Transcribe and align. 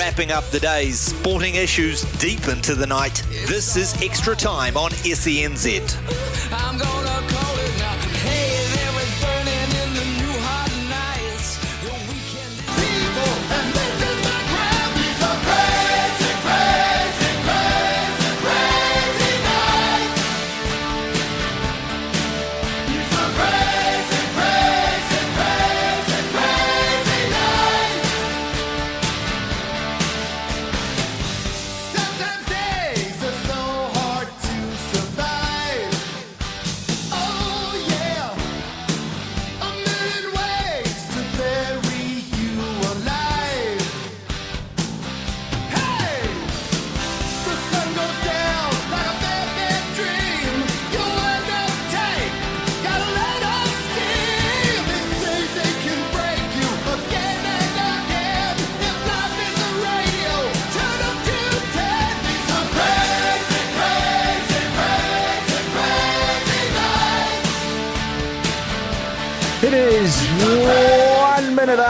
Wrapping 0.00 0.32
up 0.32 0.48
the 0.48 0.58
day's 0.58 0.98
sporting 0.98 1.56
issues 1.56 2.04
deep 2.16 2.48
into 2.48 2.74
the 2.74 2.86
night, 2.86 3.22
this 3.46 3.76
is 3.76 3.92
Extra 4.02 4.34
Time 4.34 4.74
on 4.74 4.92
SENZ. 4.92 5.90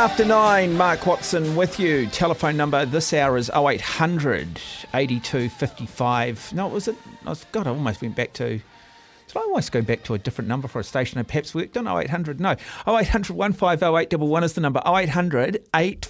After 0.01 0.25
nine. 0.25 0.79
Mark 0.79 1.05
Watson 1.05 1.55
with 1.55 1.79
you. 1.79 2.07
Telephone 2.07 2.57
number 2.57 2.87
this 2.87 3.13
hour 3.13 3.37
is 3.37 3.51
0800 3.51 4.59
82 4.95 5.51
55. 5.51 6.55
No, 6.55 6.69
was 6.69 6.89
it? 6.89 6.97
Oh, 7.27 7.29
was, 7.29 7.45
God, 7.53 7.67
I 7.67 7.71
almost 7.71 8.01
went 8.01 8.17
back 8.17 8.33
to. 8.35 8.49
Did 8.49 9.37
I 9.37 9.41
almost 9.41 9.73
go 9.73 9.83
back 9.83 10.03
to 10.05 10.15
a 10.15 10.19
different 10.19 10.49
number 10.49 10.69
for 10.69 10.81
a 10.81 10.85
station 10.85 11.19
I 11.19 11.23
perhaps 11.25 11.55
worked 11.55 11.77
on? 11.77 11.87
0800, 11.87 12.41
no. 12.41 12.53
0800 12.89 13.37
150 13.37 14.17
is 14.43 14.53
the 14.55 14.63
number. 14.63 14.81
0800 14.87 15.69
8 15.77 16.09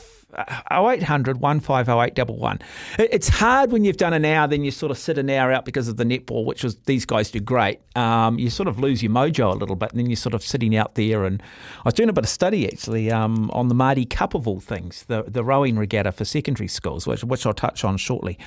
0800 0.71 1.41
150 1.41 2.65
It's 2.99 3.29
hard 3.29 3.73
when 3.73 3.85
you've 3.85 3.97
done 3.97 4.13
an 4.13 4.25
hour, 4.25 4.47
then 4.47 4.65
you 4.65 4.71
sort 4.71 4.91
of 4.91 4.99
sit 4.99 5.19
an 5.19 5.31
hour 5.31 5.53
out 5.53 5.65
because 5.65 5.89
of 5.89 5.97
the 5.97 6.05
netball, 6.05 6.45
which 6.45 6.63
was 6.63 6.77
these 6.87 7.05
guys 7.05 7.31
do 7.31 7.41
great. 7.41 7.81
Um, 7.97 8.39
you 8.39 8.51
sort 8.51 8.69
of 8.69 8.79
lose 8.79 9.03
your 9.03 9.13
mojo 9.13 9.53
a 9.53 9.57
little 9.57 9.77
bit, 9.77 9.91
and 9.91 9.99
then 9.99 10.07
you're 10.07 10.17
sort 10.17 10.35
of 10.35 10.43
sitting 10.43 10.77
out 10.77 10.95
there. 10.95 11.25
And 11.25 11.43
I 11.79 11.83
was 11.85 11.95
doing 11.95 12.09
a 12.09 12.13
bit 12.13 12.25
of 12.25 12.31
study 12.31 12.67
actually 12.67 13.11
um, 13.11 13.51
on 13.53 13.69
the 13.69 13.75
Maadi 13.75 14.09
Cup 14.09 14.35
of 14.35 14.47
all 14.47 14.61
things, 14.61 15.05
the, 15.09 15.25
the 15.27 15.45
rowing 15.45 15.77
regatta 15.77 16.13
for 16.13 16.25
secondary 16.25 16.69
schools, 16.69 17.07
which, 17.07 17.25
which 17.25 17.47
I'll 17.47 17.55
touch 17.55 17.85
on 17.85 17.97
shortly. 17.97 18.39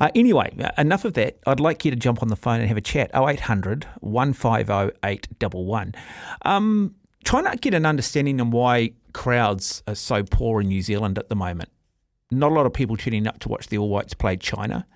Uh, 0.00 0.10
anyway, 0.14 0.54
enough 0.78 1.04
of 1.04 1.14
that. 1.14 1.38
I'd 1.46 1.60
like 1.60 1.84
you 1.84 1.90
to 1.90 1.96
jump 1.96 2.22
on 2.22 2.28
the 2.28 2.36
phone 2.36 2.60
and 2.60 2.68
have 2.68 2.76
a 2.76 2.82
chat. 2.82 3.10
0800 3.14 3.86
150 4.00 4.96
811. 5.04 5.94
Um, 6.42 6.94
trying 7.24 7.50
to 7.50 7.56
get 7.56 7.74
an 7.74 7.86
understanding 7.86 8.40
on 8.40 8.50
why 8.50 8.92
crowds 9.12 9.82
are 9.86 9.94
so 9.94 10.22
poor 10.24 10.60
in 10.60 10.68
New 10.68 10.82
Zealand 10.82 11.18
at 11.18 11.28
the 11.28 11.36
moment. 11.36 11.70
Not 12.30 12.52
a 12.52 12.54
lot 12.54 12.66
of 12.66 12.72
people 12.72 12.96
tuning 12.96 13.26
up 13.26 13.38
to 13.40 13.48
watch 13.48 13.66
the 13.68 13.78
All 13.78 13.88
Whites 13.88 14.14
play 14.14 14.36
China. 14.36 14.86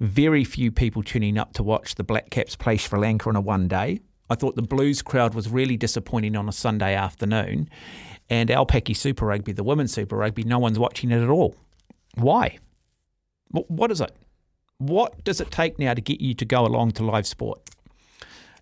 Very 0.00 0.44
few 0.44 0.70
people 0.70 1.02
tuning 1.02 1.38
up 1.38 1.52
to 1.54 1.62
watch 1.62 1.96
the 1.96 2.04
Black 2.04 2.30
Caps 2.30 2.54
play 2.54 2.76
Sri 2.76 2.98
Lanka 2.98 3.28
on 3.28 3.36
a 3.36 3.40
one 3.40 3.66
day. 3.66 4.00
I 4.30 4.34
thought 4.34 4.56
the 4.56 4.62
Blues 4.62 5.02
crowd 5.02 5.34
was 5.34 5.48
really 5.48 5.76
disappointing 5.76 6.36
on 6.36 6.48
a 6.48 6.52
Sunday 6.52 6.94
afternoon. 6.94 7.68
And 8.30 8.50
Aupiki 8.50 8.94
Super 8.94 9.26
Rugby, 9.26 9.52
the 9.52 9.64
women's 9.64 9.92
Super 9.92 10.16
Rugby, 10.16 10.44
no 10.44 10.58
one's 10.58 10.78
watching 10.78 11.10
it 11.10 11.22
at 11.22 11.30
all. 11.30 11.56
Why? 12.14 12.58
What 13.50 13.90
is 13.90 14.00
it? 14.00 14.14
What 14.76 15.24
does 15.24 15.40
it 15.40 15.50
take 15.50 15.78
now 15.78 15.94
to 15.94 16.00
get 16.00 16.20
you 16.20 16.34
to 16.34 16.44
go 16.44 16.64
along 16.64 16.92
to 16.92 17.04
live 17.04 17.26
sport? 17.26 17.58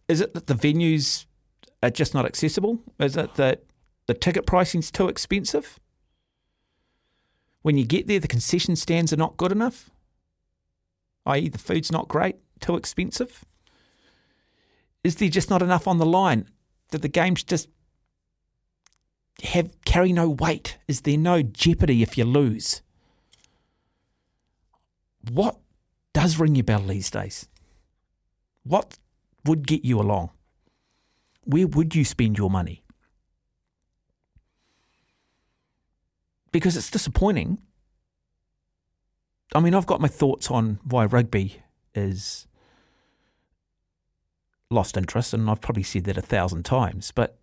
Is 0.08 0.20
it 0.20 0.34
that 0.34 0.46
the 0.46 0.54
venues 0.54 1.26
are 1.82 1.90
just 1.90 2.14
not 2.14 2.24
accessible? 2.24 2.78
Is 2.98 3.16
it 3.16 3.34
that 3.34 3.64
the 4.06 4.14
ticket 4.14 4.46
pricing's 4.46 4.90
too 4.90 5.08
expensive? 5.08 5.78
When 7.62 7.76
you 7.76 7.84
get 7.84 8.06
there, 8.06 8.20
the 8.20 8.28
concession 8.28 8.76
stands 8.76 9.12
are 9.12 9.16
not 9.16 9.36
good 9.36 9.52
enough? 9.52 9.90
i.e., 11.26 11.48
the 11.48 11.58
food's 11.58 11.90
not 11.90 12.08
great, 12.08 12.36
too 12.60 12.76
expensive? 12.76 13.44
Is 15.02 15.16
there 15.16 15.28
just 15.28 15.50
not 15.50 15.62
enough 15.62 15.88
on 15.88 15.98
the 15.98 16.06
line? 16.06 16.48
That 16.90 17.02
the 17.02 17.08
games 17.08 17.42
just 17.42 17.68
have 19.42 19.76
carry 19.84 20.12
no 20.12 20.28
weight? 20.28 20.78
Is 20.86 21.00
there 21.00 21.18
no 21.18 21.42
jeopardy 21.42 22.02
if 22.02 22.16
you 22.16 22.24
lose? 22.24 22.82
What 25.30 25.58
does 26.12 26.38
ring 26.38 26.54
your 26.54 26.64
bell 26.64 26.82
these 26.82 27.10
days? 27.10 27.48
What 28.62 28.98
would 29.44 29.66
get 29.66 29.84
you 29.84 30.00
along? 30.00 30.30
Where 31.44 31.66
would 31.66 31.94
you 31.94 32.04
spend 32.04 32.38
your 32.38 32.50
money? 32.50 32.82
Because 36.52 36.76
it's 36.76 36.90
disappointing. 36.90 37.58
I 39.54 39.60
mean, 39.60 39.74
I've 39.74 39.86
got 39.86 40.00
my 40.00 40.08
thoughts 40.08 40.50
on 40.50 40.78
why 40.84 41.04
rugby 41.04 41.62
is 41.94 42.46
lost 44.70 44.96
interest, 44.96 45.32
and 45.32 45.48
I've 45.48 45.60
probably 45.60 45.82
said 45.82 46.04
that 46.04 46.16
a 46.16 46.22
thousand 46.22 46.64
times. 46.64 47.12
But 47.12 47.38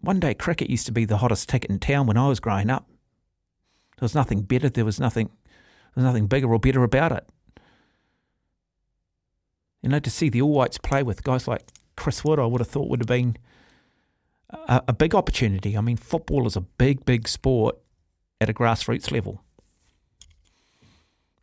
one 0.00 0.20
day, 0.20 0.34
cricket 0.34 0.70
used 0.70 0.86
to 0.86 0.92
be 0.92 1.04
the 1.04 1.18
hottest 1.18 1.48
ticket 1.48 1.70
in 1.70 1.78
town 1.78 2.06
when 2.06 2.16
I 2.16 2.28
was 2.28 2.40
growing 2.40 2.70
up. 2.70 2.86
There 3.98 4.04
was 4.04 4.14
nothing 4.14 4.42
better. 4.42 4.68
There 4.68 4.84
was 4.84 5.00
nothing. 5.00 5.26
There 5.26 6.02
was 6.02 6.04
nothing 6.04 6.26
bigger 6.26 6.52
or 6.52 6.58
better 6.58 6.82
about 6.82 7.12
it. 7.12 7.28
You 9.82 9.90
know, 9.90 10.00
to 10.00 10.10
see 10.10 10.28
the 10.30 10.40
All 10.40 10.52
Whites 10.52 10.78
play 10.78 11.02
with 11.02 11.22
guys 11.24 11.46
like 11.46 11.62
Chris 11.96 12.24
Wood, 12.24 12.38
I 12.38 12.46
would 12.46 12.60
have 12.60 12.68
thought 12.68 12.88
would 12.88 13.00
have 13.00 13.06
been 13.06 13.36
a, 14.50 14.82
a 14.88 14.92
big 14.92 15.14
opportunity. 15.14 15.76
I 15.76 15.80
mean, 15.82 15.96
football 15.96 16.46
is 16.46 16.56
a 16.56 16.62
big, 16.62 17.04
big 17.04 17.28
sport 17.28 17.76
at 18.44 18.50
a 18.50 18.54
grassroots 18.54 19.10
level. 19.10 19.42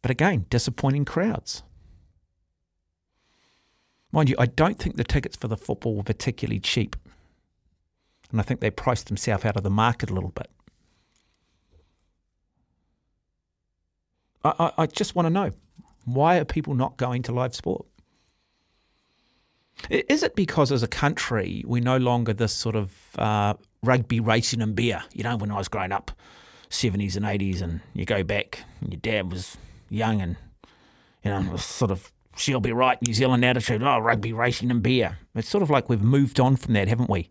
But 0.01 0.12
again, 0.12 0.45
disappointing 0.50 1.06
crowds. 1.06 1.63
Mind 4.12 4.29
you, 4.29 4.35
I 4.38 4.45
don't 4.45 4.78
think 4.78 4.95
the 4.97 5.03
tickets 5.03 5.35
for 5.35 5.47
the 5.47 5.57
football 5.57 5.95
were 5.95 6.03
particularly 6.03 6.59
cheap. 6.59 6.95
And 8.31 8.40
I 8.40 8.44
think 8.44 8.59
they 8.59 8.69
priced 8.69 9.07
themselves 9.07 9.45
out 9.45 9.57
of 9.57 9.63
the 9.63 9.69
market 9.69 10.09
a 10.09 10.13
little 10.13 10.29
bit. 10.29 10.50
I, 14.44 14.53
I, 14.59 14.72
I 14.84 14.85
just 14.85 15.16
want 15.16 15.25
to 15.25 15.29
know 15.29 15.51
why 16.06 16.38
are 16.38 16.45
people 16.45 16.73
not 16.73 16.97
going 16.97 17.23
to 17.23 17.31
live 17.31 17.56
sport? 17.56 17.85
Is 19.90 20.23
it 20.23 20.35
because 20.35 20.72
as 20.72 20.84
a 20.84 20.88
country 20.88 21.63
we're 21.66 21.81
no 21.81 21.97
longer 21.97 22.34
this 22.34 22.53
sort 22.53 22.75
of 22.75 22.94
uh, 23.17 23.56
rugby 23.81 24.19
racing 24.19 24.61
and 24.61 24.75
beer? 24.75 25.03
You 25.13 25.23
know, 25.23 25.38
when 25.38 25.51
I 25.51 25.57
was 25.57 25.67
growing 25.67 25.91
up, 25.91 26.11
70s 26.71 27.15
and 27.15 27.25
80s, 27.25 27.61
and 27.61 27.81
you 27.93 28.05
go 28.05 28.23
back, 28.23 28.63
and 28.79 28.91
your 28.91 28.99
dad 28.99 29.31
was 29.31 29.57
young 29.89 30.21
and, 30.21 30.37
you 31.23 31.31
know, 31.31 31.51
was 31.51 31.63
sort 31.63 31.91
of, 31.91 32.11
she'll 32.35 32.61
be 32.61 32.71
right, 32.71 32.99
New 33.01 33.13
Zealand 33.13 33.45
attitude, 33.45 33.83
oh, 33.83 33.99
rugby 33.99 34.33
racing 34.33 34.71
and 34.71 34.81
beer. 34.81 35.17
It's 35.35 35.49
sort 35.49 35.61
of 35.61 35.69
like 35.69 35.89
we've 35.89 36.01
moved 36.01 36.39
on 36.39 36.55
from 36.55 36.73
that, 36.73 36.87
haven't 36.87 37.09
we? 37.09 37.29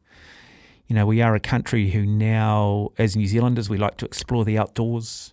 You 0.86 0.94
know, 0.94 1.06
we 1.06 1.22
are 1.22 1.34
a 1.34 1.40
country 1.40 1.90
who 1.90 2.04
now, 2.04 2.90
as 2.98 3.16
New 3.16 3.26
Zealanders, 3.26 3.70
we 3.70 3.78
like 3.78 3.96
to 3.98 4.04
explore 4.04 4.44
the 4.44 4.58
outdoors. 4.58 5.32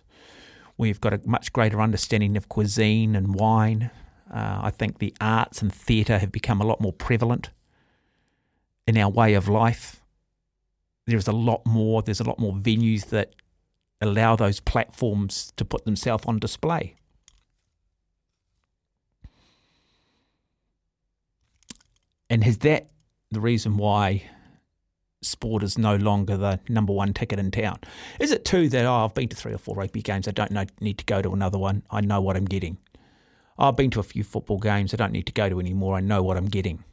We've 0.76 1.00
got 1.00 1.12
a 1.12 1.20
much 1.24 1.52
greater 1.52 1.80
understanding 1.80 2.36
of 2.36 2.48
cuisine 2.48 3.16
and 3.16 3.34
wine. 3.34 3.90
Uh, 4.32 4.60
I 4.62 4.70
think 4.70 4.98
the 4.98 5.14
arts 5.20 5.60
and 5.60 5.72
theatre 5.72 6.18
have 6.18 6.30
become 6.30 6.60
a 6.60 6.64
lot 6.64 6.80
more 6.80 6.92
prevalent 6.92 7.50
in 8.86 8.96
our 8.96 9.10
way 9.10 9.34
of 9.34 9.48
life. 9.48 10.00
There's 11.06 11.26
a 11.26 11.32
lot 11.32 11.66
more, 11.66 12.02
there's 12.02 12.20
a 12.20 12.24
lot 12.24 12.38
more 12.38 12.52
venues 12.52 13.06
that 13.06 13.34
allow 14.00 14.36
those 14.36 14.60
platforms 14.60 15.52
to 15.56 15.64
put 15.64 15.84
themselves 15.84 16.24
on 16.26 16.38
display. 16.38 16.94
And 22.30 22.46
is 22.46 22.58
that 22.58 22.90
the 23.30 23.40
reason 23.40 23.76
why 23.76 24.24
sport 25.22 25.62
is 25.62 25.78
no 25.78 25.96
longer 25.96 26.36
the 26.36 26.60
number 26.68 26.92
one 26.92 27.12
ticket 27.12 27.38
in 27.38 27.50
town? 27.50 27.78
Is 28.20 28.30
it 28.30 28.44
too 28.44 28.68
that, 28.68 28.84
oh, 28.84 29.04
I've 29.04 29.14
been 29.14 29.28
to 29.28 29.36
three 29.36 29.52
or 29.52 29.58
four 29.58 29.74
rugby 29.74 30.02
games, 30.02 30.28
I 30.28 30.32
don't 30.32 30.50
know, 30.50 30.64
need 30.80 30.98
to 30.98 31.04
go 31.04 31.22
to 31.22 31.32
another 31.32 31.58
one, 31.58 31.82
I 31.90 32.00
know 32.00 32.20
what 32.20 32.36
I'm 32.36 32.44
getting? 32.44 32.78
Oh, 33.58 33.68
I've 33.68 33.76
been 33.76 33.90
to 33.90 34.00
a 34.00 34.04
few 34.04 34.22
football 34.22 34.58
games, 34.58 34.94
I 34.94 34.96
don't 34.96 35.12
need 35.12 35.26
to 35.26 35.32
go 35.32 35.48
to 35.48 35.58
any 35.58 35.74
more, 35.74 35.96
I 35.96 36.00
know 36.00 36.22
what 36.22 36.36
I'm 36.36 36.46
getting. 36.46 36.84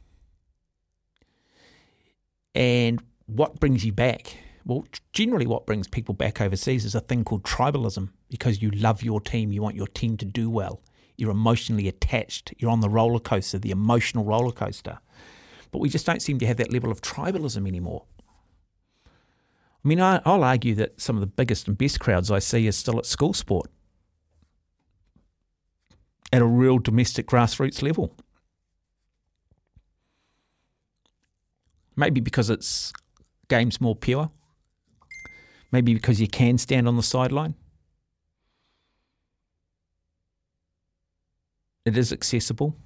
And 2.54 3.02
what 3.26 3.60
brings 3.60 3.84
you 3.84 3.92
back? 3.92 4.38
Well, 4.66 4.84
generally, 5.12 5.46
what 5.46 5.64
brings 5.64 5.86
people 5.86 6.12
back 6.12 6.40
overseas 6.40 6.84
is 6.84 6.96
a 6.96 7.00
thing 7.00 7.22
called 7.22 7.44
tribalism 7.44 8.10
because 8.28 8.60
you 8.60 8.72
love 8.72 9.00
your 9.00 9.20
team, 9.20 9.52
you 9.52 9.62
want 9.62 9.76
your 9.76 9.86
team 9.86 10.16
to 10.16 10.24
do 10.24 10.50
well, 10.50 10.82
you're 11.16 11.30
emotionally 11.30 11.86
attached, 11.86 12.52
you're 12.58 12.72
on 12.72 12.80
the 12.80 12.88
roller 12.88 13.20
coaster, 13.20 13.60
the 13.60 13.70
emotional 13.70 14.24
roller 14.24 14.50
coaster. 14.50 14.98
But 15.70 15.78
we 15.78 15.88
just 15.88 16.04
don't 16.04 16.20
seem 16.20 16.40
to 16.40 16.46
have 16.46 16.56
that 16.56 16.72
level 16.72 16.90
of 16.90 17.00
tribalism 17.00 17.68
anymore. 17.68 18.06
I 19.06 19.88
mean, 19.88 20.00
I, 20.00 20.20
I'll 20.24 20.42
argue 20.42 20.74
that 20.74 21.00
some 21.00 21.14
of 21.14 21.20
the 21.20 21.28
biggest 21.28 21.68
and 21.68 21.78
best 21.78 22.00
crowds 22.00 22.28
I 22.32 22.40
see 22.40 22.66
are 22.66 22.72
still 22.72 22.98
at 22.98 23.06
school 23.06 23.34
sport 23.34 23.70
at 26.32 26.42
a 26.42 26.46
real 26.46 26.80
domestic 26.80 27.28
grassroots 27.28 27.82
level. 27.82 28.16
Maybe 31.94 32.20
because 32.20 32.50
it's 32.50 32.92
game's 33.48 33.80
more 33.80 33.94
pure. 33.94 34.32
Maybe 35.72 35.94
because 35.94 36.20
you 36.20 36.28
can 36.28 36.58
stand 36.58 36.86
on 36.88 36.96
the 36.96 37.02
sideline. 37.02 37.54
It 41.84 41.96
is 41.96 42.12
accessible. 42.12 42.76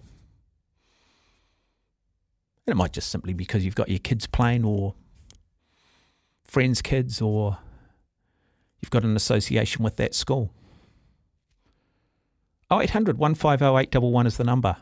And 2.67 2.75
it 2.75 2.77
might 2.77 2.93
just 2.93 3.11
simply 3.11 3.33
because 3.33 3.65
you've 3.65 3.75
got 3.75 3.89
your 3.89 3.99
kids 3.99 4.27
playing 4.27 4.65
or 4.65 4.95
friends' 6.45 6.83
kids 6.83 7.21
or 7.21 7.59
you've 8.81 8.91
got 8.91 9.05
an 9.05 9.17
association 9.17 9.83
with 9.83 9.97
that 9.97 10.15
school. 10.15 10.53
0800 12.71 13.19
150 13.19 13.65
811 13.65 14.27
is 14.27 14.37
the 14.37 14.45
number. 14.45 14.77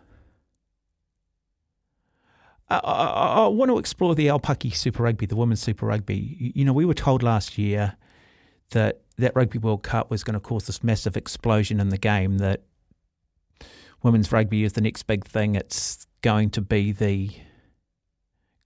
I, 2.70 2.78
I, 2.78 3.44
I 3.44 3.46
want 3.48 3.70
to 3.70 3.78
explore 3.78 4.14
the 4.14 4.26
Aupiki 4.26 4.74
Super 4.74 5.02
Rugby, 5.02 5.26
the 5.26 5.36
women's 5.36 5.60
Super 5.60 5.86
Rugby. 5.86 6.52
You 6.54 6.64
know, 6.64 6.72
we 6.72 6.84
were 6.84 6.94
told 6.94 7.22
last 7.22 7.58
year 7.58 7.96
that 8.70 9.00
that 9.16 9.34
Rugby 9.34 9.58
World 9.58 9.82
Cup 9.82 10.10
was 10.10 10.22
going 10.22 10.34
to 10.34 10.40
cause 10.40 10.66
this 10.66 10.84
massive 10.84 11.16
explosion 11.16 11.80
in 11.80 11.88
the 11.88 11.98
game, 11.98 12.38
that 12.38 12.62
women's 14.02 14.30
rugby 14.30 14.64
is 14.64 14.74
the 14.74 14.80
next 14.80 15.02
big 15.04 15.24
thing. 15.24 15.54
It's 15.56 16.06
going 16.22 16.50
to 16.50 16.60
be 16.60 16.92
the 16.92 17.30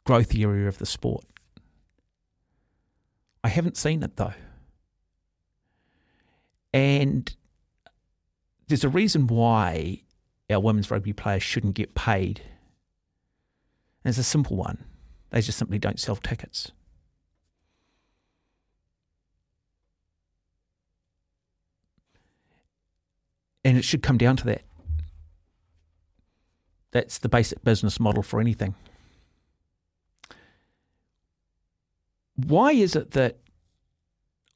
growth 0.05 0.37
area 0.37 0.69
of 0.69 0.79
the 0.79 0.87
sport. 0.87 1.25
I 3.43 3.49
haven't 3.49 3.77
seen 3.77 4.03
it 4.03 4.17
though. 4.17 4.35
And 6.75 7.35
there's 8.69 8.85
a 8.85 8.89
reason 8.89 9.27
why 9.27 10.03
our 10.51 10.61
women's 10.61 10.91
rugby 10.91 11.13
players 11.13 11.43
shouldn't 11.43 11.75
get 11.75 11.95
paid. 11.95 12.43
And 14.05 14.11
it's 14.11 14.19
a 14.19 14.25
simple 14.25 14.57
one. 14.57 14.85
They 15.31 15.41
just 15.41 15.59
simply 15.59 15.79
don't 15.79 16.01
sell 16.01 16.17
tickets. 16.17 16.73
And 23.65 23.79
it 23.79 23.85
should 23.85 24.03
come 24.03 24.19
down 24.19 24.37
to 24.39 24.45
that. 24.47 24.63
That's 26.91 27.19
the 27.19 27.29
basic 27.29 27.63
business 27.65 28.01
model 28.01 28.23
for 28.23 28.41
anything. 28.41 28.75
Why 32.35 32.73
is 32.73 32.97
it 32.97 33.13
that 33.13 33.39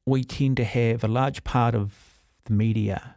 we 0.05 0.23
tend 0.23 0.57
to 0.57 0.65
have 0.65 1.03
a 1.03 1.07
large 1.07 1.43
part 1.43 1.73
of 1.73 1.93
the 2.45 2.53
media 2.53 3.15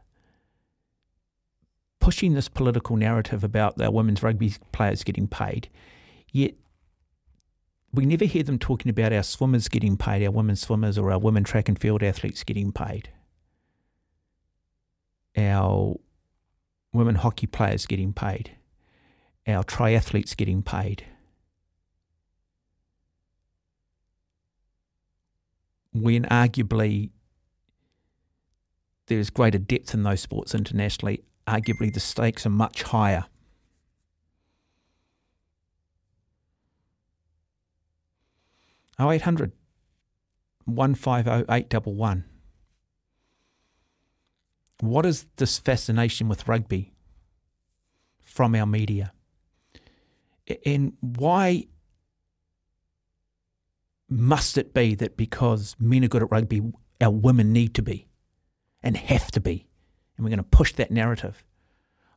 pushing 2.01 2.35
this 2.35 2.49
political 2.49 2.97
narrative 2.97 3.45
about 3.45 3.81
our 3.81 3.91
women's 3.91 4.23
rugby 4.23 4.55
players 4.73 5.05
getting 5.05 5.29
paid, 5.29 5.69
yet 6.33 6.55
we 7.93 8.07
never 8.07 8.25
hear 8.25 8.43
them 8.43 8.59
talking 8.59 8.91
about 8.91 9.13
our 9.13 9.23
swimmers 9.23 9.69
getting 9.69 9.97
paid, 9.97 10.25
our 10.25 10.31
women 10.31 10.57
swimmers 10.57 10.97
or 10.97 11.11
our 11.11 11.19
women 11.19 11.45
track 11.45 11.69
and 11.69 11.79
field 11.79 12.03
athletes 12.03 12.45
getting 12.45 12.73
paid, 12.73 13.11
our 15.37 15.97
women 16.93 17.17
hockey 17.17 17.47
players 17.47 17.87
getting 17.87 18.13
paid, 18.13 18.53
our 19.47 19.65
triathletes 19.65 20.37
getting 20.37 20.63
paid. 20.63 21.05
When 25.93 26.23
arguably 26.27 27.11
there's 29.07 29.31
greater 29.31 29.59
depth 29.59 29.93
in 29.93 30.05
those 30.05 30.21
sports 30.21 30.55
internationally, 30.55 31.25
arguably 31.49 31.93
the 31.93 31.99
stakes 31.99 32.47
are 32.47 32.51
much 32.51 32.85
higher. 32.85 33.25
Oh 39.01 39.11
eight 39.11 39.23
hundred 39.23 39.53
one 40.67 40.95
five 40.95 41.27
oh 41.27 41.45
eight 41.49 41.71
double 41.71 41.95
one. 41.95 42.25
What 44.81 45.07
is 45.07 45.27
this 45.37 45.59
fascination 45.59 46.29
with 46.29 46.47
rugby 46.47 46.93
from 48.23 48.55
our 48.55 48.67
media? 48.67 49.13
And 50.67 50.93
why 51.01 51.67
must 54.09 54.59
it 54.59 54.75
be 54.75 54.95
that 54.97 55.17
because 55.17 55.77
men 55.79 56.05
are 56.05 56.09
good 56.09 56.23
at 56.23 56.31
rugby, 56.31 56.61
our 57.01 57.11
women 57.11 57.53
need 57.53 57.75
to 57.75 57.83
be 57.83 58.09
and 58.83 58.97
have 58.97 59.31
to 59.31 59.41
be? 59.41 59.67
And 60.17 60.25
we're 60.25 60.31
going 60.31 60.39
to 60.39 60.45
push 60.45 60.75
that 60.75 60.91
narrative. 60.91 61.43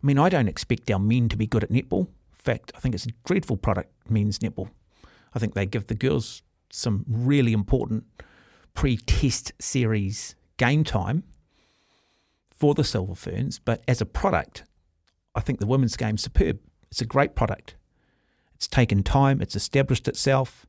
I 0.01 0.05
mean, 0.05 0.19
I 0.19 0.27
don't 0.29 0.49
expect 0.49 0.91
our 0.91 0.99
men 0.99 1.29
to 1.29 1.37
be 1.37 1.47
good 1.47 1.63
at 1.63 1.69
netball. 1.69 2.07
In 2.07 2.43
fact, 2.43 2.73
I 2.75 2.79
think 2.79 2.95
it's 2.95 3.05
a 3.05 3.13
dreadful 3.23 3.55
product, 3.55 3.93
men's 4.09 4.39
netball. 4.39 4.69
I 5.33 5.39
think 5.39 5.53
they 5.53 5.65
give 5.65 5.87
the 5.87 5.95
girls 5.95 6.43
some 6.73 7.05
really 7.07 7.53
important 7.53 8.03
pre 8.73 8.97
test 8.97 9.51
series 9.59 10.35
game 10.57 10.83
time 10.83 11.23
for 12.49 12.73
the 12.73 12.83
Silver 12.83 13.15
Ferns, 13.15 13.59
but 13.59 13.83
as 13.87 14.01
a 14.01 14.05
product, 14.05 14.63
I 15.35 15.41
think 15.41 15.59
the 15.59 15.67
women's 15.67 15.97
game's 15.97 16.23
superb. 16.23 16.59
It's 16.91 17.01
a 17.01 17.05
great 17.05 17.35
product. 17.35 17.75
It's 18.55 18.67
taken 18.67 19.03
time, 19.03 19.41
it's 19.41 19.55
established 19.55 20.07
itself, 20.07 20.65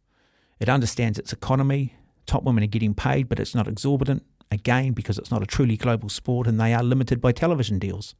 it 0.60 0.68
understands 0.68 1.18
its 1.18 1.32
economy. 1.32 1.94
Top 2.26 2.42
women 2.42 2.64
are 2.64 2.68
getting 2.68 2.94
paid, 2.94 3.28
but 3.28 3.38
it's 3.38 3.54
not 3.54 3.68
exorbitant, 3.68 4.24
again, 4.50 4.92
because 4.92 5.18
it's 5.18 5.30
not 5.30 5.42
a 5.42 5.46
truly 5.46 5.76
global 5.76 6.08
sport 6.08 6.46
and 6.46 6.58
they 6.58 6.72
are 6.72 6.82
limited 6.82 7.20
by 7.20 7.32
television 7.32 7.78
deals. 7.78 8.14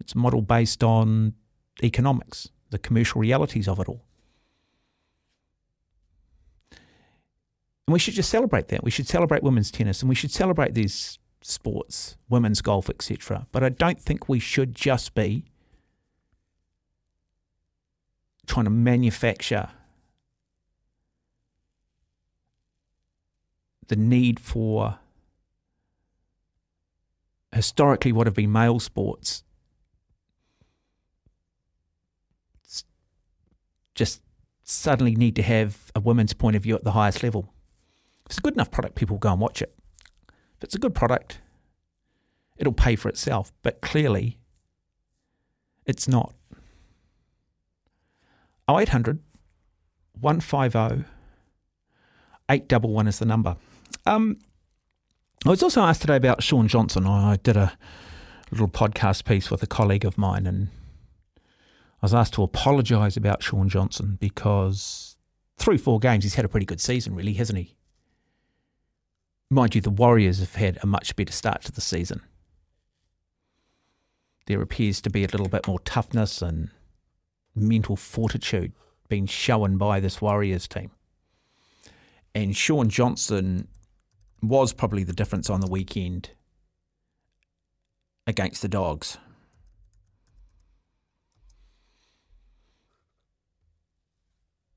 It's 0.00 0.14
a 0.14 0.18
model 0.18 0.42
based 0.42 0.82
on 0.82 1.34
economics, 1.82 2.48
the 2.70 2.78
commercial 2.78 3.20
realities 3.20 3.68
of 3.68 3.78
it 3.78 3.88
all. 3.88 4.04
And 7.90 7.92
we 7.92 7.98
should 7.98 8.14
just 8.14 8.30
celebrate 8.30 8.68
that. 8.68 8.84
We 8.84 8.92
should 8.92 9.08
celebrate 9.08 9.42
women's 9.42 9.72
tennis 9.72 10.00
and 10.00 10.08
we 10.08 10.14
should 10.14 10.30
celebrate 10.30 10.74
these 10.74 11.18
sports, 11.40 12.16
women's 12.28 12.62
golf, 12.62 12.88
etc. 12.88 13.48
But 13.50 13.64
I 13.64 13.68
don't 13.68 14.00
think 14.00 14.28
we 14.28 14.38
should 14.38 14.76
just 14.76 15.12
be 15.12 15.46
trying 18.46 18.66
to 18.66 18.70
manufacture 18.70 19.70
the 23.88 23.96
need 23.96 24.38
for 24.38 25.00
historically 27.52 28.12
what 28.12 28.28
have 28.28 28.34
been 28.34 28.52
male 28.52 28.78
sports 28.78 29.42
just 33.96 34.22
suddenly 34.62 35.16
need 35.16 35.34
to 35.34 35.42
have 35.42 35.90
a 35.96 35.98
women's 35.98 36.34
point 36.34 36.54
of 36.54 36.62
view 36.62 36.76
at 36.76 36.84
the 36.84 36.92
highest 36.92 37.24
level. 37.24 37.52
If 38.30 38.34
it's 38.34 38.38
a 38.38 38.42
good 38.42 38.54
enough 38.54 38.70
product, 38.70 38.94
people 38.94 39.14
will 39.14 39.18
go 39.18 39.32
and 39.32 39.40
watch 39.40 39.60
it. 39.60 39.74
If 40.28 40.62
it's 40.62 40.76
a 40.76 40.78
good 40.78 40.94
product, 40.94 41.40
it'll 42.56 42.72
pay 42.72 42.94
for 42.94 43.08
itself. 43.08 43.52
But 43.64 43.80
clearly, 43.80 44.38
it's 45.84 46.06
not. 46.06 46.32
0800 48.70 49.18
150 50.20 51.04
811 52.48 53.08
is 53.08 53.18
the 53.18 53.24
number. 53.24 53.56
Um, 54.06 54.38
I 55.44 55.50
was 55.50 55.64
also 55.64 55.82
asked 55.82 56.02
today 56.02 56.14
about 56.14 56.40
Shaun 56.40 56.68
Johnson. 56.68 57.08
I 57.08 57.34
did 57.34 57.56
a 57.56 57.76
little 58.52 58.68
podcast 58.68 59.24
piece 59.24 59.50
with 59.50 59.64
a 59.64 59.66
colleague 59.66 60.04
of 60.04 60.16
mine, 60.16 60.46
and 60.46 60.68
I 61.34 62.02
was 62.02 62.14
asked 62.14 62.34
to 62.34 62.44
apologise 62.44 63.16
about 63.16 63.42
Shaun 63.42 63.68
Johnson 63.68 64.18
because 64.20 65.16
through 65.56 65.78
four 65.78 65.98
games 65.98 66.22
he's 66.22 66.36
had 66.36 66.44
a 66.44 66.48
pretty 66.48 66.66
good 66.66 66.80
season, 66.80 67.16
really, 67.16 67.32
hasn't 67.32 67.58
he? 67.58 67.74
Mind 69.52 69.74
you, 69.74 69.80
the 69.80 69.90
Warriors 69.90 70.38
have 70.38 70.54
had 70.54 70.78
a 70.80 70.86
much 70.86 71.16
better 71.16 71.32
start 71.32 71.62
to 71.62 71.72
the 71.72 71.80
season. 71.80 72.22
There 74.46 74.62
appears 74.62 75.00
to 75.02 75.10
be 75.10 75.24
a 75.24 75.28
little 75.28 75.48
bit 75.48 75.66
more 75.66 75.80
toughness 75.80 76.40
and 76.40 76.70
mental 77.54 77.96
fortitude 77.96 78.72
being 79.08 79.26
shown 79.26 79.76
by 79.76 79.98
this 79.98 80.22
Warriors 80.22 80.68
team. 80.68 80.92
And 82.32 82.56
Shaun 82.56 82.88
Johnson 82.88 83.66
was 84.40 84.72
probably 84.72 85.02
the 85.02 85.12
difference 85.12 85.50
on 85.50 85.60
the 85.60 85.66
weekend 85.66 86.30
against 88.24 88.62
the 88.62 88.68
Dogs. 88.68 89.18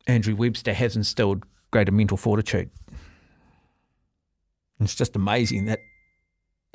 Andrew 0.07 0.35
Webster 0.35 0.73
has 0.73 0.95
instilled 0.95 1.45
greater 1.69 1.91
mental 1.91 2.17
fortitude. 2.17 2.71
It's 4.79 4.95
just 4.95 5.15
amazing 5.15 5.65
that 5.65 5.79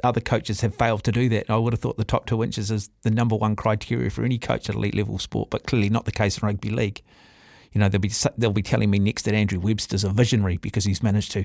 other 0.04 0.20
coaches 0.20 0.60
have 0.60 0.74
failed 0.74 1.02
to 1.04 1.12
do 1.12 1.28
that. 1.28 1.50
I 1.50 1.56
would 1.56 1.72
have 1.72 1.80
thought 1.80 1.96
the 1.96 2.04
top 2.04 2.26
two 2.26 2.42
inches 2.42 2.70
is 2.70 2.90
the 3.02 3.10
number 3.10 3.34
one 3.36 3.56
criteria 3.56 4.10
for 4.10 4.24
any 4.24 4.38
coach 4.38 4.68
at 4.68 4.76
elite 4.76 4.94
level 4.94 5.18
sport, 5.18 5.50
but 5.50 5.66
clearly 5.66 5.90
not 5.90 6.04
the 6.04 6.12
case 6.12 6.38
in 6.38 6.46
rugby 6.46 6.70
league. 6.70 7.02
You 7.72 7.80
know, 7.80 7.88
they'll 7.88 8.00
be 8.00 8.12
they'll 8.36 8.52
be 8.52 8.62
telling 8.62 8.90
me 8.90 8.98
next 8.98 9.22
that 9.22 9.34
Andrew 9.34 9.60
Webster's 9.60 10.04
a 10.04 10.10
visionary 10.10 10.56
because 10.56 10.84
he's 10.84 11.02
managed 11.02 11.32
to 11.32 11.44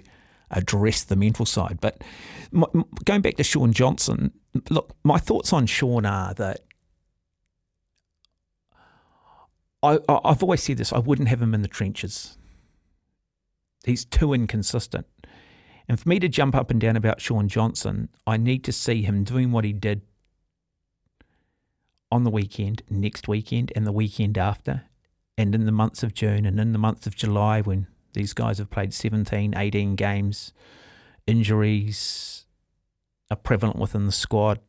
address 0.52 1.04
the 1.04 1.16
mental 1.16 1.46
side. 1.46 1.80
But 1.82 2.02
going 3.06 3.22
back 3.22 3.36
to 3.38 3.44
Shaun 3.44 3.74
Johnson, 3.74 4.32
look, 4.70 4.96
my 5.04 5.18
thoughts 5.18 5.52
on 5.52 5.66
Shaun 5.66 6.06
are 6.06 6.34
that 6.36 6.62
I, 9.82 10.00
I've 10.08 10.42
always 10.42 10.64
said 10.64 10.78
this: 10.78 10.94
I 10.94 11.00
wouldn't 11.00 11.28
have 11.28 11.42
him 11.42 11.54
in 11.54 11.62
the 11.62 11.68
trenches. 11.68 12.38
He's 13.84 14.06
too 14.06 14.34
inconsistent. 14.34 15.06
And 15.88 16.00
for 16.00 16.08
me 16.08 16.20
to 16.20 16.30
jump 16.30 16.56
up 16.56 16.72
and 16.72 16.80
down 16.80 16.96
about 16.96 17.22
Shaun 17.22 17.48
Johnson, 17.48 18.10
I 18.26 18.38
need 18.38 18.64
to 18.66 18.72
see 18.72 19.02
him 19.02 19.24
doing 19.24 19.52
what 19.52 19.66
he 19.66 19.74
did 19.74 20.02
on 22.12 22.24
the 22.24 22.30
weekend, 22.30 22.84
next 22.90 23.28
weekend, 23.28 23.72
and 23.76 23.88
the 23.88 23.92
weekend 23.92 24.38
after, 24.38 24.84
and 25.38 25.56
in 25.56 25.66
the 25.66 25.72
months 25.72 26.04
of 26.04 26.14
June 26.14 26.46
and 26.46 26.60
in 26.60 26.72
the 26.72 26.78
months 26.78 27.08
of 27.08 27.16
July 27.16 27.60
when 27.60 27.88
these 28.14 28.34
guys 28.34 28.60
have 28.60 28.70
played 28.70 28.94
17, 28.94 29.56
18 29.58 29.96
games, 29.96 30.54
injuries 31.26 32.46
are 33.32 33.36
prevalent 33.36 33.78
within 33.78 34.06
the 34.06 34.12
squad, 34.12 34.60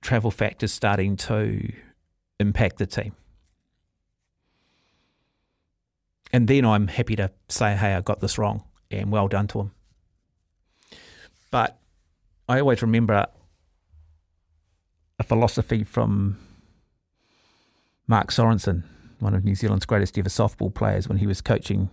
travel 0.00 0.30
factors 0.30 0.72
starting 0.72 1.16
to 1.16 1.72
impact 2.38 2.78
the 2.78 2.86
team. 2.86 3.14
And 6.32 6.46
then 6.46 6.64
I'm 6.64 6.88
happy 6.88 7.16
to 7.16 7.30
say, 7.48 7.74
hey, 7.74 7.94
I 7.94 8.00
got 8.00 8.20
this 8.20 8.38
wrong, 8.38 8.64
and 8.90 9.10
well 9.10 9.28
done 9.28 9.48
to 9.48 9.60
him. 9.60 9.72
But 11.50 11.78
I 12.48 12.60
always 12.60 12.82
remember 12.82 13.26
a 15.18 15.22
philosophy 15.24 15.82
from 15.82 16.38
Mark 18.06 18.30
Sorensen, 18.30 18.84
one 19.18 19.34
of 19.34 19.44
New 19.44 19.54
Zealand's 19.54 19.86
greatest 19.86 20.16
ever 20.18 20.28
softball 20.28 20.72
players, 20.72 21.08
when 21.08 21.18
he 21.18 21.26
was 21.26 21.40
coaching 21.40 21.90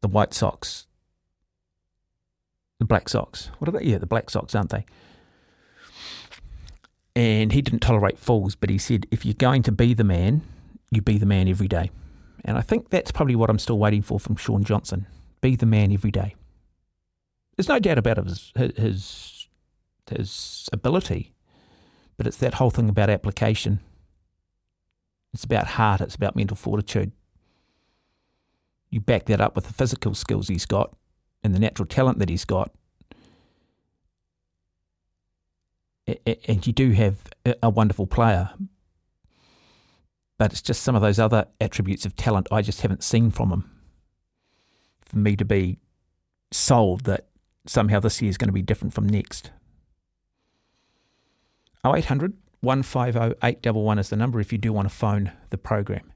the 0.00 0.08
White 0.08 0.32
Sox, 0.32 0.86
the 2.78 2.84
Black 2.84 3.08
Sox. 3.08 3.50
What 3.58 3.68
are 3.68 3.72
they? 3.72 3.86
Yeah, 3.86 3.98
the 3.98 4.06
Black 4.06 4.30
Sox, 4.30 4.54
aren't 4.54 4.70
they? 4.70 4.84
And 7.16 7.52
he 7.52 7.62
didn't 7.62 7.80
tolerate 7.80 8.18
fools, 8.18 8.54
but 8.54 8.70
he 8.70 8.78
said, 8.78 9.06
if 9.10 9.24
you're 9.24 9.34
going 9.34 9.62
to 9.64 9.72
be 9.72 9.94
the 9.94 10.04
man, 10.04 10.42
you 10.90 11.02
be 11.02 11.18
the 11.18 11.26
man 11.26 11.48
every 11.48 11.68
day. 11.68 11.90
And 12.44 12.58
I 12.58 12.60
think 12.60 12.90
that's 12.90 13.10
probably 13.10 13.36
what 13.36 13.48
I'm 13.48 13.58
still 13.58 13.78
waiting 13.78 14.02
for 14.02 14.20
from 14.20 14.36
Shaun 14.36 14.64
Johnson. 14.64 15.06
Be 15.40 15.56
the 15.56 15.66
man 15.66 15.92
every 15.92 16.10
day. 16.10 16.34
There's 17.56 17.68
no 17.68 17.78
doubt 17.78 17.98
about 17.98 18.18
his, 18.18 18.52
his, 18.56 19.48
his 20.10 20.68
ability, 20.72 21.32
but 22.16 22.26
it's 22.26 22.36
that 22.38 22.54
whole 22.54 22.70
thing 22.70 22.88
about 22.88 23.08
application. 23.10 23.80
It's 25.32 25.44
about 25.44 25.68
heart, 25.68 26.00
it's 26.00 26.16
about 26.16 26.36
mental 26.36 26.56
fortitude. 26.56 27.12
You 28.90 29.00
back 29.00 29.24
that 29.26 29.40
up 29.40 29.56
with 29.56 29.66
the 29.66 29.72
physical 29.72 30.14
skills 30.14 30.48
he's 30.48 30.66
got 30.66 30.94
and 31.42 31.54
the 31.54 31.58
natural 31.58 31.86
talent 31.86 32.18
that 32.18 32.28
he's 32.28 32.44
got. 32.44 32.70
And 36.06 36.66
you 36.66 36.72
do 36.72 36.92
have 36.92 37.16
a 37.62 37.70
wonderful 37.70 38.06
player, 38.06 38.50
but 40.38 40.52
it's 40.52 40.62
just 40.62 40.82
some 40.82 40.94
of 40.94 41.02
those 41.02 41.18
other 41.18 41.46
attributes 41.60 42.04
of 42.04 42.16
talent 42.16 42.48
I 42.50 42.62
just 42.62 42.80
haven't 42.80 43.04
seen 43.04 43.30
from 43.30 43.50
him. 43.50 43.70
For 45.00 45.18
me 45.18 45.36
to 45.36 45.44
be 45.44 45.78
sold 46.50 47.02
that 47.04 47.28
somehow 47.66 48.00
this 48.00 48.20
year 48.20 48.30
is 48.30 48.38
going 48.38 48.48
to 48.48 48.52
be 48.52 48.62
different 48.62 48.94
from 48.94 49.08
next. 49.08 49.50
0800 51.86 52.34
150 52.60 53.36
811 53.42 53.98
is 53.98 54.08
the 54.08 54.16
number 54.16 54.40
if 54.40 54.50
you 54.50 54.58
do 54.58 54.72
want 54.72 54.88
to 54.88 54.94
phone 54.94 55.32
the 55.50 55.58
program. 55.58 56.12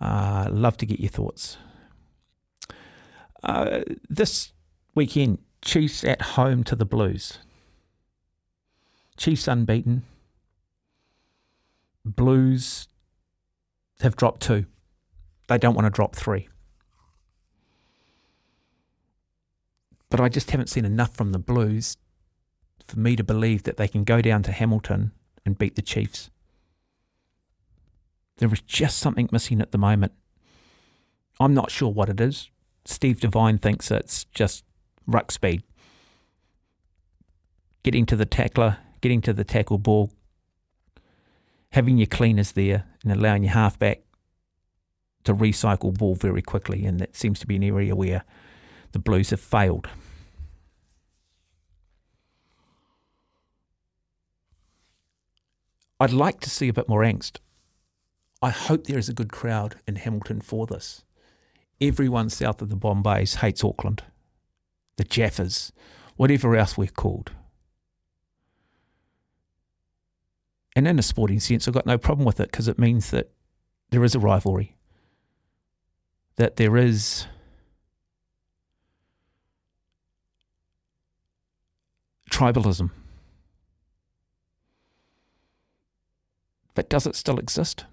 Uh, 0.00 0.48
love 0.50 0.76
to 0.76 0.86
get 0.86 1.00
your 1.00 1.10
thoughts. 1.10 1.58
Uh, 3.42 3.80
this 4.08 4.52
weekend, 4.94 5.38
Chiefs 5.62 6.04
at 6.04 6.22
home 6.22 6.62
to 6.64 6.76
the 6.76 6.84
Blues. 6.84 7.38
Chiefs 9.16 9.48
unbeaten. 9.48 10.04
Blues 12.04 12.86
have 14.00 14.16
dropped 14.16 14.42
two. 14.42 14.66
They 15.48 15.58
don't 15.58 15.74
want 15.74 15.86
to 15.86 15.90
drop 15.90 16.14
three. 16.14 16.48
But 20.10 20.20
I 20.20 20.28
just 20.28 20.50
haven't 20.50 20.68
seen 20.68 20.84
enough 20.84 21.14
from 21.14 21.32
the 21.32 21.38
Blues 21.38 21.96
for 22.86 22.98
me 22.98 23.16
to 23.16 23.24
believe 23.24 23.64
that 23.64 23.76
they 23.76 23.88
can 23.88 24.04
go 24.04 24.20
down 24.20 24.42
to 24.44 24.52
Hamilton 24.52 25.12
and 25.44 25.58
beat 25.58 25.76
the 25.76 25.82
Chiefs. 25.82 26.30
There 28.38 28.52
is 28.52 28.60
just 28.60 28.98
something 28.98 29.28
missing 29.32 29.60
at 29.60 29.72
the 29.72 29.78
moment. 29.78 30.12
I'm 31.40 31.54
not 31.54 31.70
sure 31.70 31.90
what 31.92 32.08
it 32.08 32.20
is. 32.20 32.50
Steve 32.84 33.20
Devine 33.20 33.58
thinks 33.58 33.90
it's 33.90 34.24
just 34.24 34.64
ruck 35.06 35.32
speed. 35.32 35.62
Getting 37.82 38.06
to 38.06 38.16
the 38.16 38.26
tackler, 38.26 38.78
getting 39.00 39.20
to 39.22 39.32
the 39.32 39.44
tackle 39.44 39.78
ball, 39.78 40.12
having 41.72 41.98
your 41.98 42.06
cleaners 42.06 42.52
there 42.52 42.84
and 43.02 43.12
allowing 43.12 43.42
your 43.42 43.52
halfback 43.52 44.02
to 45.24 45.34
recycle 45.34 45.96
ball 45.96 46.14
very 46.14 46.42
quickly. 46.42 46.84
And 46.86 46.98
that 47.00 47.16
seems 47.16 47.38
to 47.40 47.46
be 47.46 47.56
an 47.56 47.64
area 47.64 47.94
where 47.94 48.24
the 48.92 48.98
Blues 48.98 49.30
have 49.30 49.40
failed. 49.40 49.88
I'd 55.98 56.12
like 56.12 56.40
to 56.40 56.50
see 56.50 56.68
a 56.68 56.74
bit 56.74 56.88
more 56.88 57.00
angst. 57.00 57.38
I 58.42 58.50
hope 58.50 58.84
there 58.84 58.98
is 58.98 59.08
a 59.08 59.14
good 59.14 59.32
crowd 59.32 59.76
in 59.86 59.96
Hamilton 59.96 60.42
for 60.42 60.66
this. 60.66 61.04
Everyone 61.80 62.28
south 62.28 62.60
of 62.60 62.68
the 62.68 62.76
Bombays 62.76 63.36
hates 63.36 63.64
Auckland, 63.64 64.02
the 64.96 65.04
Jaffas, 65.04 65.72
whatever 66.16 66.54
else 66.54 66.76
we're 66.76 66.88
called. 66.88 67.32
And 70.76 70.86
in 70.86 70.98
a 70.98 71.02
sporting 71.02 71.40
sense, 71.40 71.66
I've 71.66 71.72
got 71.72 71.86
no 71.86 71.96
problem 71.96 72.26
with 72.26 72.38
it 72.38 72.50
because 72.50 72.68
it 72.68 72.78
means 72.78 73.10
that 73.10 73.30
there 73.88 74.04
is 74.04 74.14
a 74.14 74.18
rivalry, 74.20 74.76
that 76.36 76.56
there 76.56 76.76
is 76.76 77.26
tribalism. 82.30 82.90
But 86.74 86.90
does 86.90 87.06
it 87.06 87.16
still 87.16 87.38
exist? 87.38 87.86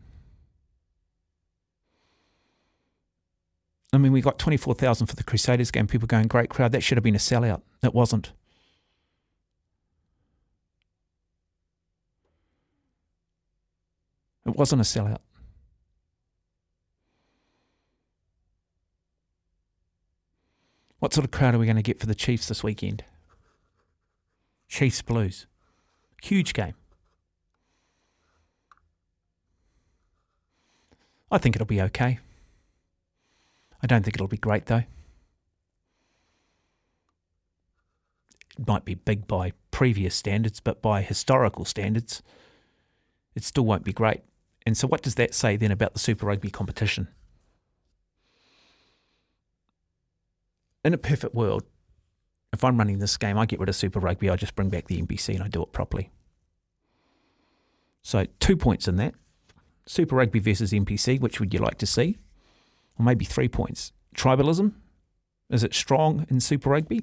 I 3.94 3.98
mean, 3.98 4.12
we 4.12 4.20
got 4.20 4.38
24,000 4.40 5.08
for 5.08 5.16
the 5.16 5.24
Crusaders 5.24 5.72
game. 5.72 5.88
People 5.88 6.08
going, 6.08 6.28
great 6.28 6.50
crowd. 6.50 6.74
That 6.74 6.82
should 6.82 6.98
have 6.98 7.04
been 7.04 7.16
a 7.16 7.20
sellout. 7.20 7.62
It 7.82 7.94
wasn't. 7.94 8.34
It 14.54 14.60
wasn't 14.60 14.82
a 14.82 14.86
sellout. 14.86 15.18
What 21.00 21.12
sort 21.12 21.26
of 21.26 21.32
crowd 21.32 21.56
are 21.56 21.58
we 21.58 21.66
going 21.66 21.76
to 21.76 21.82
get 21.82 22.00
for 22.00 22.06
the 22.06 22.14
Chiefs 22.14 22.50
this 22.50 22.64
weekend? 22.64 23.04
Chiefs 24.68 25.02
Blues. 25.02 25.48
Huge 26.22 26.54
game. 26.54 26.76
I 31.32 31.40
think 31.40 31.56
it'll 31.56 31.66
be 31.66 31.82
okay. 31.82 32.20
I 33.82 33.88
don't 33.88 34.04
think 34.04 34.16
it'll 34.16 34.28
be 34.28 34.38
great 34.38 34.68
though. 34.68 34.84
It 38.60 38.68
might 38.68 38.86
be 38.86 38.94
big 38.94 39.26
by 39.26 39.54
previous 39.72 40.14
standards, 40.14 40.60
but 40.60 40.80
by 40.84 41.02
historical 41.02 41.66
standards, 41.66 42.22
it 43.34 43.44
still 43.44 43.66
won't 43.66 43.84
be 43.84 43.94
great. 43.94 44.22
And 44.66 44.78
so, 44.78 44.88
what 44.88 45.02
does 45.02 45.16
that 45.16 45.34
say 45.34 45.58
then 45.58 45.72
about 45.72 45.94
the 45.94 46.00
Super 46.00 46.26
Rugby 46.26 46.50
competition? 46.50 47.08
In 50.86 50.94
a 50.94 50.98
perfect 50.98 51.34
world, 51.34 51.64
if 52.52 52.64
I'm 52.64 52.78
running 52.78 53.00
this 53.00 53.18
game, 53.18 53.38
I 53.38 53.46
get 53.46 53.60
rid 53.60 53.70
of 53.70 53.76
Super 53.76 54.00
Rugby, 54.00 54.30
I 54.30 54.36
just 54.36 54.56
bring 54.56 54.70
back 54.70 54.88
the 54.88 55.02
NPC 55.02 55.36
and 55.36 55.44
I 55.44 55.48
do 55.48 55.64
it 55.64 55.72
properly. 55.72 56.12
So, 58.04 58.26
two 58.40 58.56
points 58.58 58.88
in 58.88 58.98
that. 58.98 59.16
Super 59.86 60.16
Rugby 60.16 60.40
versus 60.40 60.72
NPC, 60.72 61.20
which 61.20 61.40
would 61.40 61.54
you 61.54 61.60
like 61.60 61.78
to 61.80 61.86
see? 61.86 62.18
Or 62.98 63.06
maybe 63.06 63.26
three 63.26 63.48
points. 63.50 63.92
Tribalism, 64.16 64.74
is 65.50 65.64
it 65.64 65.74
strong 65.74 66.26
in 66.30 66.40
Super 66.40 66.70
Rugby? 66.70 67.02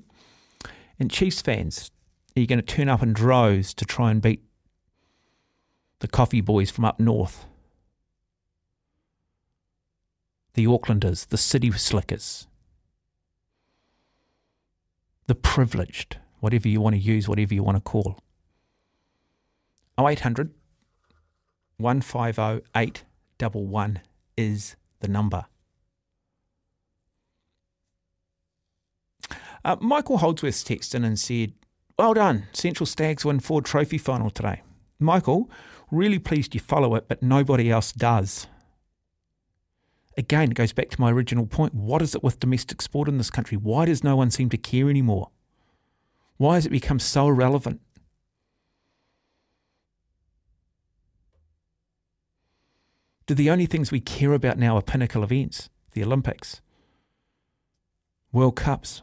And 0.99 1.11
Chiefs 1.11 1.43
fans, 1.43 1.91
are 2.37 2.41
you 2.41 2.47
going 2.47 2.61
to 2.61 2.65
turn 2.65 2.89
up 2.89 3.03
in 3.03 3.13
droves 3.13 3.75
to 3.75 3.85
try 3.85 4.11
and 4.11 4.23
beat 4.23 4.43
the 5.99 6.09
coffee 6.09 6.41
boys 6.41 6.71
from 6.71 6.85
up 6.85 7.01
north? 7.01 7.47
The 10.61 10.67
Aucklanders, 10.67 11.27
the 11.27 11.39
City 11.39 11.71
Slickers. 11.73 12.47
the 15.27 15.35
privileged, 15.35 16.19
whatever 16.41 16.69
you 16.69 16.83
want 16.83 16.95
to 16.97 17.01
use, 17.01 17.27
whatever 17.27 17.55
you 17.55 17.63
want 17.63 17.79
to 17.79 17.81
call. 17.81 18.19
0800 19.99 20.53
150 21.79 22.67
811 22.77 24.01
is 24.37 24.77
the 24.99 25.09
number. 25.09 25.47
Uh, 29.65 29.77
Michael 29.81 30.19
Holdsworth's 30.19 30.63
texted 30.63 30.97
in 30.97 31.05
and 31.05 31.19
said, 31.19 31.55
Well 31.99 32.13
done, 32.13 32.49
Central 32.53 32.85
Stags 32.85 33.25
win 33.25 33.41
Ford 33.41 33.65
Trophy 33.65 33.97
final 33.97 34.29
today. 34.29 34.61
Michael, 34.99 35.49
really 35.91 36.19
pleased 36.19 36.55
you 36.55 36.61
follow 36.61 36.97
it, 36.97 37.09
but 37.09 37.23
nobody 37.23 37.71
else 37.71 37.93
does. 37.93 38.47
Again, 40.21 40.51
it 40.51 40.55
goes 40.55 40.75
back 40.75 40.91
to 40.91 41.01
my 41.01 41.11
original 41.11 41.47
point. 41.47 41.73
What 41.73 42.03
is 42.03 42.15
it 42.15 42.23
with 42.23 42.41
domestic 42.41 42.83
sport 42.83 43.09
in 43.09 43.17
this 43.17 43.31
country? 43.31 43.57
Why 43.57 43.87
does 43.87 44.05
no 44.05 44.17
one 44.17 44.31
seem 44.31 44.51
to 44.51 44.59
care 44.59 44.91
anymore? 44.91 45.31
Why 46.37 46.57
has 46.57 46.67
it 46.67 46.71
become 46.71 46.99
so 46.99 47.29
irrelevant? 47.29 47.81
Do 53.25 53.33
the 53.35 53.49
only 53.49 53.65
things 53.65 53.91
we 53.91 54.01
care 54.01 54.35
about 54.35 54.59
now 54.59 54.77
are 54.77 54.83
pinnacle 54.83 55.25
events, 55.25 55.71
the 55.93 56.05
Olympics, 56.05 56.61
World 58.31 58.57
Cups, 58.57 59.01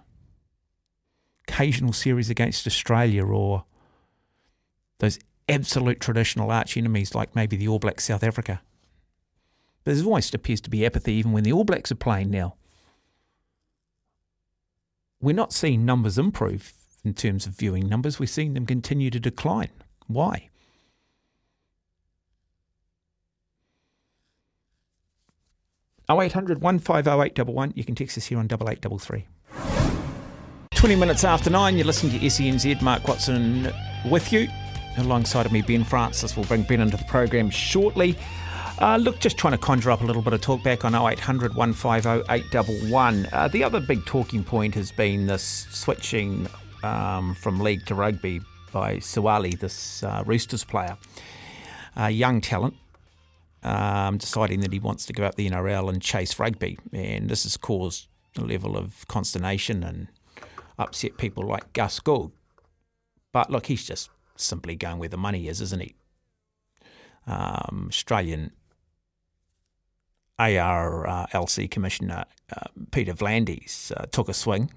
occasional 1.48 1.94
series 1.94 2.30
against 2.30 2.68
Australia, 2.68 3.26
or 3.26 3.66
those 5.00 5.18
absolute 5.50 6.00
traditional 6.00 6.52
arch 6.52 6.78
enemies 6.78 7.16
like 7.16 7.36
maybe 7.36 7.58
the 7.58 7.68
All 7.68 7.80
Blacks 7.80 8.04
South 8.04 8.24
Africa? 8.24 8.62
But 9.88 9.96
there 9.96 10.04
almost 10.04 10.36
appears 10.36 10.60
to 10.60 10.70
be 10.70 10.86
apathy 10.86 11.14
even 11.14 11.32
when 11.32 11.46
the 11.46 11.54
All 11.54 11.64
Blacks 11.64 11.94
are 11.94 11.96
playing 11.96 12.30
now. 12.30 12.56
We're 15.22 15.34
not 15.34 15.54
seeing 15.54 15.86
numbers 15.86 16.18
improve 16.18 16.74
in 17.06 17.14
terms 17.14 17.46
of 17.46 17.54
viewing 17.54 17.88
numbers, 17.88 18.20
we're 18.20 18.26
seeing 18.26 18.54
them 18.54 18.66
continue 18.66 19.10
to 19.10 19.18
decline. 19.18 19.70
Why? 20.08 20.50
Oh 26.10 26.22
eight 26.22 26.34
hundred 26.34 26.60
one 26.60 26.80
five 26.80 27.08
oh 27.08 27.24
eight 27.24 27.34
double 27.34 27.54
one. 27.54 27.72
You 27.74 27.86
can 27.86 27.96
text 27.96 28.18
us 28.18 28.26
here 28.26 28.40
on 28.40 28.48
double 28.48 28.70
eight 28.70 28.82
double 28.82 29.00
three. 29.00 29.26
Twenty 30.76 30.98
minutes 30.98 31.24
after 31.24 31.50
nine, 31.50 31.78
you're 31.78 31.86
listening 31.86 32.20
to 32.20 32.26
SENZ. 32.26 32.82
Mark 32.82 33.08
Watson 33.08 33.72
with 34.12 34.34
you. 34.34 34.50
Alongside 34.98 35.46
of 35.46 35.54
me, 35.54 35.62
Ben 35.62 35.86
Francis. 35.86 36.36
We'll 36.36 36.46
bring 36.46 36.64
Ben 36.64 36.82
into 36.82 36.98
the 36.98 37.06
program 37.06 37.50
shortly. 37.50 38.18
Uh, 38.80 38.96
look, 38.98 39.20
just 39.20 39.38
trying 39.38 39.54
to 39.54 39.58
conjure 39.58 39.90
up 39.90 40.02
a 40.02 40.04
little 40.04 40.22
bit 40.22 40.34
of 40.34 40.42
talk 40.42 40.62
back 40.62 40.86
on 40.86 40.94
0800 40.94 41.56
150 41.56 42.32
811. 42.32 43.28
Uh, 43.34 43.48
the 43.48 43.64
other 43.64 43.80
big 43.80 44.06
talking 44.06 44.44
point 44.44 44.76
has 44.76 44.92
been 44.92 45.26
this 45.26 45.66
switching 45.72 46.48
um, 46.84 47.34
from 47.34 47.60
league 47.60 47.84
to 47.88 47.96
rugby 47.96 48.40
by 48.72 48.98
Suaalii, 48.98 49.60
this 49.60 50.04
uh, 50.04 50.22
Roosters 50.28 50.64
player. 50.64 50.96
Young 52.08 52.40
talent, 52.40 52.76
um, 53.64 54.18
deciding 54.20 54.60
that 54.60 54.72
he 54.72 54.78
wants 54.78 55.08
to 55.08 55.14
go 55.14 55.24
up 55.24 55.34
the 55.34 55.50
NRL 55.50 55.90
and 55.90 56.00
chase 56.00 56.38
rugby. 56.38 56.78
And 56.94 57.30
this 57.30 57.44
has 57.44 57.58
caused 57.58 58.08
a 58.38 58.42
level 58.42 58.78
of 58.78 59.08
consternation 59.08 59.84
and 59.84 60.08
upset 60.78 61.18
people 61.18 61.44
like 61.44 61.74
Gus 61.74 62.00
Gould. 62.00 62.32
But 63.32 63.50
look, 63.50 63.66
he's 63.66 63.88
just 63.88 64.12
simply 64.36 64.76
going 64.76 65.00
where 65.00 65.10
the 65.10 65.18
money 65.18 65.48
is, 65.48 65.62
isn't 65.62 65.82
he? 65.82 65.96
Um, 67.26 67.88
Australian 67.90 68.52
ARLC 70.40 71.70
Commissioner 71.70 72.26
uh, 72.56 72.68
Peter 72.92 73.14
V'landys 73.14 73.92
uh, 73.98 74.06
took 74.12 74.30
a 74.30 74.34
swing 74.34 74.72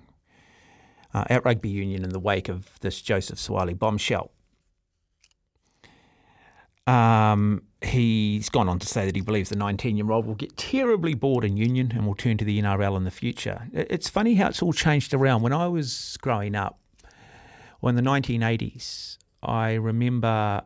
uh, 1.13 1.25
at 1.29 1.45
rugby 1.45 1.69
union 1.69 2.05
in 2.05 2.11
the 2.11 2.21
wake 2.21 2.49
of 2.49 2.79
this 2.81 3.01
Joseph 3.03 3.39
Suaalii 3.39 3.79
bombshell. 3.79 4.31
Um, 6.87 7.63
he's 7.83 8.49
gone 8.49 8.69
on 8.69 8.79
to 8.79 8.87
say 8.87 9.07
that 9.07 9.15
he 9.15 9.21
believes 9.21 9.51
the 9.51 9.57
19 9.57 9.97
year 9.97 10.11
old 10.11 10.27
will 10.27 10.35
get 10.35 10.57
terribly 10.57 11.15
bored 11.15 11.45
in 11.45 11.57
union 11.57 11.93
and 11.95 12.07
will 12.07 12.15
turn 12.15 12.37
to 12.39 12.45
the 12.45 12.61
NRL 12.61 12.97
in 12.97 13.05
the 13.05 13.11
future. 13.11 13.69
It's 13.73 14.09
funny 14.09 14.35
how 14.35 14.49
it's 14.49 14.63
all 14.63 14.73
changed 14.73 15.15
around. 15.15 15.43
When 15.43 15.53
I 15.53 15.69
was 15.69 16.17
growing 16.21 16.55
up, 16.55 16.81
well, 17.81 17.91
in 17.91 17.97
the 17.97 18.11
1980s, 18.11 19.19
I 19.43 19.75
remember 19.75 20.63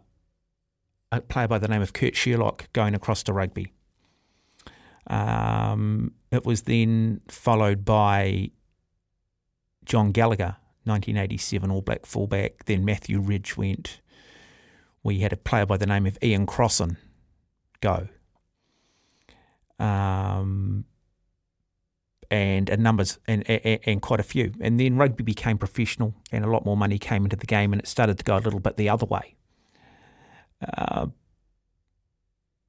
a 1.13 1.21
player 1.21 1.47
by 1.47 1.59
the 1.59 1.69
name 1.69 1.83
of 1.83 1.93
Kurt 1.93 2.17
Sherlock 2.17 2.73
going 2.73 2.95
across 2.95 3.23
to 3.25 3.33
rugby. 3.33 3.73
Um, 5.07 6.13
it 6.31 6.45
was 6.45 6.63
then 6.63 7.21
followed 7.29 7.85
by 7.85 8.51
John 9.85 10.13
Gallagher, 10.13 10.57
1987 10.85 11.71
All 11.71 11.83
Black 11.83 12.07
fullback. 12.07 12.65
Then 12.65 12.85
Matthew 12.85 13.21
Ridge 13.21 13.57
went. 13.57 14.01
We 15.03 15.21
had 15.21 15.33
a 15.33 15.37
player 15.37 15.67
by 15.67 15.77
the 15.77 15.87
name 15.87 16.07
of 16.07 16.19
Ian 16.23 16.47
Crossan 16.47 16.97
go. 17.81 18.09
Um, 19.79 20.87
and 22.31 22.71
a 22.71 22.77
numbers 22.77 23.19
and, 23.29 23.49
and, 23.49 23.81
and 23.85 24.03
quite 24.03 24.21
a 24.21 24.25
few. 24.25 24.53
And 24.61 24.81
then 24.81 24.97
rugby 24.97 25.23
became 25.23 25.59
professional, 25.59 26.15
and 26.33 26.45
a 26.45 26.51
lot 26.51 26.65
more 26.65 26.77
money 26.77 26.99
came 26.99 27.25
into 27.25 27.37
the 27.37 27.47
game, 27.47 27.73
and 27.73 27.83
it 27.83 27.87
started 27.87 28.19
to 28.19 28.25
go 28.25 28.37
a 28.37 28.39
little 28.39 28.61
bit 28.61 28.77
the 28.77 28.89
other 28.89 29.07
way. 29.07 29.37
Uh, 30.77 31.07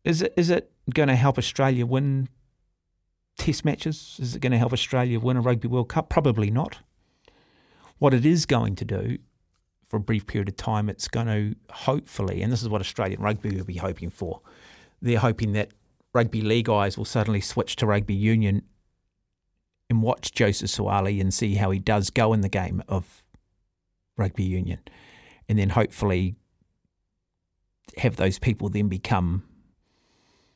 is 0.06 0.22
it 0.22 0.34
is 0.38 0.50
it 0.50 0.72
going 0.94 1.10
to 1.10 1.16
help 1.16 1.38
Australia 1.38 1.86
win 1.86 2.30
Test 3.38 3.66
matches? 3.66 4.18
Is 4.22 4.36
it 4.36 4.40
going 4.40 4.54
to 4.54 4.58
help 4.58 4.72
Australia 4.72 5.20
win 5.20 5.36
a 5.36 5.42
Rugby 5.42 5.68
World 5.68 5.90
Cup? 5.90 6.08
Probably 6.08 6.50
not. 6.50 6.80
What 7.98 8.14
it 8.14 8.26
is 8.26 8.46
going 8.46 8.76
to 8.78 8.86
do 8.86 9.18
for 9.90 9.98
a 9.98 10.00
brief 10.00 10.26
period 10.26 10.48
of 10.48 10.56
time, 10.56 10.90
it's 10.90 11.10
going 11.10 11.28
to 11.28 11.56
hopefully, 11.70 12.42
and 12.42 12.52
this 12.52 12.62
is 12.62 12.70
what 12.70 12.80
Australian 12.80 13.22
rugby 13.22 13.56
will 13.56 13.66
be 13.66 13.76
hoping 13.76 14.10
for. 14.10 14.42
They're 15.02 15.20
hoping 15.20 15.52
that 15.54 15.72
rugby 16.14 16.42
league 16.42 16.68
guys 16.68 16.98
will 16.98 17.06
suddenly 17.06 17.42
switch 17.42 17.76
to 17.78 17.86
rugby 17.86 18.16
union 18.16 18.62
and 19.90 20.02
watch 20.02 20.32
Joseph 20.32 20.70
Suaalii 20.70 21.20
and 21.20 21.34
see 21.34 21.56
how 21.56 21.72
he 21.72 21.80
does 21.80 22.10
go 22.10 22.32
in 22.32 22.42
the 22.42 22.50
game 22.50 22.82
of 22.88 23.24
rugby 24.18 24.44
union, 24.44 24.80
and 25.50 25.60
then 25.60 25.72
hopefully 25.72 26.36
have 27.98 28.16
those 28.16 28.40
people 28.40 28.70
then 28.70 28.88
become 28.88 29.44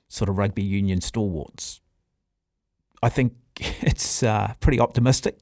sort 0.10 0.30
of 0.30 0.38
rugby 0.38 0.64
union 0.64 1.00
stalwarts. 1.00 1.80
I 3.02 3.10
think 3.10 3.34
it's 3.56 4.22
uh, 4.24 4.54
pretty 4.60 4.80
optimistic. 4.80 5.40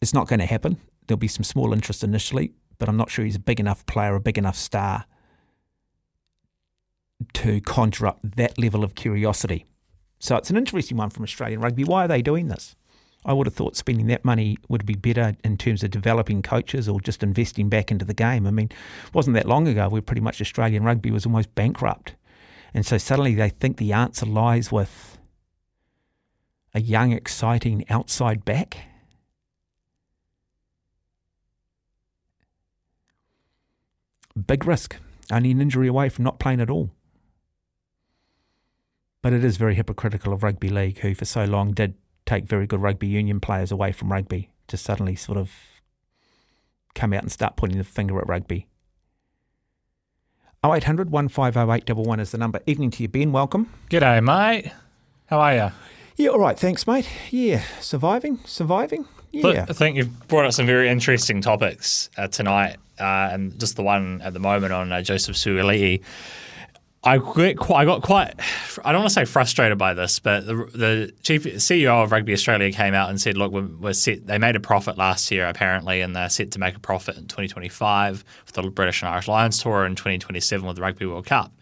It's 0.00 0.12
not 0.12 0.26
going 0.26 0.40
to 0.40 0.46
happen. 0.46 0.78
There'll 1.06 1.18
be 1.18 1.28
some 1.28 1.44
small 1.44 1.72
interest 1.72 2.02
initially, 2.02 2.52
but 2.78 2.88
I'm 2.88 2.96
not 2.96 3.10
sure 3.10 3.24
he's 3.24 3.36
a 3.36 3.40
big 3.40 3.60
enough 3.60 3.86
player, 3.86 4.14
a 4.16 4.20
big 4.20 4.38
enough 4.38 4.56
star 4.56 5.04
to 7.34 7.60
conjure 7.60 8.08
up 8.08 8.18
that 8.24 8.58
level 8.58 8.82
of 8.82 8.96
curiosity. 8.96 9.64
So 10.18 10.36
it's 10.36 10.50
an 10.50 10.56
interesting 10.56 10.96
one 10.96 11.10
from 11.10 11.24
Australian 11.24 11.60
rugby. 11.60 11.84
Why 11.84 12.04
are 12.04 12.08
they 12.08 12.22
doing 12.22 12.48
this? 12.48 12.74
I 13.24 13.32
would 13.32 13.46
have 13.46 13.54
thought 13.54 13.76
spending 13.76 14.06
that 14.08 14.24
money 14.24 14.56
would 14.68 14.84
be 14.84 14.94
better 14.94 15.36
in 15.44 15.56
terms 15.56 15.84
of 15.84 15.90
developing 15.90 16.42
coaches 16.42 16.88
or 16.88 17.00
just 17.00 17.22
investing 17.22 17.68
back 17.68 17.92
into 17.92 18.04
the 18.04 18.14
game. 18.14 18.46
I 18.46 18.50
mean, 18.50 18.66
it 18.66 19.14
wasn't 19.14 19.34
that 19.34 19.46
long 19.46 19.68
ago 19.68 19.88
where 19.88 20.02
pretty 20.02 20.20
much 20.20 20.40
Australian 20.40 20.82
rugby 20.82 21.12
was 21.12 21.24
almost 21.24 21.54
bankrupt. 21.54 22.16
And 22.74 22.86
so 22.86 22.98
suddenly 22.98 23.34
they 23.34 23.50
think 23.50 23.76
the 23.76 23.92
answer 23.92 24.26
lies 24.26 24.72
with 24.72 25.18
a 26.74 26.80
young, 26.80 27.12
exciting 27.12 27.84
outside 27.90 28.44
back. 28.44 28.86
Big 34.46 34.66
risk, 34.66 34.96
only 35.30 35.50
an 35.50 35.60
injury 35.60 35.88
away 35.88 36.08
from 36.08 36.24
not 36.24 36.38
playing 36.38 36.60
at 36.60 36.70
all. 36.70 36.90
But 39.20 39.34
it 39.34 39.44
is 39.44 39.58
very 39.58 39.74
hypocritical 39.74 40.32
of 40.32 40.42
rugby 40.42 40.70
league, 40.70 40.98
who 41.00 41.14
for 41.14 41.26
so 41.26 41.44
long 41.44 41.72
did 41.72 41.94
take 42.24 42.46
very 42.46 42.66
good 42.66 42.80
rugby 42.80 43.06
union 43.06 43.40
players 43.40 43.70
away 43.70 43.92
from 43.92 44.10
rugby, 44.10 44.50
to 44.68 44.76
suddenly 44.78 45.14
sort 45.14 45.36
of 45.36 45.52
come 46.94 47.12
out 47.12 47.22
and 47.22 47.30
start 47.30 47.56
pointing 47.56 47.78
the 47.78 47.84
finger 47.84 48.18
at 48.18 48.26
rugby. 48.26 48.66
0800 50.64 51.10
150 51.10 52.20
is 52.22 52.30
the 52.30 52.38
number. 52.38 52.60
Evening 52.66 52.90
to 52.92 53.02
you, 53.02 53.08
Ben. 53.08 53.32
Welcome. 53.32 53.68
G'day, 53.90 54.22
mate. 54.22 54.70
How 55.26 55.40
are 55.40 55.54
you? 55.56 55.72
Yeah, 56.14 56.28
all 56.28 56.38
right. 56.38 56.56
Thanks, 56.56 56.86
mate. 56.86 57.08
Yeah, 57.30 57.62
surviving, 57.80 58.38
surviving. 58.44 59.08
Yeah. 59.32 59.66
I 59.68 59.72
think 59.72 59.96
you've 59.96 60.28
brought 60.28 60.44
up 60.44 60.52
some 60.52 60.66
very 60.66 60.88
interesting 60.88 61.40
topics 61.40 62.10
uh, 62.16 62.28
tonight, 62.28 62.76
uh, 63.00 63.30
and 63.32 63.58
just 63.58 63.74
the 63.74 63.82
one 63.82 64.22
at 64.22 64.34
the 64.34 64.38
moment 64.38 64.72
on 64.72 64.92
uh, 64.92 65.02
Joseph 65.02 65.34
Suaalii. 65.34 66.00
I 67.04 67.18
get 67.18 67.58
quite, 67.58 67.82
I 67.82 67.84
got 67.84 68.02
quite, 68.02 68.34
I 68.84 68.92
don't 68.92 69.00
want 69.00 69.08
to 69.08 69.14
say 69.14 69.24
frustrated 69.24 69.76
by 69.76 69.92
this, 69.92 70.20
but 70.20 70.46
the, 70.46 70.54
the 70.54 71.12
chief 71.22 71.42
CEO 71.44 72.04
of 72.04 72.12
Rugby 72.12 72.32
Australia 72.32 72.70
came 72.70 72.94
out 72.94 73.10
and 73.10 73.20
said, 73.20 73.36
look, 73.36 73.50
we're, 73.50 73.66
we're 73.66 73.92
set, 73.92 74.24
they 74.28 74.38
made 74.38 74.54
a 74.54 74.60
profit 74.60 74.96
last 74.96 75.28
year 75.32 75.48
apparently, 75.48 76.00
and 76.00 76.14
they're 76.14 76.30
set 76.30 76.52
to 76.52 76.60
make 76.60 76.76
a 76.76 76.78
profit 76.78 77.16
in 77.16 77.24
2025 77.24 78.24
with 78.46 78.54
the 78.54 78.62
British 78.70 79.02
and 79.02 79.08
Irish 79.08 79.26
Lions 79.26 79.60
Tour 79.60 79.84
and 79.84 79.96
2027 79.96 80.64
with 80.64 80.76
the 80.76 80.82
Rugby 80.82 81.06
World 81.06 81.26
Cup. 81.26 81.52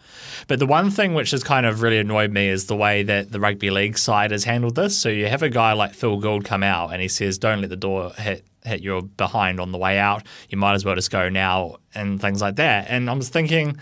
But 0.46 0.58
the 0.58 0.66
one 0.66 0.90
thing 0.90 1.14
which 1.14 1.30
has 1.30 1.42
kind 1.42 1.64
of 1.64 1.80
really 1.80 1.98
annoyed 1.98 2.32
me 2.32 2.48
is 2.48 2.66
the 2.66 2.76
way 2.76 3.02
that 3.04 3.32
the 3.32 3.40
rugby 3.40 3.70
league 3.70 3.96
side 3.96 4.32
has 4.32 4.44
handled 4.44 4.74
this. 4.74 4.98
So 4.98 5.08
you 5.08 5.26
have 5.28 5.42
a 5.42 5.48
guy 5.48 5.72
like 5.72 5.94
Phil 5.94 6.18
Gould 6.18 6.44
come 6.44 6.62
out 6.62 6.92
and 6.92 7.00
he 7.00 7.08
says, 7.08 7.38
don't 7.38 7.62
let 7.62 7.70
the 7.70 7.76
door 7.76 8.10
hit 8.10 8.44
hit 8.62 8.82
you're 8.82 9.00
behind 9.00 9.58
on 9.58 9.72
the 9.72 9.78
way 9.78 9.98
out. 9.98 10.22
You 10.50 10.58
might 10.58 10.74
as 10.74 10.84
well 10.84 10.94
just 10.94 11.10
go 11.10 11.30
now 11.30 11.76
and 11.94 12.20
things 12.20 12.42
like 12.42 12.56
that. 12.56 12.86
And 12.90 13.08
I 13.08 13.14
was 13.14 13.30
thinking, 13.30 13.78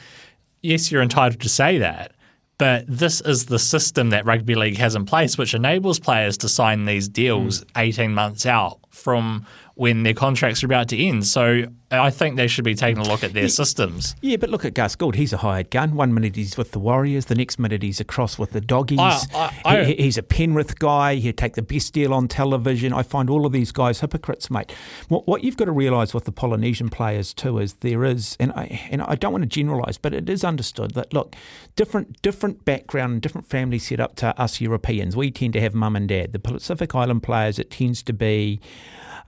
yes, 0.63 0.91
you're 0.91 1.03
entitled 1.03 1.41
to 1.41 1.49
say 1.49 1.79
that. 1.79 2.13
But 2.59 2.85
this 2.89 3.21
is 3.21 3.47
the 3.47 3.59
system 3.59 4.11
that 4.11 4.27
rugby 4.27 4.57
league 4.57 4.79
has 4.79 4.97
in 4.97 5.05
place, 5.05 5.39
which 5.39 5.55
enables 5.55 6.01
players 6.01 6.37
to 6.39 6.49
sign 6.49 6.85
these 6.85 7.09
deals 7.09 7.61
hmm. 7.61 7.67
18 7.77 8.15
months 8.15 8.47
out 8.47 8.81
from 8.91 9.47
when 9.79 10.03
their 10.03 10.13
contracts 10.15 10.63
are 10.63 10.67
about 10.67 10.89
to 10.89 10.97
end. 11.01 11.25
So 11.25 11.63
uh, 11.93 12.03
I 12.03 12.11
think 12.11 12.35
they 12.37 12.49
should 12.49 12.65
be 12.65 12.75
taking 12.75 12.99
a 13.01 13.09
look 13.09 13.23
at 13.23 13.33
their 13.33 13.49
systems. 13.49 14.17
Yeah, 14.21 14.37
but 14.37 14.51
look 14.51 14.65
at 14.65 14.75
Gus 14.75 14.97
Gould. 14.97 15.15
He's 15.15 15.33
a 15.33 15.37
hired 15.37 15.71
gun. 15.71 15.95
One 15.95 16.13
minute 16.13 16.35
he's 16.35 16.57
with 16.59 16.73
the 16.73 16.81
Warriors, 16.81 17.27
the 17.27 17.37
next 17.37 17.61
minute 17.61 17.85
he's 17.85 18.01
across 18.01 18.41
with 18.41 18.51
the 18.51 18.61
Doggies. 18.61 18.99
I- 18.99 19.23
I- 19.35 19.53
I- 19.65 19.85
He- 19.85 19.95
he's 20.03 20.19
a 20.19 20.23
Penrith 20.25 20.81
guy. 20.81 21.15
He'd 21.15 21.37
take 21.39 21.55
the 21.55 21.63
best 21.63 21.93
deal 21.93 22.13
on 22.13 22.27
television. 22.27 22.93
I 22.93 23.05
find 23.05 23.31
all 23.31 23.47
of 23.47 23.53
these 23.53 23.71
guys 23.71 24.01
hypocrites, 24.01 24.51
mate. 24.51 24.73
What, 25.07 25.29
what 25.29 25.45
you've 25.45 25.57
got 25.57 25.67
to 25.67 25.73
realise 25.73 26.13
with 26.13 26.25
the 26.25 26.33
Polynesian 26.33 26.89
players 26.89 27.33
too 27.33 27.59
is 27.59 27.75
there 27.75 28.05
is, 28.05 28.37
and 28.41 28.51
I 28.53 28.81
and 28.91 29.01
I 29.03 29.15
don't 29.15 29.31
want 29.31 29.43
to 29.43 29.49
generalise, 29.49 29.97
but 29.97 30.13
it 30.13 30.29
is 30.29 30.43
understood 30.43 30.95
that 30.95 31.15
look, 31.15 31.37
different 31.77 32.21
different 32.21 32.65
background 32.65 33.13
and 33.13 33.23
different 33.23 33.47
family 33.49 33.79
set 33.79 34.01
up 34.01 34.17
to 34.17 34.39
us 34.41 34.61
Europeans. 34.61 35.15
We 35.15 35.31
tend 35.31 35.53
to 35.53 35.61
have 35.61 35.73
mum 35.73 35.95
and 35.95 36.09
dad. 36.09 36.33
The 36.33 36.41
Pacific 36.41 36.97
Island 36.97 37.23
players, 37.23 37.61
it 37.61 37.71
tends 37.71 38.03
to 38.03 38.13
be. 38.13 38.61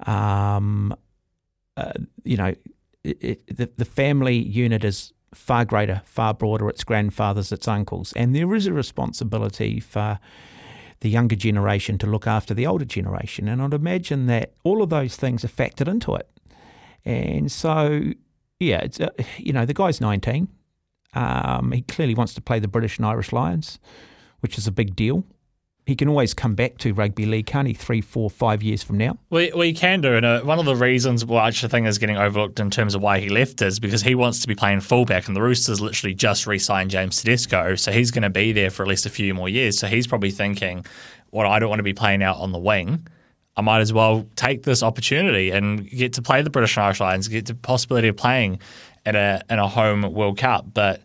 Um, 0.07 0.95
uh, 1.77 1.93
you 2.25 2.37
know, 2.37 2.55
it, 3.05 3.19
it, 3.21 3.57
the, 3.57 3.71
the 3.77 3.85
family 3.85 4.37
unit 4.37 4.85
is 4.85 5.13
far 5.35 5.65
greater, 5.65 6.03
far 6.05 6.35
broader. 6.35 6.69
It's 6.69 6.85
grandfathers, 6.85 7.53
it's 7.53 7.69
uncles. 7.69 8.13
And 8.15 8.35
there 8.35 8.55
is 8.55 8.67
a 8.67 8.73
responsibility 8.73 9.81
for 9.81 10.19
the 11.01 11.09
younger 11.09 11.37
generation 11.37 11.99
to 11.99 12.07
look 12.07 12.27
after 12.27 12.53
the 12.53 12.67
older 12.67 12.85
generation. 12.85 13.49
And 13.49 13.63
I'd 13.63 13.75
imagine 13.75 14.27
that 14.27 14.53
all 14.65 14.83
of 14.83 14.91
those 14.91 15.17
things 15.17 15.45
are 15.45 15.49
factored 15.49 15.89
into 15.89 16.15
it. 16.15 16.29
And 17.05 17.51
so, 17.51 18.13
yeah, 18.59 18.81
it's, 18.81 19.01
uh, 19.01 19.09
you 19.39 19.53
know, 19.53 19.65
the 19.65 19.75
guy's 19.75 20.01
19. 20.01 20.49
Um, 21.15 21.73
he 21.73 21.83
clearly 21.83 22.15
wants 22.15 22.35
to 22.35 22.41
play 22.41 22.59
the 22.59 22.69
British 22.69 22.99
and 22.99 23.07
Irish 23.07 23.33
Lions, 23.33 23.79
which 24.41 24.59
is 24.59 24.67
a 24.67 24.73
big 24.73 24.95
deal. 24.95 25.25
He 25.87 25.97
can 25.97 26.09
always 26.09 26.35
come 26.35 26.55
back 26.55 26.79
to 26.79 26.93
rugby 26.93 27.27
league, 27.27 27.47
can't 27.47 27.67
he? 27.67 27.75
Three, 27.75 28.01
four, 28.01 28.31
five 28.31 28.63
years 28.63 28.83
from 28.83 28.99
now. 28.99 29.19
We, 29.31 29.51
we 29.53 29.73
can 29.73 30.01
do, 30.01 30.15
and 30.15 30.25
uh, 30.25 30.43
one 30.43 30.59
of 30.59 30.65
the 30.65 30.77
reasons 30.77 31.25
why 31.25 31.47
I 31.47 31.51
think 31.51 31.87
is 31.87 31.99
getting 31.99 32.17
overlooked 32.17 32.61
in 32.61 32.71
terms 32.71 32.95
of 32.95 33.03
why 33.03 33.19
he 33.19 33.29
left 33.29 33.61
is 33.63 33.81
because 33.81 34.03
he 34.03 34.15
wants 34.15 34.39
to 34.41 34.47
be 34.47 34.55
playing 34.55 34.81
fullback, 34.81 35.27
and 35.27 35.35
the 35.35 35.43
Roosters 35.43 35.81
literally 35.81 36.15
just 36.15 36.47
re-signed 36.47 36.91
James 36.91 37.21
Tedesco, 37.21 37.75
so 37.75 37.91
he's 37.91 38.11
going 38.11 38.23
to 38.23 38.31
be 38.31 38.53
there 38.53 38.71
for 38.71 38.83
at 38.85 38.89
least 38.89 39.07
a 39.07 39.11
few 39.11 39.35
more 39.35 39.49
years. 39.49 39.79
So 39.79 39.89
he's 39.89 40.07
probably 40.07 40.31
thinking, 40.31 40.85
"Well, 41.33 41.51
I 41.51 41.59
don't 41.59 41.71
want 41.71 41.81
to 41.81 41.85
be 41.85 41.95
playing 41.95 42.23
out 42.23 42.37
on 42.37 42.53
the 42.53 42.59
wing. 42.59 43.07
I 43.57 43.63
might 43.63 43.81
as 43.81 43.93
well 43.93 44.29
take 44.37 44.63
this 44.63 44.83
opportunity 44.83 45.51
and 45.51 45.89
get 45.91 46.13
to 46.13 46.23
play 46.23 46.43
the 46.43 46.51
British 46.51 46.77
and 46.77 46.85
Irish 46.85 47.01
Lions, 47.01 47.27
get 47.27 47.47
the 47.47 47.55
possibility 47.55 48.07
of 48.09 48.17
playing 48.17 48.61
at 49.05 49.17
a 49.17 49.43
in 49.51 49.59
a 49.59 49.67
home 49.67 50.03
World 50.13 50.39
Cup." 50.39 50.67
But 50.73 51.03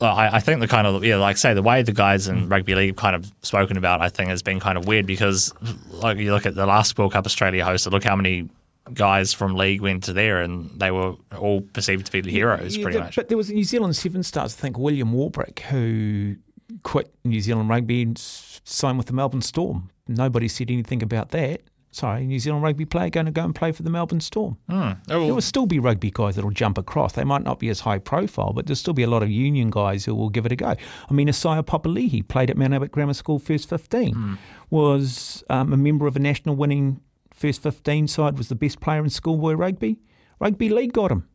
I, 0.00 0.36
I 0.36 0.40
think 0.40 0.60
the 0.60 0.68
kind 0.68 0.86
of 0.86 1.04
yeah, 1.04 1.16
like 1.16 1.36
say 1.36 1.54
the 1.54 1.62
way 1.62 1.82
the 1.82 1.92
guys 1.92 2.28
in 2.28 2.46
mm. 2.46 2.50
rugby 2.50 2.74
league 2.74 2.96
kind 2.96 3.16
of 3.16 3.32
spoken 3.42 3.76
about, 3.76 4.02
I 4.02 4.08
think 4.08 4.28
has 4.28 4.42
been 4.42 4.60
kind 4.60 4.76
of 4.76 4.86
weird 4.86 5.06
because 5.06 5.54
like 5.90 6.18
you 6.18 6.32
look 6.32 6.44
at 6.44 6.54
the 6.54 6.66
last 6.66 6.98
World 6.98 7.12
Cup 7.12 7.24
Australia 7.24 7.64
hosted, 7.64 7.92
look 7.92 8.04
how 8.04 8.16
many 8.16 8.48
guys 8.92 9.32
from 9.32 9.54
league 9.54 9.80
went 9.80 10.04
to 10.04 10.12
there 10.12 10.40
and 10.42 10.70
they 10.78 10.90
were 10.90 11.14
all 11.38 11.60
perceived 11.60 12.06
to 12.06 12.12
be 12.12 12.20
the 12.20 12.30
heroes 12.30 12.76
Yeah, 12.76 12.82
pretty 12.82 12.98
much. 12.98 13.16
But 13.16 13.28
there 13.28 13.36
was 13.36 13.50
a 13.50 13.54
New 13.54 13.64
Zealand 13.64 13.96
Seven 13.96 14.22
Stars, 14.22 14.54
I 14.54 14.60
think 14.60 14.78
William 14.78 15.12
Warbrick, 15.12 15.60
who 15.60 16.36
quit 16.82 17.12
New 17.24 17.40
Zealand 17.40 17.68
rugby 17.68 18.02
and 18.02 18.18
signed 18.18 18.98
with 18.98 19.06
the 19.06 19.12
Melbourne 19.12 19.42
Storm. 19.42 19.90
Nobody 20.08 20.48
said 20.48 20.70
anything 20.70 21.02
about 21.02 21.30
that. 21.30 21.62
Sorry, 21.96 22.26
New 22.26 22.38
Zealand 22.38 22.62
rugby 22.62 22.84
player 22.84 23.08
going 23.08 23.24
to 23.24 23.32
go 23.32 23.42
and 23.42 23.54
play 23.54 23.72
for 23.72 23.82
the 23.82 23.88
Melbourne 23.88 24.20
Storm. 24.20 24.58
Oh, 24.68 24.94
There 25.06 25.18
will 25.34 25.40
still 25.40 25.64
be 25.64 25.78
rugby 25.78 26.10
guys 26.12 26.36
that 26.36 26.44
will 26.44 26.50
jump 26.50 26.76
across. 26.76 27.14
They 27.14 27.24
might 27.24 27.42
not 27.42 27.58
be 27.58 27.70
as 27.70 27.80
high 27.80 27.98
profile, 27.98 28.52
but 28.52 28.66
there'll 28.66 28.76
still 28.76 28.92
be 28.92 29.02
a 29.02 29.08
lot 29.08 29.22
of 29.22 29.30
union 29.30 29.70
guys 29.70 30.04
who 30.04 30.14
will 30.14 30.28
give 30.28 30.44
it 30.44 30.52
a 30.52 30.56
go. 30.56 30.74
I 31.08 31.14
mean, 31.14 31.26
Isaiah 31.30 31.62
Papali'i 31.62 32.28
played 32.28 32.50
at 32.50 32.58
Mount 32.58 32.74
Albert 32.74 32.92
Grammar 32.92 33.14
School 33.14 33.38
first 33.38 33.70
15, 33.70 34.38
was 34.68 35.42
um, 35.48 35.72
a 35.72 35.76
member 35.78 36.06
of 36.06 36.16
a 36.16 36.18
national 36.18 36.54
winning 36.56 37.00
first 37.32 37.62
15 37.62 38.08
side, 38.08 38.36
was 38.36 38.48
the 38.48 38.54
best 38.54 38.80
player 38.80 39.02
in 39.02 39.08
schoolboy 39.08 39.54
rugby. 39.54 39.98
Rugby 40.38 40.68
league 40.68 40.92
got 40.92 41.10
him. 41.10 41.26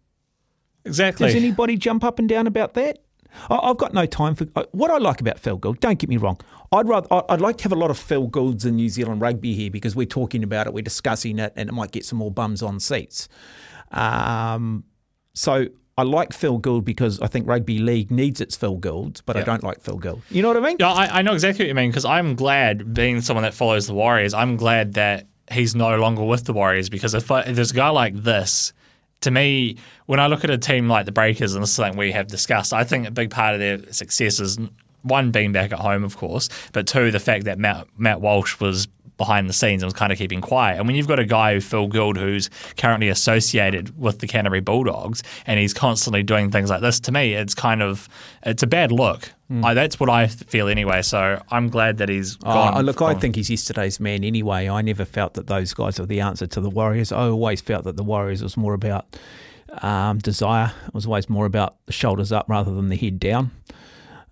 exactly. 0.86 1.26
Does 1.28 1.36
anybody 1.36 1.76
jump 1.76 2.04
up 2.04 2.20
and 2.20 2.30
down 2.30 2.46
about 2.46 2.76
that? 2.76 3.00
I- 3.50 3.58
I've 3.58 3.78
got 3.78 3.94
no 3.94 4.06
time 4.06 4.36
for 4.36 4.46
what 4.72 4.92
I 4.92 4.98
like 4.98 5.22
about 5.22 5.40
Phil 5.40 5.58
Gould. 5.58 5.80
Don't 5.80 5.98
get 6.00 6.10
me 6.10 6.18
wrong. 6.18 6.40
I'd 6.72 6.88
rather 6.88 7.08
I'd 7.30 7.42
like 7.42 7.58
to 7.58 7.64
have 7.64 7.72
a 7.74 7.76
lot 7.76 7.92
of 7.92 7.98
Phil 7.98 8.28
Goulds 8.28 8.66
in 8.66 8.76
New 8.78 8.88
Zealand 8.90 9.22
rugby 9.22 9.54
here 9.54 9.70
because 9.70 9.96
we're 9.96 10.06
talking 10.06 10.44
about 10.44 10.68
it, 10.68 10.74
we're 10.74 10.82
discussing 10.84 11.40
it, 11.40 11.52
and 11.56 11.68
it 11.70 11.74
might 11.74 11.92
get 11.92 12.06
some 12.06 12.20
more 12.20 12.32
bums 12.32 12.62
on 12.64 12.80
seats. 12.80 13.28
Um, 13.92 14.84
so 15.34 15.68
I 15.98 16.04
like 16.04 16.34
Phil 16.34 16.58
Gould 16.58 16.86
because 16.86 17.20
I 17.22 17.28
think 17.28 17.48
rugby 17.48 17.80
league 17.80 18.12
needs 18.12 18.42
its 18.42 18.56
Phil 18.56 18.78
Goulds, 18.78 19.22
but 19.22 19.36
I 19.36 19.42
don't 19.46 19.64
like 19.64 19.82
Phil 19.82 19.98
Gould. 19.98 20.22
You 20.30 20.42
know 20.42 20.48
what 20.48 20.58
I 20.58 20.62
mean? 20.62 20.78
Yeah, 20.80 20.92
I, 20.92 21.20
I 21.20 21.22
know 21.22 21.34
exactly 21.34 21.66
what 21.66 21.70
you 21.70 21.76
mean 21.76 21.90
because 21.90 22.06
I'm 22.06 22.36
glad, 22.36 22.94
being 22.94 23.22
someone 23.22 23.44
that 23.44 23.54
follows 23.54 23.88
the 23.88 23.94
Warriors, 23.94 24.34
I'm 24.34 24.56
glad 24.56 24.94
that 24.94 25.28
he's 25.52 25.76
no 25.76 25.98
longer 25.98 26.24
with 26.24 26.46
the 26.46 26.54
Warriors 26.54 26.90
because 26.90 27.14
if, 27.14 27.30
I, 27.30 27.42
if 27.42 27.56
there's 27.56 27.72
a 27.72 27.76
guy 27.76 27.90
like 27.90 28.16
this, 28.16 28.72
to 29.22 29.32
me, 29.32 29.78
when 30.08 30.20
I 30.20 30.28
look 30.28 30.44
at 30.44 30.50
a 30.50 30.58
team 30.58 30.88
like 30.90 31.06
the 31.06 31.12
Breakers, 31.12 31.54
and 31.54 31.64
this 31.64 31.70
is 31.70 31.76
something 31.76 31.98
we 31.98 32.12
have 32.12 32.28
discussed, 32.28 32.74
I 32.74 32.84
think 32.84 33.08
a 33.08 33.12
big 33.12 33.30
part 33.30 33.54
of 33.54 33.60
their 33.60 33.92
success 33.94 34.40
is 34.40 34.60
one, 35.04 35.32
being 35.32 35.52
back 35.52 35.72
at 35.72 35.80
home, 35.80 36.04
of 36.04 36.18
course, 36.18 36.50
but 36.74 36.88
two, 36.88 37.12
the 37.12 37.20
fact 37.20 37.46
that 37.46 37.58
Matt, 37.58 37.88
Matt 37.98 38.22
Walsh 38.22 38.60
was 38.60 38.88
behind 39.22 39.48
the 39.48 39.54
scenes 39.54 39.84
and 39.84 39.88
was 39.88 39.94
kind 39.94 40.12
of 40.12 40.18
keeping 40.18 40.42
quiet. 40.42 40.80
And 40.80 40.88
when 40.88 40.96
you've 40.96 41.08
got 41.08 41.20
a 41.20 41.26
guy, 41.26 41.54
who 41.54 41.62
Phil 41.62 41.86
Gould, 41.86 42.18
who's 42.18 42.50
currently 42.76 43.08
associated 43.08 43.96
with 44.00 44.18
the 44.18 44.26
Canterbury 44.26 44.62
Bulldogs, 44.62 45.22
and 45.46 45.60
he's 45.60 45.76
constantly 45.76 46.24
doing 46.24 46.50
things 46.50 46.72
like 46.72 46.82
this, 46.82 47.00
to 47.02 47.12
me, 47.12 47.36
it's 47.36 47.54
kind 47.54 47.84
of 47.84 48.10
it's 48.44 48.64
a 48.64 48.68
bad 48.68 48.92
look. 48.92 49.32
I, 49.64 49.74
that's 49.74 50.00
what 50.00 50.10
I 50.10 50.28
feel 50.28 50.68
anyway. 50.68 51.02
So 51.04 51.40
I'm 51.52 51.70
glad 51.70 51.98
that 51.98 52.10
he's 52.10 52.38
gone. 52.38 52.78
Oh, 52.78 52.82
look, 52.82 53.02
I 53.02 53.14
think 53.14 53.36
he's 53.36 53.50
yesterday's 53.50 54.00
man 54.00 54.24
anyway. 54.24 54.70
I 54.70 54.82
never 54.82 55.06
felt 55.06 55.34
that 55.36 55.48
those 55.48 55.74
guys 55.74 56.00
were 56.00 56.06
the 56.06 56.22
answer 56.22 56.48
to 56.48 56.62
the 56.62 56.70
Warriors. 56.70 57.12
I 57.12 57.28
always 57.28 57.62
felt 57.62 57.84
that 57.84 57.98
the 57.98 58.04
Warriors 58.04 58.42
was 58.42 58.56
more 58.56 58.74
about 58.74 59.06
um, 59.82 60.20
desire. 60.20 60.72
It 60.88 60.94
was 60.94 61.06
always 61.06 61.30
more 61.30 61.46
about 61.46 61.76
the 61.86 61.92
shoulders 61.94 62.32
up 62.32 62.46
rather 62.48 62.74
than 62.74 62.90
the 62.90 62.96
head 62.96 63.20
down. 63.20 63.52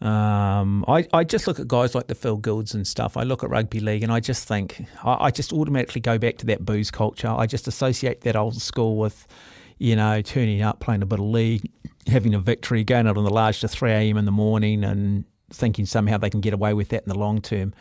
Um, 0.02 0.86
I, 0.88 1.06
I 1.12 1.24
just 1.26 1.46
look 1.46 1.60
at 1.60 1.68
guys 1.68 1.94
like 1.94 2.08
the 2.08 2.16
Phil 2.16 2.38
Goulds 2.38 2.74
and 2.74 2.88
stuff. 2.88 3.18
I 3.18 3.24
look 3.24 3.44
at 3.44 3.50
rugby 3.50 3.80
league 3.80 4.04
and 4.04 4.12
I 4.12 4.20
just 4.20 4.48
think, 4.48 4.86
I, 5.04 5.26
I 5.26 5.32
just 5.32 5.52
automatically 5.52 6.02
go 6.02 6.18
back 6.18 6.38
to 6.38 6.46
that 6.48 6.66
booze 6.66 6.90
culture. 6.90 7.28
I 7.28 7.46
just 7.46 7.68
associate 7.68 8.22
that 8.22 8.36
old 8.36 8.62
school 8.62 8.98
with, 8.98 9.28
you 9.78 9.96
know, 9.96 10.22
turning 10.22 10.62
up, 10.62 10.80
playing 10.80 11.02
a 11.02 11.06
bit 11.06 11.20
of 11.20 11.26
league, 11.26 11.70
having 12.08 12.34
a 12.34 12.40
victory, 12.40 12.84
going 12.84 13.08
out 13.08 13.18
on 13.18 13.26
the 13.26 13.30
large 13.30 13.60
to 13.60 13.68
3 13.68 13.92
a.m. 13.92 14.18
in 14.18 14.26
the 14.26 14.32
morning 14.32 14.84
and 14.84 15.26
thinking 15.52 15.86
somehow 15.86 16.18
they 16.18 16.30
can 16.30 16.42
get 16.42 16.54
away 16.54 16.74
with 16.74 16.90
that 16.90 17.04
in 17.04 17.10
the 17.10 17.20
long 17.20 17.42
term. 17.42 17.74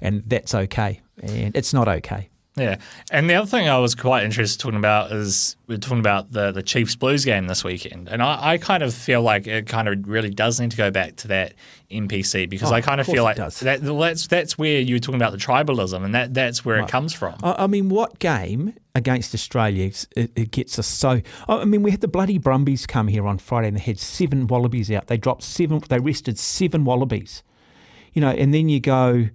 And 0.00 0.22
that's 0.26 0.54
okay. 0.54 1.02
And 1.22 1.54
it's 1.56 1.74
not 1.74 1.88
okay. 1.88 2.30
Yeah, 2.56 2.76
and 3.10 3.28
the 3.28 3.34
other 3.34 3.46
thing 3.46 3.68
I 3.68 3.78
was 3.78 3.94
quite 3.94 4.24
interested 4.24 4.58
talking 4.58 4.78
about 4.78 5.12
is 5.12 5.56
we're 5.66 5.76
talking 5.76 5.98
about 5.98 6.32
the 6.32 6.52
the 6.52 6.62
Chiefs 6.62 6.96
Blues 6.96 7.22
game 7.24 7.48
this 7.48 7.62
weekend, 7.62 8.08
and 8.08 8.22
I, 8.22 8.52
I 8.52 8.58
kind 8.58 8.82
of 8.82 8.94
feel 8.94 9.20
like 9.20 9.46
it 9.46 9.66
kind 9.66 9.88
of 9.88 10.08
really 10.08 10.30
does 10.30 10.58
need 10.58 10.70
to 10.70 10.76
go 10.78 10.90
back 10.90 11.16
to 11.16 11.28
that 11.28 11.52
NPC 11.90 12.48
because 12.48 12.72
Oh, 12.72 12.74
I 12.74 12.80
kind 12.80 12.98
of 12.98 13.06
of 13.06 13.12
feel 13.12 13.24
like 13.24 13.36
that, 13.36 13.52
that's 13.82 14.26
that's 14.26 14.56
where 14.56 14.80
you 14.80 14.94
were 14.94 14.98
talking 15.00 15.20
about 15.20 15.32
the 15.32 15.38
tribalism, 15.38 16.02
and 16.02 16.14
that 16.14 16.32
that's 16.32 16.64
where 16.64 16.78
it 16.78 16.88
comes 16.88 17.12
from. 17.12 17.34
I, 17.42 17.64
I 17.64 17.66
mean, 17.66 17.90
what 17.90 18.18
game 18.20 18.72
against 18.94 19.34
Australia 19.34 19.90
it, 20.16 20.30
it 20.34 20.50
gets 20.50 20.78
us 20.78 20.86
so? 20.86 21.20
I 21.48 21.66
mean, 21.66 21.82
we 21.82 21.90
had 21.90 22.00
the 22.00 22.08
bloody 22.08 22.38
Brumbies 22.38 22.86
come 22.86 23.08
here 23.08 23.26
on 23.26 23.36
Friday 23.36 23.68
and 23.68 23.76
they 23.76 23.82
had 23.82 23.98
seven 23.98 24.46
wallabies 24.46 24.90
out. 24.90 25.08
They 25.08 25.18
dropped 25.18 25.42
seven. 25.42 25.82
They 25.90 25.98
rested 25.98 26.38
seven 26.38 26.86
wallabies. 26.86 27.42
You 28.14 28.22
know, 28.22 28.30
and 28.30 28.54
then 28.54 28.70
you 28.70 28.80
go. 28.80 29.28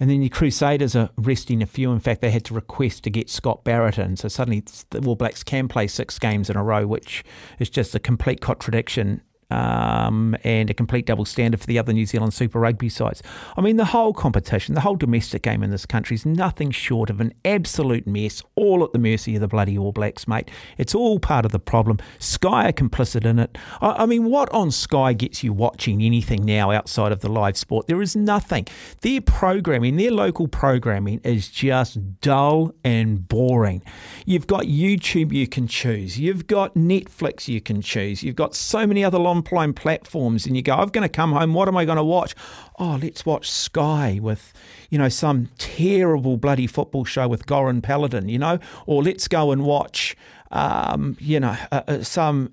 And 0.00 0.08
then 0.08 0.22
your 0.22 0.30
Crusaders 0.30 0.96
are 0.96 1.10
resting 1.18 1.62
a 1.62 1.66
few. 1.66 1.92
In 1.92 2.00
fact, 2.00 2.22
they 2.22 2.30
had 2.30 2.44
to 2.46 2.54
request 2.54 3.04
to 3.04 3.10
get 3.10 3.28
Scott 3.28 3.62
Barrett 3.64 3.98
in. 3.98 4.16
So 4.16 4.28
suddenly 4.28 4.64
the 4.88 5.06
All 5.06 5.14
Blacks 5.14 5.44
can 5.44 5.68
play 5.68 5.86
six 5.86 6.18
games 6.18 6.48
in 6.48 6.56
a 6.56 6.64
row, 6.64 6.86
which 6.86 7.22
is 7.58 7.68
just 7.68 7.94
a 7.94 8.00
complete 8.00 8.40
contradiction 8.40 9.20
um, 9.50 10.36
and 10.44 10.70
a 10.70 10.74
complete 10.74 11.06
double 11.06 11.24
standard 11.24 11.60
for 11.60 11.66
the 11.66 11.78
other 11.78 11.92
New 11.92 12.06
Zealand 12.06 12.34
Super 12.34 12.60
Rugby 12.60 12.88
sides. 12.88 13.22
I 13.56 13.60
mean, 13.60 13.76
the 13.76 13.86
whole 13.86 14.12
competition, 14.12 14.74
the 14.74 14.80
whole 14.80 14.96
domestic 14.96 15.42
game 15.42 15.62
in 15.62 15.70
this 15.70 15.86
country 15.86 16.14
is 16.14 16.26
nothing 16.26 16.70
short 16.70 17.10
of 17.10 17.20
an 17.20 17.32
absolute 17.44 18.06
mess, 18.06 18.42
all 18.54 18.84
at 18.84 18.92
the 18.92 18.98
mercy 18.98 19.34
of 19.34 19.40
the 19.40 19.48
bloody 19.48 19.76
All 19.76 19.92
Blacks, 19.92 20.28
mate. 20.28 20.50
It's 20.78 20.94
all 20.94 21.18
part 21.18 21.44
of 21.44 21.52
the 21.52 21.58
problem. 21.58 21.98
Sky 22.18 22.68
are 22.68 22.72
complicit 22.72 23.24
in 23.24 23.38
it. 23.38 23.56
I, 23.80 24.02
I 24.02 24.06
mean, 24.06 24.26
what 24.26 24.50
on 24.50 24.70
Sky 24.70 25.12
gets 25.12 25.42
you 25.42 25.52
watching 25.52 26.02
anything 26.02 26.44
now 26.44 26.70
outside 26.70 27.12
of 27.12 27.20
the 27.20 27.28
live 27.28 27.56
sport? 27.56 27.86
There 27.86 28.02
is 28.02 28.14
nothing. 28.14 28.66
Their 29.02 29.20
programming, 29.20 29.96
their 29.96 30.10
local 30.10 30.48
programming 30.48 31.20
is 31.24 31.48
just 31.48 32.20
dull 32.20 32.72
and 32.84 33.28
boring. 33.28 33.82
You've 34.26 34.46
got 34.46 34.64
YouTube 34.64 35.32
you 35.32 35.46
can 35.46 35.66
choose. 35.66 36.18
You've 36.18 36.46
got 36.46 36.74
Netflix 36.74 37.48
you 37.48 37.60
can 37.60 37.80
choose. 37.80 38.22
You've 38.22 38.36
got 38.36 38.54
so 38.54 38.86
many 38.86 39.04
other 39.04 39.18
long 39.18 39.39
online 39.40 39.72
platforms 39.72 40.46
and 40.46 40.56
you 40.56 40.62
go, 40.62 40.74
I'm 40.74 40.88
going 40.88 41.02
to 41.02 41.08
come 41.08 41.32
home. 41.32 41.54
What 41.54 41.68
am 41.68 41.76
I 41.76 41.84
going 41.84 41.96
to 41.96 42.04
watch? 42.04 42.34
Oh, 42.78 42.98
let's 43.02 43.26
watch 43.26 43.50
Sky 43.50 44.18
with, 44.22 44.52
you 44.90 44.98
know, 44.98 45.08
some 45.08 45.48
terrible 45.58 46.36
bloody 46.36 46.66
football 46.66 47.04
show 47.04 47.28
with 47.28 47.46
Goran 47.46 47.82
Paladin, 47.82 48.28
you 48.28 48.38
know, 48.38 48.58
or 48.86 49.02
let's 49.02 49.28
go 49.28 49.50
and 49.52 49.64
watch, 49.64 50.16
um, 50.50 51.16
you 51.20 51.40
know, 51.40 51.56
uh, 51.72 52.02
some 52.02 52.52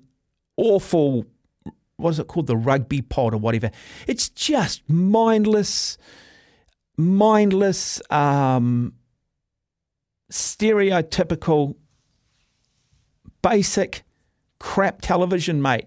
awful, 0.56 1.24
what 1.96 2.10
is 2.10 2.18
it 2.18 2.26
called, 2.26 2.46
the 2.46 2.56
rugby 2.56 3.02
pod 3.02 3.34
or 3.34 3.38
whatever. 3.38 3.70
It's 4.06 4.28
just 4.28 4.88
mindless, 4.88 5.98
mindless, 6.96 8.00
um, 8.10 8.94
stereotypical, 10.30 11.76
basic 13.40 14.02
crap 14.58 15.00
television, 15.00 15.62
mate. 15.62 15.86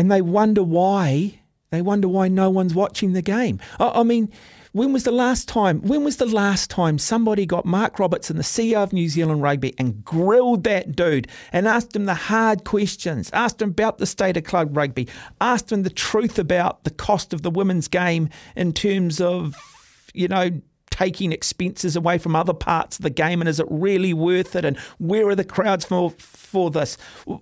And 0.00 0.10
they 0.10 0.22
wonder 0.22 0.62
why. 0.62 1.40
They 1.68 1.82
wonder 1.82 2.08
why 2.08 2.28
no 2.28 2.48
one's 2.48 2.74
watching 2.74 3.12
the 3.12 3.20
game. 3.20 3.60
I, 3.78 4.00
I 4.00 4.02
mean, 4.02 4.32
when 4.72 4.94
was 4.94 5.04
the 5.04 5.12
last 5.12 5.46
time? 5.46 5.82
When 5.82 6.04
was 6.04 6.16
the 6.16 6.24
last 6.24 6.70
time 6.70 6.96
somebody 6.96 7.44
got 7.44 7.66
Mark 7.66 7.98
Robertson, 7.98 8.38
the 8.38 8.42
CEO 8.42 8.82
of 8.82 8.94
New 8.94 9.10
Zealand 9.10 9.42
Rugby, 9.42 9.74
and 9.76 10.02
grilled 10.02 10.64
that 10.64 10.96
dude 10.96 11.28
and 11.52 11.68
asked 11.68 11.94
him 11.94 12.06
the 12.06 12.14
hard 12.14 12.64
questions, 12.64 13.28
asked 13.34 13.60
him 13.60 13.68
about 13.68 13.98
the 13.98 14.06
state 14.06 14.38
of 14.38 14.44
club 14.44 14.74
rugby, 14.74 15.06
asked 15.38 15.70
him 15.70 15.82
the 15.82 15.90
truth 15.90 16.38
about 16.38 16.84
the 16.84 16.90
cost 16.90 17.34
of 17.34 17.42
the 17.42 17.50
women's 17.50 17.86
game 17.86 18.30
in 18.56 18.72
terms 18.72 19.20
of, 19.20 19.54
you 20.14 20.28
know, 20.28 20.62
taking 21.00 21.32
expenses 21.32 21.96
away 21.96 22.18
from 22.18 22.36
other 22.36 22.52
parts 22.52 22.98
of 22.98 23.02
the 23.02 23.10
game 23.10 23.40
and 23.40 23.48
is 23.48 23.58
it 23.58 23.66
really 23.70 24.12
worth 24.12 24.54
it 24.54 24.64
and 24.66 24.76
where 24.98 25.26
are 25.28 25.34
the 25.34 25.44
crowds 25.44 25.84
for 25.84 26.10
for 26.18 26.70
this 26.70 26.98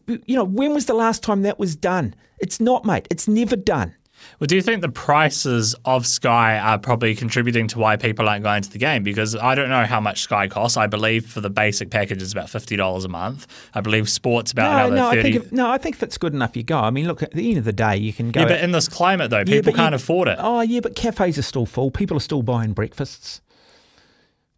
you 0.07 0.37
know 0.37 0.45
when 0.45 0.73
was 0.73 0.87
the 0.87 0.95
last 0.95 1.25
time 1.25 1.43
that 1.43 1.59
was 1.59 1.75
done 1.75 2.15
it's 2.39 2.61
not 2.61 2.85
mate 2.85 3.09
it's 3.11 3.27
never 3.27 3.57
done 3.57 3.93
Well, 4.39 4.47
do 4.47 4.57
you 4.57 4.63
think 4.63 4.83
the 4.83 4.89
prices 4.89 5.77
of 5.85 6.05
Sky 6.05 6.59
are 6.59 6.79
probably 6.79 7.15
contributing 7.15 7.69
to 7.69 7.79
why 7.79 7.97
people 7.97 8.29
aren't 8.29 8.43
going 8.43 8.63
to 8.63 8.71
the 8.71 8.79
game? 8.79 9.05
Because 9.05 9.37
I 9.37 9.55
don't 9.55 9.69
know 9.69 9.85
how 9.85 10.01
much 10.01 10.23
Sky 10.23 10.49
costs. 10.49 10.77
I 10.77 10.89
believe 10.89 11.25
for 11.35 11.41
the 11.41 11.51
basic 11.51 11.91
package 11.91 12.21
is 12.21 12.33
about 12.33 12.51
fifty 12.51 12.75
dollars 12.77 13.05
a 13.05 13.09
month. 13.09 13.47
I 13.75 13.81
believe 13.81 14.09
sports 14.09 14.51
about 14.51 14.71
no, 14.73 14.87
another 14.87 14.97
no, 14.97 15.21
I 15.21 15.23
think 15.23 15.37
if, 15.37 15.53
no, 15.53 15.71
I 15.71 15.79
think 15.79 15.95
if 15.97 16.03
it's 16.03 16.19
good 16.19 16.35
enough, 16.35 16.57
you 16.57 16.65
go. 16.65 16.79
I 16.79 16.91
mean, 16.91 17.07
look, 17.07 17.23
at 17.23 17.31
the 17.31 17.49
end 17.49 17.59
of 17.59 17.65
the 17.65 17.73
day, 17.73 17.97
you 17.97 18.13
can 18.13 18.33
go. 18.33 18.41
yeah, 18.41 18.49
but 18.49 18.61
in 18.61 18.73
this 18.73 18.89
climate 18.89 19.31
though, 19.31 19.45
people 19.45 19.71
but 19.73 19.77
can't 19.79 19.93
you- 19.93 20.03
afford 20.03 20.27
it. 20.27 20.37
Oh, 20.41 20.63
yeah, 20.63 20.81
but 20.81 20.97
cafes 20.97 21.39
are 21.39 21.43
still 21.53 21.67
full. 21.67 21.91
People 21.93 22.17
are 22.17 22.27
still 22.31 22.43
buying 22.43 22.73
breakfasts. 22.73 23.41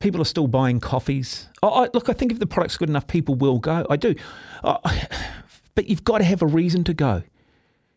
People 0.00 0.20
are 0.20 0.26
still 0.26 0.46
buying 0.46 0.80
coffees. 0.80 1.48
I, 1.62 1.88
look, 1.92 2.08
I 2.08 2.14
think 2.14 2.32
if 2.32 2.38
the 2.38 2.46
product's 2.46 2.76
good 2.76 2.88
enough, 2.88 3.06
people 3.06 3.34
will 3.34 3.58
go. 3.58 3.86
I 3.88 3.96
do. 3.96 4.14
But 5.76 5.88
you've 5.88 6.04
got 6.04 6.18
to 6.18 6.24
have 6.24 6.42
a 6.42 6.46
reason 6.46 6.82
to 6.84 6.92
go. 6.92 7.22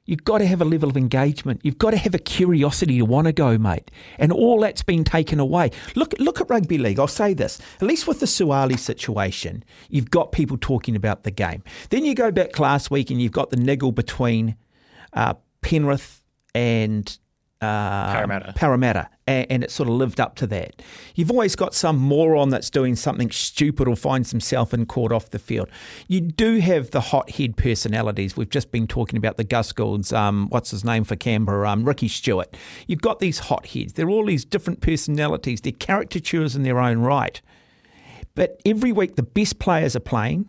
You've 0.05 0.23
got 0.23 0.39
to 0.39 0.45
have 0.45 0.61
a 0.61 0.65
level 0.65 0.89
of 0.89 0.97
engagement. 0.97 1.61
You've 1.63 1.77
got 1.77 1.91
to 1.91 1.97
have 1.97 2.13
a 2.13 2.19
curiosity 2.19 2.97
to 2.99 3.05
want 3.05 3.27
to 3.27 3.33
go, 3.33 3.57
mate. 3.57 3.89
And 4.19 4.31
all 4.31 4.59
that's 4.59 4.83
been 4.83 5.03
taken 5.03 5.39
away. 5.39 5.71
Look, 5.95 6.13
look 6.19 6.41
at 6.41 6.49
rugby 6.49 6.77
league. 6.77 6.99
I'll 6.99 7.07
say 7.07 7.33
this: 7.33 7.59
at 7.81 7.87
least 7.87 8.05
with 8.05 8.19
the 8.19 8.25
Suaalii 8.25 8.77
situation, 8.77 9.63
you've 9.89 10.11
got 10.11 10.33
people 10.33 10.57
talking 10.57 10.95
about 10.95 11.23
the 11.23 11.31
game. 11.31 11.63
Then 11.89 12.03
you 12.03 12.15
go 12.15 12.31
back 12.31 12.59
last 12.59 12.91
week, 12.91 13.11
and 13.11 13.21
you've 13.21 13.31
got 13.31 13.49
the 13.49 13.57
niggle 13.57 13.93
between 13.93 14.55
uh, 15.13 15.35
Penrith 15.61 16.21
and 16.53 17.17
uh, 17.61 18.13
Parramatta. 18.13 18.53
Parramatta, 18.53 19.09
and, 19.27 19.45
and 19.49 19.63
it 19.63 19.71
sort 19.71 19.89
of 19.89 19.95
lived 19.95 20.19
up 20.19 20.35
to 20.35 20.47
that. 20.47 20.81
You've 21.15 21.31
always 21.31 21.55
got 21.55 21.73
some 21.73 21.97
moron 21.97 22.49
that's 22.49 22.69
doing 22.69 22.95
something 22.95 23.31
stupid 23.31 23.87
or 23.87 23.95
finds 23.95 24.31
himself 24.31 24.73
in 24.73 24.85
court 24.85 25.11
off 25.11 25.29
the 25.29 25.39
field. 25.39 25.69
You 26.07 26.21
do 26.21 26.59
have 26.59 26.91
the 26.91 27.01
hothead 27.01 27.57
personalities. 27.57 28.35
We've 28.35 28.49
just 28.49 28.71
been 28.71 28.87
talking 28.87 29.17
about 29.17 29.37
the 29.37 29.43
Gus 29.43 29.71
Goulds, 29.71 30.13
um, 30.13 30.47
what's 30.49 30.71
his 30.71 30.83
name 30.83 31.03
for 31.03 31.15
Canberra, 31.15 31.69
um, 31.69 31.85
Ricky 31.85 32.07
Stuart. 32.07 32.55
You've 32.87 33.01
got 33.01 33.19
these 33.19 33.39
hotheads. 33.39 33.93
They're 33.93 34.09
all 34.09 34.25
these 34.25 34.45
different 34.45 34.81
personalities. 34.81 35.61
They're 35.61 35.73
caricatures 35.73 36.55
in 36.55 36.63
their 36.63 36.79
own 36.79 36.99
right. 36.99 37.41
But 38.35 38.61
every 38.65 38.91
week, 38.91 39.15
the 39.15 39.23
best 39.23 39.59
players 39.59 39.95
are 39.95 40.01
playing. 40.01 40.47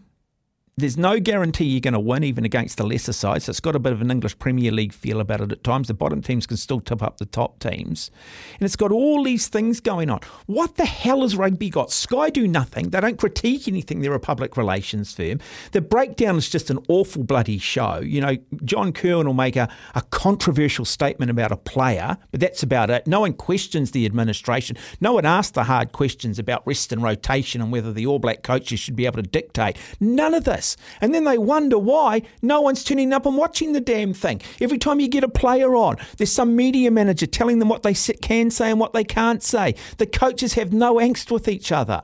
There's 0.76 0.96
no 0.96 1.20
guarantee 1.20 1.66
you're 1.66 1.80
going 1.80 1.94
to 1.94 2.00
win, 2.00 2.24
even 2.24 2.44
against 2.44 2.78
the 2.78 2.84
lesser 2.84 3.12
sides. 3.12 3.48
It's 3.48 3.60
got 3.60 3.76
a 3.76 3.78
bit 3.78 3.92
of 3.92 4.00
an 4.00 4.10
English 4.10 4.36
Premier 4.40 4.72
League 4.72 4.92
feel 4.92 5.20
about 5.20 5.40
it 5.40 5.52
at 5.52 5.62
times. 5.62 5.86
The 5.86 5.94
bottom 5.94 6.20
teams 6.20 6.48
can 6.48 6.56
still 6.56 6.80
tip 6.80 7.00
up 7.00 7.18
the 7.18 7.26
top 7.26 7.60
teams. 7.60 8.10
And 8.54 8.62
it's 8.62 8.74
got 8.74 8.90
all 8.90 9.22
these 9.22 9.46
things 9.46 9.78
going 9.78 10.10
on. 10.10 10.18
What 10.46 10.74
the 10.74 10.84
hell 10.84 11.22
has 11.22 11.36
rugby 11.36 11.70
got? 11.70 11.92
Sky 11.92 12.28
do 12.28 12.48
nothing. 12.48 12.90
They 12.90 12.98
don't 12.98 13.20
critique 13.20 13.68
anything. 13.68 14.00
They're 14.00 14.14
a 14.14 14.18
public 14.18 14.56
relations 14.56 15.12
firm. 15.12 15.38
The 15.70 15.80
breakdown 15.80 16.36
is 16.36 16.50
just 16.50 16.70
an 16.70 16.80
awful 16.88 17.22
bloody 17.22 17.58
show. 17.58 18.00
You 18.00 18.20
know, 18.20 18.36
John 18.64 18.92
Kirwan 18.92 19.26
will 19.26 19.34
make 19.34 19.54
a, 19.54 19.68
a 19.94 20.02
controversial 20.02 20.84
statement 20.84 21.30
about 21.30 21.52
a 21.52 21.56
player, 21.56 22.18
but 22.32 22.40
that's 22.40 22.64
about 22.64 22.90
it. 22.90 23.06
No 23.06 23.20
one 23.20 23.34
questions 23.34 23.92
the 23.92 24.06
administration. 24.06 24.76
No 25.00 25.12
one 25.12 25.24
asks 25.24 25.52
the 25.52 25.62
hard 25.64 25.92
questions 25.92 26.40
about 26.40 26.66
rest 26.66 26.90
and 26.90 27.00
rotation 27.00 27.60
and 27.60 27.70
whether 27.70 27.92
the 27.92 28.06
All 28.06 28.18
Black 28.18 28.42
coaches 28.42 28.80
should 28.80 28.96
be 28.96 29.06
able 29.06 29.22
to 29.22 29.28
dictate. 29.28 29.76
None 30.00 30.34
of 30.34 30.42
this. 30.42 30.63
And 31.00 31.14
then 31.14 31.24
they 31.24 31.38
wonder 31.38 31.78
why 31.78 32.22
no 32.42 32.60
one's 32.60 32.84
turning 32.84 33.12
up 33.12 33.26
and 33.26 33.36
watching 33.36 33.72
the 33.72 33.80
damn 33.80 34.14
thing. 34.14 34.40
Every 34.60 34.78
time 34.78 35.00
you 35.00 35.08
get 35.08 35.24
a 35.24 35.28
player 35.28 35.74
on, 35.74 35.96
there's 36.16 36.32
some 36.32 36.56
media 36.56 36.90
manager 36.90 37.26
telling 37.26 37.58
them 37.58 37.68
what 37.68 37.82
they 37.82 37.94
can 37.94 38.50
say 38.50 38.70
and 38.70 38.80
what 38.80 38.92
they 38.92 39.04
can't 39.04 39.42
say. 39.42 39.74
The 39.98 40.06
coaches 40.06 40.54
have 40.54 40.72
no 40.72 40.96
angst 40.96 41.30
with 41.30 41.48
each 41.48 41.72
other. 41.72 42.02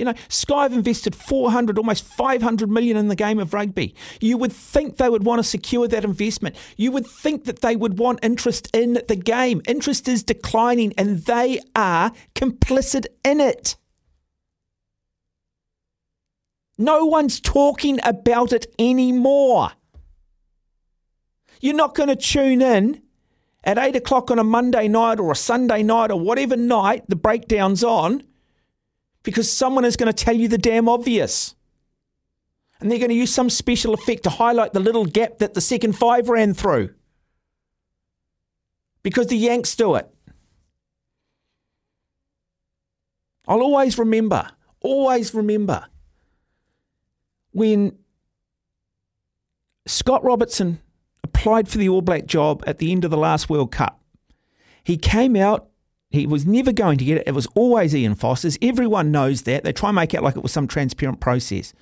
You 0.00 0.06
know, 0.06 0.14
Sky 0.30 0.62
have 0.62 0.72
invested 0.72 1.14
400, 1.14 1.76
almost 1.76 2.04
500 2.04 2.70
million 2.70 2.96
in 2.96 3.08
the 3.08 3.14
game 3.14 3.38
of 3.38 3.52
rugby. 3.52 3.94
You 4.18 4.38
would 4.38 4.52
think 4.52 4.96
they 4.96 5.10
would 5.10 5.24
want 5.24 5.40
to 5.40 5.42
secure 5.42 5.86
that 5.88 6.04
investment. 6.04 6.56
You 6.78 6.90
would 6.92 7.06
think 7.06 7.44
that 7.44 7.60
they 7.60 7.76
would 7.76 7.98
want 7.98 8.20
interest 8.22 8.70
in 8.72 9.02
the 9.08 9.16
game. 9.16 9.60
Interest 9.68 10.08
is 10.08 10.22
declining 10.22 10.94
and 10.96 11.18
they 11.26 11.60
are 11.76 12.12
complicit 12.34 13.08
in 13.26 13.40
it. 13.40 13.76
No 16.80 17.04
one's 17.04 17.40
talking 17.40 18.00
about 18.04 18.54
it 18.54 18.74
anymore. 18.78 19.72
You're 21.60 21.74
not 21.74 21.94
going 21.94 22.08
to 22.08 22.16
tune 22.16 22.62
in 22.62 23.02
at 23.62 23.76
8 23.76 23.96
o'clock 23.96 24.30
on 24.30 24.38
a 24.38 24.44
Monday 24.44 24.88
night 24.88 25.20
or 25.20 25.30
a 25.30 25.36
Sunday 25.36 25.82
night 25.82 26.10
or 26.10 26.18
whatever 26.18 26.56
night 26.56 27.04
the 27.06 27.16
breakdown's 27.16 27.84
on 27.84 28.22
because 29.22 29.52
someone 29.52 29.84
is 29.84 29.98
going 29.98 30.10
to 30.10 30.24
tell 30.24 30.34
you 30.34 30.48
the 30.48 30.56
damn 30.56 30.88
obvious. 30.88 31.54
And 32.80 32.90
they're 32.90 32.98
going 32.98 33.10
to 33.10 33.14
use 33.14 33.34
some 33.34 33.50
special 33.50 33.92
effect 33.92 34.22
to 34.22 34.30
highlight 34.30 34.72
the 34.72 34.80
little 34.80 35.04
gap 35.04 35.36
that 35.36 35.52
the 35.52 35.60
second 35.60 35.98
five 35.98 36.30
ran 36.30 36.54
through. 36.54 36.94
Because 39.02 39.26
the 39.26 39.36
Yanks 39.36 39.76
do 39.76 39.96
it. 39.96 40.08
I'll 43.46 43.60
always 43.60 43.98
remember, 43.98 44.48
always 44.80 45.34
remember 45.34 45.84
when 47.52 47.96
Scott 49.86 50.22
Robertson 50.24 50.80
applied 51.22 51.68
for 51.68 51.78
the 51.78 51.88
All 51.88 52.02
Black 52.02 52.26
job 52.26 52.62
at 52.66 52.78
the 52.78 52.92
end 52.92 53.04
of 53.04 53.10
the 53.10 53.16
last 53.16 53.48
World 53.48 53.72
Cup. 53.72 54.00
He 54.84 54.96
came 54.96 55.36
out, 55.36 55.68
he 56.10 56.26
was 56.26 56.46
never 56.46 56.72
going 56.72 56.98
to 56.98 57.04
get 57.04 57.18
it. 57.18 57.24
It 57.26 57.34
was 57.34 57.46
always 57.54 57.94
Ian 57.94 58.14
Foster's. 58.14 58.58
Everyone 58.60 59.12
knows 59.12 59.42
that. 59.42 59.62
They 59.62 59.72
try 59.72 59.90
and 59.90 59.96
make 59.96 60.14
it 60.14 60.22
like 60.22 60.36
it 60.36 60.42
was 60.42 60.52
some 60.52 60.66
transparent 60.66 61.20
process. 61.20 61.72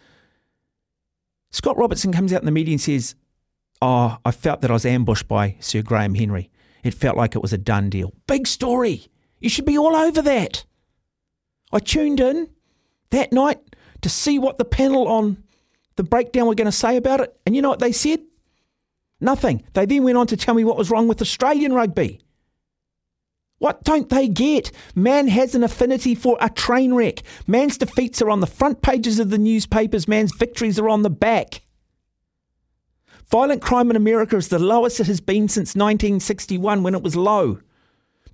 Scott 1.50 1.78
Robertson 1.78 2.12
comes 2.12 2.32
out 2.32 2.42
in 2.42 2.46
the 2.46 2.52
media 2.52 2.74
and 2.74 2.80
says, 2.80 3.14
Oh, 3.80 4.18
I 4.24 4.32
felt 4.32 4.60
that 4.60 4.70
I 4.70 4.74
was 4.74 4.84
ambushed 4.84 5.28
by 5.28 5.56
Sir 5.60 5.82
Graham 5.82 6.14
Henry. 6.14 6.50
It 6.82 6.94
felt 6.94 7.16
like 7.16 7.34
it 7.34 7.42
was 7.42 7.52
a 7.52 7.58
done 7.58 7.90
deal. 7.90 8.12
Big 8.26 8.46
story. 8.46 9.06
You 9.38 9.48
should 9.48 9.64
be 9.64 9.78
all 9.78 9.94
over 9.94 10.20
that. 10.22 10.64
I 11.72 11.78
tuned 11.78 12.20
in 12.20 12.50
that 13.10 13.32
night 13.32 13.60
to 14.02 14.08
see 14.08 14.38
what 14.38 14.58
the 14.58 14.64
panel 14.64 15.06
on 15.08 15.42
the 15.98 16.04
breakdown 16.04 16.46
we're 16.46 16.54
going 16.54 16.64
to 16.64 16.72
say 16.72 16.96
about 16.96 17.20
it. 17.20 17.36
And 17.44 17.54
you 17.54 17.60
know 17.60 17.68
what 17.68 17.80
they 17.80 17.92
said? 17.92 18.20
Nothing. 19.20 19.64
They 19.74 19.84
then 19.84 20.04
went 20.04 20.16
on 20.16 20.28
to 20.28 20.36
tell 20.36 20.54
me 20.54 20.64
what 20.64 20.78
was 20.78 20.90
wrong 20.90 21.08
with 21.08 21.20
Australian 21.20 21.72
rugby. 21.72 22.20
What 23.58 23.82
don't 23.82 24.08
they 24.08 24.28
get? 24.28 24.70
Man 24.94 25.26
has 25.26 25.56
an 25.56 25.64
affinity 25.64 26.14
for 26.14 26.38
a 26.40 26.48
train 26.48 26.94
wreck. 26.94 27.24
Man's 27.48 27.76
defeats 27.76 28.22
are 28.22 28.30
on 28.30 28.38
the 28.38 28.46
front 28.46 28.80
pages 28.80 29.18
of 29.18 29.30
the 29.30 29.38
newspapers, 29.38 30.06
man's 30.06 30.32
victories 30.34 30.78
are 30.78 30.88
on 30.88 31.02
the 31.02 31.10
back. 31.10 31.62
Violent 33.28 33.60
crime 33.60 33.90
in 33.90 33.96
America 33.96 34.36
is 34.36 34.48
the 34.48 34.60
lowest 34.60 35.00
it 35.00 35.08
has 35.08 35.20
been 35.20 35.48
since 35.48 35.74
1961 35.74 36.84
when 36.84 36.94
it 36.94 37.02
was 37.02 37.16
low. 37.16 37.58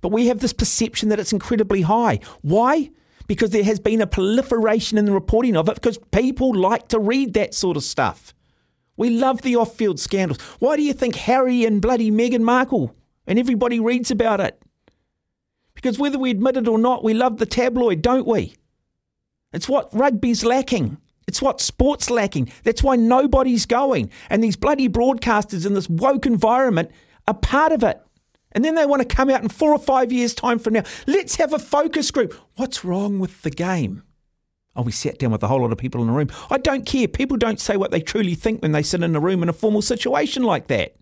But 0.01 0.09
we 0.09 0.27
have 0.27 0.39
this 0.39 0.53
perception 0.53 1.09
that 1.09 1.19
it's 1.19 1.33
incredibly 1.33 1.81
high. 1.81 2.19
Why? 2.43 2.91
Because 3.27 3.49
there 3.49 3.63
has 3.63 3.79
been 3.79 4.01
a 4.01 4.07
proliferation 4.07 4.97
in 4.97 5.05
the 5.05 5.11
reporting 5.11 5.57
of 5.57 5.67
it 5.67 5.75
because 5.75 5.97
people 6.11 6.53
like 6.53 6.87
to 6.89 6.99
read 6.99 7.33
that 7.33 7.53
sort 7.53 7.77
of 7.77 7.83
stuff. 7.83 8.33
We 8.97 9.09
love 9.09 9.41
the 9.41 9.55
off 9.55 9.75
field 9.75 9.99
scandals. 9.99 10.41
Why 10.59 10.77
do 10.77 10.83
you 10.83 10.93
think 10.93 11.15
Harry 11.15 11.65
and 11.65 11.81
bloody 11.81 12.11
Meghan 12.11 12.41
Markle 12.41 12.95
and 13.27 13.39
everybody 13.39 13.79
reads 13.79 14.11
about 14.11 14.39
it? 14.39 14.61
Because 15.73 15.99
whether 15.99 16.17
we 16.17 16.31
admit 16.31 16.57
it 16.57 16.67
or 16.67 16.77
not, 16.77 17.03
we 17.03 17.13
love 17.13 17.37
the 17.37 17.45
tabloid, 17.45 18.01
don't 18.01 18.27
we? 18.27 18.55
It's 19.53 19.67
what 19.67 19.93
rugby's 19.93 20.45
lacking. 20.45 20.97
It's 21.27 21.41
what 21.41 21.59
sport's 21.59 22.09
lacking. 22.09 22.51
That's 22.63 22.83
why 22.83 22.95
nobody's 22.95 23.65
going. 23.65 24.09
And 24.29 24.43
these 24.43 24.55
bloody 24.55 24.87
broadcasters 24.87 25.65
in 25.65 25.73
this 25.73 25.89
woke 25.89 26.25
environment 26.25 26.91
are 27.27 27.33
part 27.33 27.71
of 27.71 27.83
it. 27.83 27.99
And 28.55 28.63
then 28.63 28.75
they 28.75 28.85
want 28.85 29.01
to 29.01 29.15
come 29.15 29.29
out 29.29 29.43
in 29.43 29.49
four 29.49 29.73
or 29.73 29.77
five 29.77 30.13
years' 30.13 30.33
time 30.33 30.59
from 30.59 30.73
now. 30.73 30.83
Let's 31.05 31.35
have 31.35 31.51
a 31.51 31.59
focus 31.59 32.09
group. 32.09 32.33
What's 32.55 32.85
wrong 32.85 33.19
with 33.19 33.41
the 33.41 33.49
game? 33.49 34.03
Oh, 34.77 34.81
we 34.81 34.93
sat 34.93 35.19
down 35.19 35.31
with 35.31 35.43
a 35.43 35.47
whole 35.47 35.61
lot 35.61 35.73
of 35.73 35.77
people 35.77 36.01
in 36.01 36.07
a 36.07 36.13
room. 36.13 36.29
I 36.49 36.57
don't 36.57 36.85
care. 36.85 37.09
People 37.09 37.35
don't 37.35 37.59
say 37.59 37.75
what 37.75 37.91
they 37.91 37.99
truly 37.99 38.33
think 38.33 38.61
when 38.61 38.71
they 38.71 38.81
sit 38.81 39.03
in 39.03 39.15
a 39.15 39.19
room 39.19 39.43
in 39.43 39.49
a 39.49 39.53
formal 39.53 39.81
situation 39.81 40.43
like 40.43 40.67
that. 40.67 40.95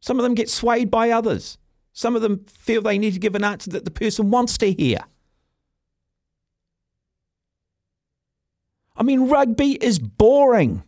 Some 0.00 0.18
of 0.18 0.22
them 0.22 0.34
get 0.34 0.48
swayed 0.48 0.92
by 0.92 1.10
others. 1.10 1.58
Some 1.92 2.14
of 2.14 2.22
them 2.22 2.44
feel 2.46 2.82
they 2.82 2.98
need 2.98 3.14
to 3.14 3.18
give 3.18 3.34
an 3.34 3.44
answer 3.44 3.70
that 3.70 3.84
the 3.84 3.90
person 3.90 4.30
wants 4.30 4.56
to 4.58 4.72
hear. 4.72 5.00
I 8.96 9.02
mean, 9.02 9.28
rugby 9.28 9.72
is 9.72 9.98
boring. 9.98 10.84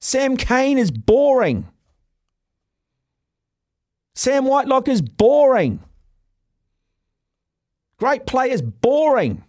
Sam 0.00 0.38
Cane 0.38 0.78
is 0.78 0.90
boring. 0.90 1.68
Sam 4.14 4.44
Whitelock 4.44 4.88
is 4.88 5.02
boring. 5.02 5.80
Great 7.98 8.26
players, 8.26 8.62
boring. 8.62 9.44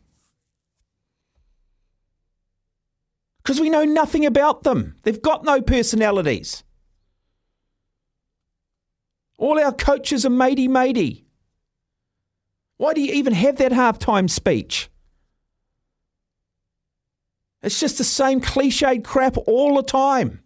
Because 3.43 3.61
we 3.61 3.69
know 3.69 3.83
nothing 3.83 4.25
about 4.25 4.63
them. 4.63 4.95
They've 5.03 5.21
got 5.21 5.43
no 5.43 5.61
personalities. 5.61 6.63
All 9.37 9.59
our 9.59 9.73
coaches 9.73 10.25
are 10.25 10.31
matey 10.31 10.67
matey. 10.67 11.25
Why 12.77 12.93
do 12.93 13.01
you 13.01 13.13
even 13.13 13.33
have 13.33 13.57
that 13.57 13.71
halftime 13.71 14.29
speech? 14.29 14.89
It's 17.61 17.79
just 17.79 17.97
the 17.97 18.03
same 18.03 18.41
cliched 18.41 19.03
crap 19.03 19.37
all 19.47 19.75
the 19.75 19.83
time. 19.83 20.41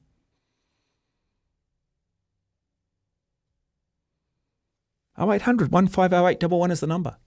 Oh 5.20 5.32
eight 5.34 5.42
hundred 5.42 5.72
one 5.72 5.88
five 5.88 6.14
oh 6.14 6.26
eight 6.28 6.40
double 6.40 6.60
one 6.60 6.72
is 6.72 6.80
the 6.80 6.88
number. 6.88 7.18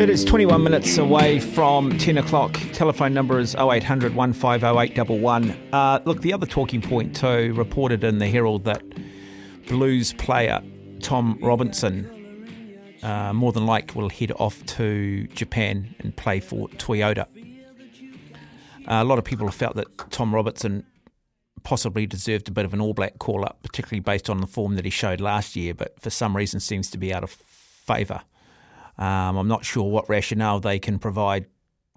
It 0.00 0.08
is 0.08 0.24
21 0.24 0.62
minutes 0.62 0.96
away 0.96 1.40
from 1.40 1.98
10 1.98 2.16
o'clock. 2.16 2.54
Telephone 2.72 3.12
number 3.12 3.38
is 3.38 3.54
0800 3.54 4.14
150811. 4.14 5.74
Uh, 5.74 6.00
look, 6.06 6.22
the 6.22 6.32
other 6.32 6.46
talking 6.46 6.80
point 6.80 7.14
too, 7.14 7.52
reported 7.54 8.02
in 8.02 8.16
the 8.16 8.26
Herald 8.26 8.64
that 8.64 8.82
Blues 9.68 10.14
player 10.14 10.62
Tom 11.00 11.38
Robinson 11.42 12.96
uh, 13.02 13.34
more 13.34 13.52
than 13.52 13.66
like 13.66 13.94
will 13.94 14.08
head 14.08 14.32
off 14.38 14.64
to 14.66 15.26
Japan 15.28 15.94
and 15.98 16.16
play 16.16 16.40
for 16.40 16.68
Toyota. 16.70 17.26
Uh, 18.88 19.02
a 19.02 19.04
lot 19.04 19.18
of 19.18 19.24
people 19.24 19.46
have 19.46 19.54
felt 19.54 19.76
that 19.76 19.86
Tom 20.10 20.34
Robertson 20.34 20.86
possibly 21.62 22.06
deserved 22.06 22.48
a 22.48 22.52
bit 22.52 22.64
of 22.64 22.74
an 22.74 22.80
All 22.80 22.94
Black 22.94 23.18
call 23.18 23.44
up, 23.44 23.62
particularly 23.62 24.00
based 24.00 24.28
on 24.28 24.40
the 24.40 24.46
form 24.46 24.76
that 24.76 24.84
he 24.84 24.90
showed 24.90 25.20
last 25.20 25.56
year, 25.56 25.74
but 25.74 26.00
for 26.00 26.10
some 26.10 26.36
reason 26.36 26.60
seems 26.60 26.90
to 26.90 26.98
be 26.98 27.12
out 27.12 27.22
of 27.22 27.30
favour. 27.30 28.22
Um, 28.98 29.36
I'm 29.36 29.48
not 29.48 29.64
sure 29.64 29.90
what 29.90 30.08
rationale 30.08 30.60
they 30.60 30.78
can 30.78 30.98
provide 30.98 31.46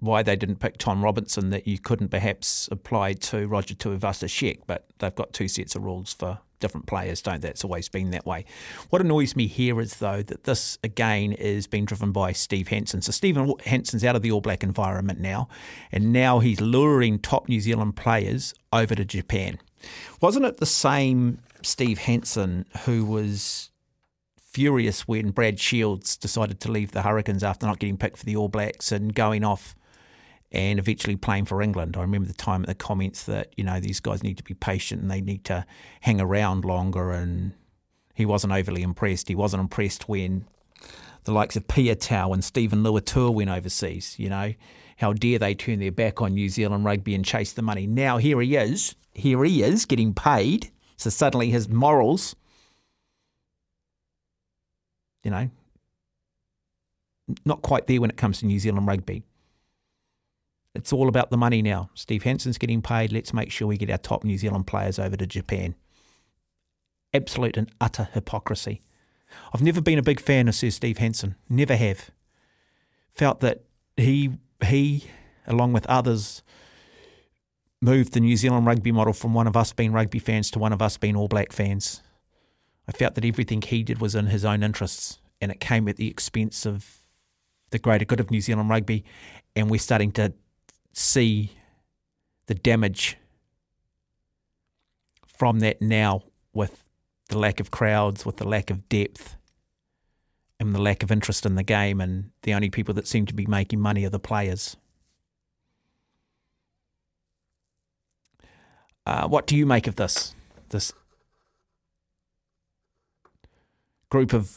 why 0.00 0.22
they 0.22 0.36
didn't 0.36 0.56
pick 0.56 0.76
Tom 0.76 1.02
Robinson 1.02 1.50
that 1.50 1.66
you 1.66 1.78
couldn't 1.78 2.08
perhaps 2.08 2.68
apply 2.70 3.14
to 3.14 3.46
Roger 3.46 3.74
Tuivasa-Sheck, 3.74 4.60
but 4.66 4.86
they've 4.98 5.14
got 5.14 5.32
two 5.32 5.48
sets 5.48 5.74
of 5.74 5.82
rules 5.82 6.12
for 6.12 6.40
different 6.60 6.86
players, 6.86 7.22
don't 7.22 7.42
they? 7.42 7.48
It's 7.48 7.64
always 7.64 7.88
been 7.88 8.10
that 8.10 8.26
way. 8.26 8.44
What 8.90 9.00
annoys 9.00 9.36
me 9.36 9.46
here 9.46 9.80
is, 9.80 9.96
though, 9.96 10.22
that 10.22 10.44
this 10.44 10.78
again 10.82 11.32
is 11.32 11.66
being 11.66 11.84
driven 11.84 12.12
by 12.12 12.32
Steve 12.32 12.68
Hansen. 12.68 13.02
So 13.02 13.12
Stephen 13.12 13.52
Hansen's 13.64 14.04
out 14.04 14.16
of 14.16 14.22
the 14.22 14.30
All 14.30 14.40
Black 14.40 14.62
environment 14.62 15.20
now, 15.20 15.48
and 15.92 16.12
now 16.12 16.38
he's 16.38 16.60
luring 16.60 17.18
top 17.18 17.48
New 17.48 17.60
Zealand 17.60 17.96
players 17.96 18.54
over 18.72 18.94
to 18.94 19.04
Japan. 19.04 19.58
Wasn't 20.20 20.44
it 20.44 20.58
the 20.58 20.66
same 20.66 21.38
Steve 21.62 21.98
Hansen 21.98 22.66
who 22.84 23.04
was 23.04 23.70
furious 24.36 25.08
when 25.08 25.30
Brad 25.30 25.58
Shields 25.58 26.16
decided 26.16 26.60
to 26.60 26.70
leave 26.70 26.92
the 26.92 27.02
Hurricanes 27.02 27.42
after 27.42 27.66
not 27.66 27.80
getting 27.80 27.96
picked 27.96 28.18
for 28.18 28.24
the 28.24 28.36
All 28.36 28.48
Blacks 28.48 28.92
and 28.92 29.14
going 29.14 29.44
off 29.44 29.74
and 30.54 30.78
eventually 30.78 31.16
playing 31.16 31.44
for 31.44 31.60
England. 31.60 31.96
I 31.96 32.00
remember 32.00 32.28
the 32.28 32.34
time 32.34 32.62
at 32.62 32.68
the 32.68 32.74
comments 32.74 33.24
that, 33.24 33.52
you 33.56 33.64
know, 33.64 33.80
these 33.80 34.00
guys 34.00 34.22
need 34.22 34.38
to 34.38 34.44
be 34.44 34.54
patient 34.54 35.02
and 35.02 35.10
they 35.10 35.20
need 35.20 35.44
to 35.46 35.66
hang 36.00 36.20
around 36.20 36.64
longer 36.64 37.12
and 37.12 37.52
he 38.14 38.24
wasn't 38.24 38.52
overly 38.52 38.82
impressed. 38.82 39.28
He 39.28 39.34
wasn't 39.34 39.60
impressed 39.60 40.08
when 40.08 40.46
the 41.24 41.32
likes 41.32 41.56
of 41.56 41.66
Piutau 41.66 42.32
and 42.32 42.44
Steven 42.44 42.82
Luatua 42.82 43.32
went 43.32 43.50
overseas, 43.50 44.14
you 44.18 44.28
know. 44.28 44.54
How 44.98 45.12
dare 45.12 45.40
they 45.40 45.54
turn 45.54 45.80
their 45.80 45.90
back 45.90 46.22
on 46.22 46.34
New 46.34 46.48
Zealand 46.48 46.84
rugby 46.84 47.16
and 47.16 47.24
chase 47.24 47.52
the 47.52 47.62
money. 47.62 47.86
Now 47.86 48.18
here 48.18 48.40
he 48.40 48.54
is, 48.54 48.94
here 49.12 49.42
he 49.42 49.62
is 49.62 49.84
getting 49.86 50.14
paid. 50.14 50.70
So 50.96 51.10
suddenly 51.10 51.50
his 51.50 51.68
morals 51.68 52.36
you 55.24 55.30
know, 55.30 55.50
not 57.44 57.62
quite 57.62 57.86
there 57.86 58.00
when 58.00 58.10
it 58.10 58.16
comes 58.16 58.38
to 58.38 58.46
New 58.46 58.58
Zealand 58.58 58.86
rugby. 58.86 59.24
It's 60.74 60.92
all 60.92 61.08
about 61.08 61.30
the 61.30 61.36
money 61.36 61.62
now. 61.62 61.90
Steve 61.94 62.24
Hansen's 62.24 62.58
getting 62.58 62.82
paid. 62.82 63.12
Let's 63.12 63.32
make 63.32 63.52
sure 63.52 63.68
we 63.68 63.76
get 63.76 63.90
our 63.90 63.98
top 63.98 64.24
New 64.24 64.36
Zealand 64.36 64.66
players 64.66 64.98
over 64.98 65.16
to 65.16 65.26
Japan. 65.26 65.76
Absolute 67.12 67.56
and 67.56 67.70
utter 67.80 68.08
hypocrisy. 68.12 68.82
I've 69.52 69.62
never 69.62 69.80
been 69.80 69.98
a 69.98 70.02
big 70.02 70.20
fan 70.20 70.48
of 70.48 70.54
Sir 70.54 70.70
Steve 70.70 70.98
Hansen. 70.98 71.36
Never 71.48 71.76
have. 71.76 72.10
Felt 73.08 73.40
that 73.40 73.62
he 73.96 74.32
he, 74.64 75.04
along 75.46 75.72
with 75.72 75.86
others, 75.86 76.42
moved 77.80 78.14
the 78.14 78.20
New 78.20 78.36
Zealand 78.36 78.66
rugby 78.66 78.90
model 78.90 79.12
from 79.12 79.34
one 79.34 79.46
of 79.46 79.56
us 79.56 79.72
being 79.72 79.92
rugby 79.92 80.18
fans 80.18 80.50
to 80.50 80.58
one 80.58 80.72
of 80.72 80.82
us 80.82 80.96
being 80.96 81.16
All 81.16 81.28
Black 81.28 81.52
fans. 81.52 82.02
I 82.88 82.92
felt 82.92 83.14
that 83.14 83.24
everything 83.24 83.62
he 83.62 83.82
did 83.82 84.00
was 84.00 84.14
in 84.14 84.26
his 84.26 84.44
own 84.44 84.62
interests 84.62 85.18
and 85.40 85.52
it 85.52 85.60
came 85.60 85.88
at 85.88 85.96
the 85.96 86.08
expense 86.08 86.66
of 86.66 86.98
the 87.70 87.78
greater 87.78 88.04
good 88.04 88.20
of 88.20 88.30
New 88.30 88.40
Zealand 88.40 88.70
rugby. 88.70 89.04
And 89.54 89.70
we're 89.70 89.78
starting 89.78 90.12
to 90.12 90.32
see 90.96 91.52
the 92.46 92.54
damage 92.54 93.16
from 95.26 95.60
that 95.60 95.82
now 95.82 96.22
with 96.52 96.84
the 97.28 97.38
lack 97.38 97.60
of 97.60 97.70
crowds, 97.70 98.24
with 98.24 98.36
the 98.36 98.46
lack 98.46 98.70
of 98.70 98.88
depth, 98.88 99.36
and 100.60 100.74
the 100.74 100.80
lack 100.80 101.02
of 101.02 101.10
interest 101.10 101.44
in 101.44 101.54
the 101.54 101.62
game. 101.62 102.00
And 102.00 102.30
the 102.42 102.54
only 102.54 102.70
people 102.70 102.94
that 102.94 103.06
seem 103.06 103.26
to 103.26 103.34
be 103.34 103.46
making 103.46 103.80
money 103.80 104.04
are 104.04 104.10
the 104.10 104.18
players. 104.18 104.76
Uh, 109.06 109.28
what 109.28 109.46
do 109.46 109.56
you 109.56 109.66
make 109.66 109.86
of 109.86 109.96
this? 109.96 110.34
This 110.70 110.92
group 114.08 114.32
of 114.32 114.56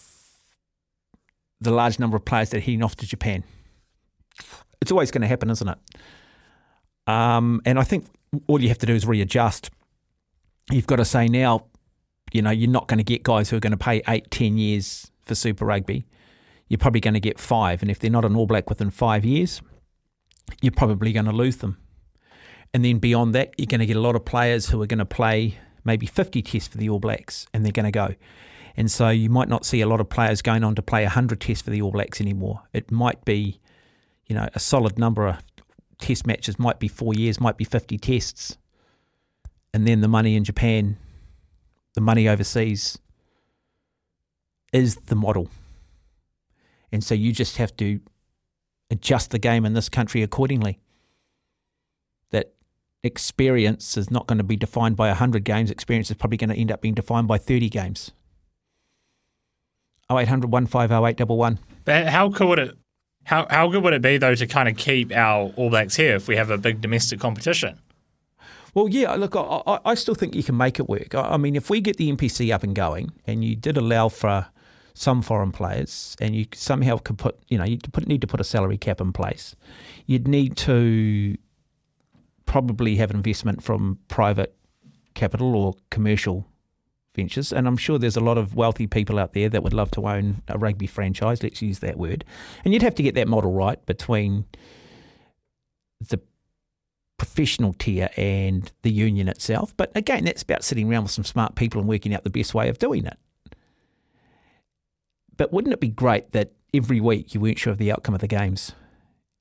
the 1.59 1.71
large 1.71 1.99
number 1.99 2.15
of 2.15 2.23
players 2.23 2.51
that 2.51 2.57
are 2.57 2.61
heading 2.61 2.83
off 2.83 2.95
to 2.97 3.07
Japan. 3.07 3.43
It's 4.79 4.91
always 4.91 5.11
going 5.11 5.23
to 5.23 5.27
happen, 5.27 5.49
isn't 5.49 5.67
it? 5.67 5.77
Um, 7.07 7.61
and 7.65 7.79
I 7.79 7.83
think 7.83 8.05
all 8.47 8.61
you 8.61 8.67
have 8.67 8.77
to 8.79 8.85
do 8.85 8.93
is 8.93 9.05
readjust. 9.05 9.71
You've 10.69 10.87
got 10.87 10.97
to 10.97 11.05
say 11.05 11.27
now, 11.27 11.65
you 12.33 12.41
know, 12.41 12.51
you're 12.51 12.69
not 12.69 12.87
going 12.87 12.97
to 12.97 13.03
get 13.03 13.23
guys 13.23 13.49
who 13.49 13.57
are 13.57 13.61
going 13.61 13.71
to 13.71 13.77
pay 13.77 14.01
eight, 14.07 14.29
ten 14.29 14.57
years 14.57 15.09
for 15.23 15.33
Super 15.33 15.65
Rugby. 15.65 16.05
You're 16.67 16.77
probably 16.77 16.99
going 16.99 17.13
to 17.13 17.21
get 17.21 17.39
five, 17.39 17.81
and 17.81 17.89
if 17.89 17.99
they're 17.99 18.11
not 18.11 18.25
an 18.25 18.35
All 18.35 18.45
Black 18.45 18.69
within 18.69 18.89
five 18.89 19.23
years, 19.23 19.61
you're 20.61 20.73
probably 20.73 21.13
going 21.13 21.25
to 21.25 21.31
lose 21.31 21.57
them. 21.57 21.77
And 22.73 22.83
then 22.83 22.99
beyond 22.99 23.33
that, 23.35 23.53
you're 23.57 23.67
going 23.67 23.79
to 23.79 23.85
get 23.85 23.95
a 23.95 24.01
lot 24.01 24.17
of 24.17 24.25
players 24.25 24.69
who 24.69 24.81
are 24.81 24.85
going 24.85 24.99
to 24.99 25.05
play 25.05 25.57
maybe 25.85 26.05
50 26.05 26.41
tests 26.41 26.67
for 26.67 26.77
the 26.77 26.89
All 26.89 26.99
Blacks, 26.99 27.47
and 27.53 27.63
they're 27.63 27.71
going 27.71 27.85
to 27.85 27.91
go. 27.91 28.15
And 28.75 28.91
so 28.91 29.09
you 29.09 29.29
might 29.29 29.47
not 29.47 29.65
see 29.65 29.79
a 29.81 29.87
lot 29.87 30.01
of 30.01 30.09
players 30.09 30.41
going 30.41 30.63
on 30.63 30.75
to 30.75 30.81
play 30.81 31.03
100 31.03 31.39
tests 31.39 31.63
for 31.63 31.69
the 31.69 31.81
All 31.81 31.91
Blacks 31.91 32.19
anymore. 32.19 32.63
It 32.73 32.91
might 32.91 33.23
be, 33.23 33.61
you 34.27 34.35
know, 34.35 34.49
a 34.53 34.59
solid 34.59 34.99
number 34.99 35.27
of 35.27 35.37
test 35.99 36.27
matches, 36.27 36.59
might 36.59 36.79
be 36.79 36.87
four 36.87 37.13
years, 37.13 37.39
might 37.39 37.57
be 37.57 37.63
50 37.63 37.97
tests. 37.97 38.57
And 39.73 39.87
then 39.87 40.01
the 40.01 40.07
money 40.07 40.35
in 40.35 40.43
Japan, 40.43 40.97
the 41.93 42.01
money 42.01 42.27
overseas 42.27 42.97
is 44.73 44.95
the 44.95 45.15
model. 45.15 45.49
And 46.91 47.03
so 47.03 47.13
you 47.13 47.31
just 47.31 47.57
have 47.57 47.75
to 47.77 47.99
adjust 48.89 49.31
the 49.31 49.39
game 49.39 49.65
in 49.65 49.73
this 49.73 49.89
country 49.89 50.23
accordingly. 50.23 50.79
That 52.31 52.53
experience 53.03 53.97
is 53.97 54.09
not 54.09 54.27
going 54.27 54.37
to 54.37 54.43
be 54.43 54.55
defined 54.55 54.95
by 54.95 55.07
100 55.07 55.43
games, 55.43 55.71
experience 55.71 56.09
is 56.09 56.17
probably 56.17 56.37
going 56.37 56.49
to 56.49 56.55
end 56.55 56.71
up 56.71 56.81
being 56.81 56.93
defined 56.93 57.27
by 57.27 57.37
30 57.37 57.69
games. 57.69 58.11
0800 60.09 60.49
150811. 60.49 61.59
But 61.83 62.07
how 62.07 62.29
cool 62.29 62.49
would 62.49 62.59
it? 62.59 62.77
How 63.27 63.45
how 63.49 63.67
good 63.67 63.83
would 63.83 63.93
it 63.93 64.01
be 64.01 64.17
though 64.17 64.35
to 64.35 64.47
kind 64.47 64.69
of 64.69 64.77
keep 64.77 65.11
our 65.11 65.51
All 65.57 65.69
Blacks 65.69 65.97
here 65.97 66.15
if 66.15 66.29
we 66.29 66.37
have 66.37 66.49
a 66.49 66.57
big 66.57 66.79
domestic 66.79 67.19
competition? 67.19 67.77
Well, 68.73 68.87
yeah, 68.87 69.13
look, 69.15 69.35
I, 69.35 69.79
I, 69.83 69.95
still 69.95 70.13
think 70.13 70.35
you 70.35 70.43
can 70.43 70.55
make 70.55 70.77
it 70.79 70.87
work. 70.87 71.15
I, 71.15 71.21
I 71.31 71.37
mean, 71.37 71.55
if 71.55 71.67
we 71.67 71.81
get 71.81 71.97
the 71.97 72.11
NPC 72.11 72.53
up 72.53 72.61
and 72.61 72.75
going 72.75 73.11
and 73.25 73.43
you 73.43 73.55
did 73.55 73.75
allow 73.75 74.07
for 74.07 74.47
some 74.93 75.21
foreign 75.21 75.51
players, 75.51 76.15
and 76.21 76.35
you 76.35 76.45
somehow 76.53 76.97
could 76.97 77.17
put, 77.17 77.37
you 77.49 77.57
know, 77.57 77.63
you 77.65 77.79
need 78.05 78.21
to 78.21 78.27
put 78.27 78.39
a 78.39 78.43
salary 78.43 78.77
cap 78.77 79.01
in 79.01 79.13
place. 79.13 79.55
You'd 80.05 80.27
need 80.27 80.55
to 80.57 81.37
probably 82.45 82.95
have 82.95 83.11
investment 83.11 83.61
from 83.61 83.99
private 84.07 84.55
capital 85.15 85.55
or 85.55 85.75
commercial 85.89 86.45
ventures. 87.17 87.51
And 87.51 87.67
I'm 87.67 87.75
sure 87.75 87.99
there's 87.99 88.15
a 88.15 88.21
lot 88.21 88.37
of 88.37 88.55
wealthy 88.55 88.87
people 88.87 89.19
out 89.19 89.33
there 89.33 89.49
that 89.49 89.61
would 89.61 89.73
love 89.73 89.91
to 89.91 90.07
own 90.07 90.41
a 90.47 90.57
rugby 90.57 90.87
franchise. 90.87 91.43
Let's 91.43 91.61
use 91.61 91.79
that 91.79 91.97
word. 91.97 92.23
And 92.63 92.73
you'd 92.73 92.83
have 92.83 92.95
to 92.95 93.03
get 93.03 93.15
that 93.15 93.27
model 93.27 93.51
right 93.51 93.85
between 93.85 94.45
the 95.99 96.21
professional 97.17 97.73
tier 97.73 98.09
and 98.15 98.71
the 98.83 98.91
union 98.91 99.27
itself. 99.27 99.75
But 99.75 99.91
again, 99.95 100.23
that's 100.23 100.43
about 100.43 100.63
sitting 100.63 100.89
around 100.89 101.03
with 101.03 101.11
some 101.11 101.25
smart 101.25 101.55
people 101.55 101.81
and 101.81 101.89
working 101.89 102.13
out 102.15 102.23
the 102.23 102.29
best 102.29 102.53
way 102.53 102.69
of 102.69 102.79
doing 102.79 103.05
it. 103.05 103.17
But 105.35 105.51
wouldn't 105.51 105.73
it 105.73 105.81
be 105.81 105.89
great 105.89 106.31
that 106.31 106.53
every 106.73 107.01
week 107.01 107.33
you 107.33 107.39
weren't 107.39 107.59
sure 107.59 107.73
of 107.73 107.79
the 107.79 107.91
outcome 107.91 108.15
of 108.15 108.21
the 108.21 108.27
games? 108.27 108.71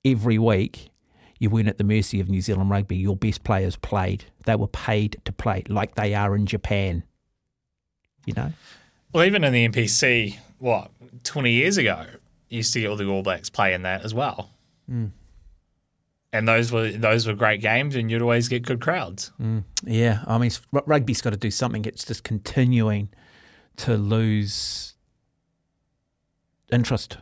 Every 0.04 0.38
week 0.38 0.90
you 1.38 1.50
weren't 1.50 1.68
at 1.68 1.78
the 1.78 1.84
mercy 1.84 2.20
of 2.20 2.28
New 2.28 2.40
Zealand 2.40 2.70
rugby. 2.70 2.96
Your 2.96 3.16
best 3.16 3.44
players 3.44 3.76
played. 3.76 4.24
They 4.44 4.56
were 4.56 4.68
paid 4.68 5.20
to 5.24 5.32
play 5.32 5.64
like 5.68 5.94
they 5.94 6.14
are 6.14 6.34
in 6.34 6.46
Japan. 6.46 7.04
You 8.26 8.34
know? 8.34 8.52
Well, 9.12 9.24
even 9.24 9.44
in 9.44 9.52
the 9.52 9.68
NPC, 9.68 10.36
what, 10.58 10.90
20 11.24 11.50
years 11.50 11.78
ago, 11.78 12.04
you 12.48 12.58
used 12.58 12.72
to 12.74 12.80
get 12.80 12.90
all 12.90 12.96
the 12.96 13.06
All 13.06 13.22
Blacks 13.22 13.48
play 13.48 13.72
in 13.72 13.82
that 13.82 14.04
as 14.04 14.12
well. 14.12 14.50
Mm. 14.90 15.12
And 16.32 16.46
those 16.46 16.70
were 16.70 16.90
those 16.90 17.26
were 17.26 17.32
great 17.32 17.62
games, 17.62 17.96
and 17.96 18.10
you'd 18.10 18.20
always 18.20 18.48
get 18.48 18.62
good 18.62 18.80
crowds. 18.80 19.32
Mm. 19.40 19.64
Yeah, 19.84 20.22
I 20.26 20.36
mean, 20.36 20.50
rugby's 20.70 21.22
got 21.22 21.30
to 21.30 21.38
do 21.38 21.50
something. 21.50 21.84
It's 21.86 22.04
just 22.04 22.24
continuing 22.24 23.08
to 23.76 23.96
lose 23.96 24.96
interest 26.72 27.18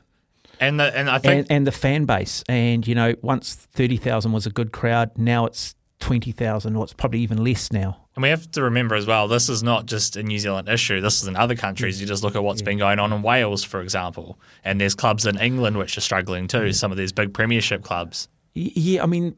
And 0.60 0.80
the, 0.80 0.96
and 0.96 1.10
I 1.10 1.18
think 1.18 1.32
and, 1.32 1.52
and 1.52 1.66
the 1.66 1.72
fan 1.72 2.06
base. 2.06 2.42
And 2.48 2.86
you 2.86 2.94
know, 2.94 3.14
once 3.22 3.54
thirty 3.54 3.96
thousand 3.96 4.32
was 4.32 4.46
a 4.46 4.50
good 4.50 4.72
crowd, 4.72 5.16
now 5.16 5.46
it's 5.46 5.74
twenty 6.00 6.32
thousand, 6.32 6.76
or 6.76 6.84
it's 6.84 6.92
probably 6.92 7.20
even 7.20 7.42
less 7.42 7.72
now. 7.72 8.03
And 8.16 8.22
we 8.22 8.28
have 8.28 8.48
to 8.52 8.62
remember 8.62 8.94
as 8.94 9.06
well, 9.06 9.26
this 9.26 9.48
is 9.48 9.62
not 9.62 9.86
just 9.86 10.16
a 10.16 10.22
New 10.22 10.38
Zealand 10.38 10.68
issue. 10.68 11.00
This 11.00 11.20
is 11.20 11.28
in 11.28 11.34
other 11.34 11.56
countries. 11.56 11.98
Mm. 11.98 12.02
You 12.02 12.06
just 12.06 12.22
look 12.22 12.36
at 12.36 12.44
what's 12.44 12.62
been 12.62 12.78
going 12.78 13.00
on 13.00 13.12
in 13.12 13.22
Wales, 13.22 13.64
for 13.64 13.80
example. 13.80 14.38
And 14.62 14.80
there's 14.80 14.94
clubs 14.94 15.26
in 15.26 15.36
England 15.38 15.78
which 15.78 15.98
are 15.98 16.00
struggling 16.00 16.46
too, 16.46 16.58
mm. 16.58 16.74
some 16.74 16.92
of 16.92 16.98
these 16.98 17.12
big 17.12 17.34
premiership 17.34 17.82
clubs. 17.82 18.28
Yeah, 18.54 19.02
I 19.02 19.06
mean, 19.06 19.36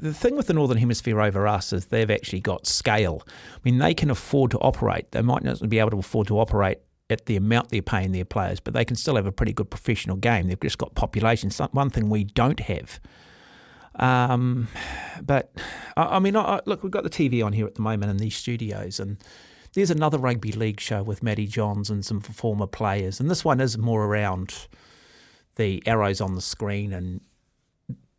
the 0.00 0.14
thing 0.14 0.36
with 0.36 0.46
the 0.46 0.54
Northern 0.54 0.78
Hemisphere 0.78 1.20
over 1.20 1.46
us 1.46 1.72
is 1.74 1.86
they've 1.86 2.10
actually 2.10 2.40
got 2.40 2.66
scale. 2.66 3.22
I 3.26 3.58
mean, 3.62 3.78
they 3.78 3.92
can 3.92 4.10
afford 4.10 4.52
to 4.52 4.58
operate. 4.58 5.12
They 5.12 5.20
might 5.20 5.42
not 5.42 5.68
be 5.68 5.78
able 5.78 5.90
to 5.90 5.98
afford 5.98 6.28
to 6.28 6.38
operate 6.38 6.78
at 7.10 7.26
the 7.26 7.36
amount 7.36 7.68
they're 7.68 7.82
paying 7.82 8.12
their 8.12 8.24
players, 8.24 8.60
but 8.60 8.72
they 8.72 8.84
can 8.86 8.96
still 8.96 9.16
have 9.16 9.26
a 9.26 9.32
pretty 9.32 9.52
good 9.52 9.70
professional 9.70 10.16
game. 10.16 10.48
They've 10.48 10.58
just 10.58 10.78
got 10.78 10.94
population. 10.94 11.50
One 11.72 11.90
thing 11.90 12.08
we 12.08 12.24
don't 12.24 12.60
have. 12.60 12.98
Um, 13.96 14.68
but 15.22 15.52
I, 15.96 16.16
I 16.16 16.18
mean, 16.18 16.36
I, 16.36 16.60
look, 16.66 16.82
we've 16.82 16.92
got 16.92 17.04
the 17.04 17.10
TV 17.10 17.44
on 17.44 17.52
here 17.52 17.66
at 17.66 17.74
the 17.76 17.82
moment 17.82 18.10
in 18.10 18.16
these 18.18 18.36
studios, 18.36 18.98
and 19.00 19.18
there's 19.74 19.90
another 19.90 20.18
rugby 20.18 20.52
league 20.52 20.80
show 20.80 21.02
with 21.02 21.22
Matty 21.22 21.46
Johns 21.46 21.90
and 21.90 22.04
some 22.04 22.20
former 22.20 22.66
players, 22.66 23.20
and 23.20 23.30
this 23.30 23.44
one 23.44 23.60
is 23.60 23.78
more 23.78 24.04
around 24.04 24.68
the 25.56 25.82
arrows 25.86 26.20
on 26.20 26.34
the 26.34 26.40
screen 26.40 26.92
and 26.92 27.20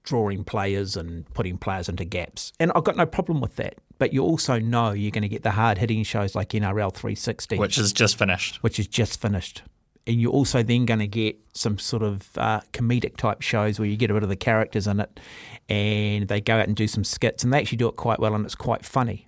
drawing 0.04 0.44
players 0.44 0.96
and 0.96 1.26
putting 1.34 1.58
players 1.58 1.90
into 1.90 2.06
gaps. 2.06 2.54
And 2.60 2.72
I've 2.76 2.84
got 2.84 2.96
no 2.96 3.06
problem 3.06 3.42
with 3.42 3.56
that. 3.56 3.76
But 3.98 4.14
you 4.14 4.24
also 4.24 4.60
know 4.60 4.92
you're 4.92 5.12
going 5.12 5.24
to 5.24 5.28
get 5.30 5.44
the 5.44 5.52
hard 5.52 5.78
hitting 5.78 6.04
shows 6.04 6.36
like 6.36 6.50
NRL 6.50 6.94
360, 6.94 7.58
Which 7.58 7.78
is 7.78 7.92
just 7.92 8.18
finished. 8.18 8.58
which 8.62 8.78
is 8.80 8.88
just 8.88 9.20
finished. 9.20 9.64
And 10.08 10.22
you're 10.22 10.32
also 10.32 10.62
then 10.62 10.86
going 10.86 11.00
to 11.00 11.08
get 11.08 11.36
some 11.54 11.80
sort 11.80 12.04
of 12.04 12.30
uh, 12.38 12.62
comedic 12.74 13.18
type 13.18 13.42
shows 13.42 13.80
where 13.80 13.88
you 13.88 13.98
get 13.98 14.12
a 14.12 14.14
bit 14.14 14.22
of 14.24 14.30
the 14.30 14.36
characters 14.36 14.86
in 14.86 15.00
it 15.00 15.20
and 15.68 16.28
they 16.28 16.42
go 16.42 16.58
out 16.58 16.68
and 16.68 16.76
do 16.76 16.88
some 16.88 17.04
skits 17.04 17.44
and 17.44 17.52
they 17.52 17.58
actually 17.58 17.78
do 17.78 17.88
it 17.88 17.96
quite 17.96 18.20
well 18.20 18.36
and 18.36 18.46
it's 18.46 18.54
quite 18.56 18.86
funny. 18.86 19.28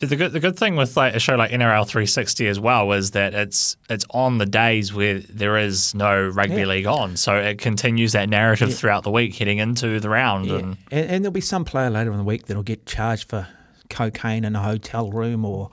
The 0.00 0.16
good 0.16 0.32
the 0.32 0.40
good 0.40 0.58
thing 0.58 0.76
with 0.76 0.96
like 0.96 1.14
a 1.14 1.18
show 1.18 1.34
like 1.36 1.50
NRL 1.50 1.86
360 1.86 2.46
as 2.48 2.58
well 2.60 2.92
is 2.92 3.12
that 3.12 3.32
it's 3.32 3.76
it's 3.88 4.04
on 4.10 4.38
the 4.38 4.44
days 4.44 4.92
where 4.92 5.20
there 5.20 5.56
is 5.56 5.94
no 5.94 6.28
rugby 6.28 6.56
Yeah. 6.56 6.64
league 6.66 6.86
on, 6.86 7.16
so 7.16 7.36
it 7.36 7.58
continues 7.58 8.12
that 8.12 8.28
narrative 8.28 8.74
throughout 8.74 9.04
the 9.04 9.10
week 9.10 9.36
heading 9.36 9.58
into 9.58 10.00
the 10.00 10.10
round. 10.10 10.50
And 10.50 10.76
And, 10.90 11.10
and 11.10 11.24
there'll 11.24 11.32
be 11.32 11.40
some 11.40 11.64
player 11.64 11.90
later 11.90 12.10
in 12.10 12.18
the 12.18 12.24
week 12.24 12.46
that'll 12.46 12.62
get 12.64 12.84
charged 12.86 13.28
for 13.30 13.46
cocaine 13.88 14.44
in 14.44 14.56
a 14.56 14.62
hotel 14.62 15.10
room 15.10 15.44
or 15.44 15.70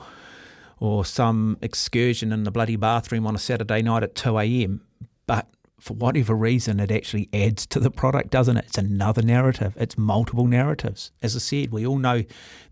or 0.81 1.05
some 1.05 1.59
excursion 1.61 2.33
in 2.33 2.43
the 2.43 2.49
bloody 2.49 2.75
bathroom 2.75 3.27
on 3.27 3.35
a 3.35 3.39
Saturday 3.39 3.83
night 3.83 4.01
at 4.01 4.15
2 4.15 4.39
a.m. 4.39 4.81
But 5.27 5.47
for 5.79 5.93
whatever 5.93 6.33
reason, 6.33 6.79
it 6.79 6.91
actually 6.91 7.29
adds 7.31 7.67
to 7.67 7.79
the 7.79 7.91
product, 7.91 8.31
doesn't 8.31 8.57
it? 8.57 8.65
It's 8.65 8.79
another 8.79 9.21
narrative. 9.21 9.75
It's 9.79 9.95
multiple 9.95 10.47
narratives. 10.47 11.11
As 11.21 11.35
I 11.35 11.39
said, 11.39 11.71
we 11.71 11.85
all 11.85 11.99
know 11.99 12.23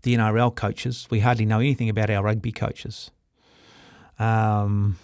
the 0.02 0.16
NRL 0.16 0.56
coaches. 0.56 1.06
We 1.08 1.20
hardly 1.20 1.46
know 1.46 1.60
anything 1.60 1.88
about 1.88 2.10
our 2.10 2.24
rugby 2.24 2.50
coaches. 2.50 3.12
Um, 4.18 4.98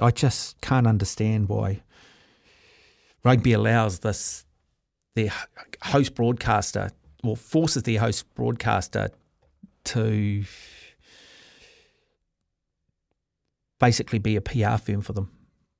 I 0.00 0.10
just 0.10 0.58
can't 0.62 0.86
understand 0.86 1.50
why 1.50 1.82
rugby 3.22 3.52
allows 3.52 3.98
this 3.98 4.46
their 5.14 5.30
host 5.82 6.14
broadcaster 6.14 6.90
or 7.22 7.36
forces 7.36 7.82
their 7.82 8.00
host 8.00 8.34
broadcaster 8.34 9.10
to 9.84 10.44
basically 13.80 14.18
be 14.18 14.36
a 14.36 14.40
PR 14.40 14.76
firm 14.76 15.02
for 15.02 15.12
them. 15.12 15.30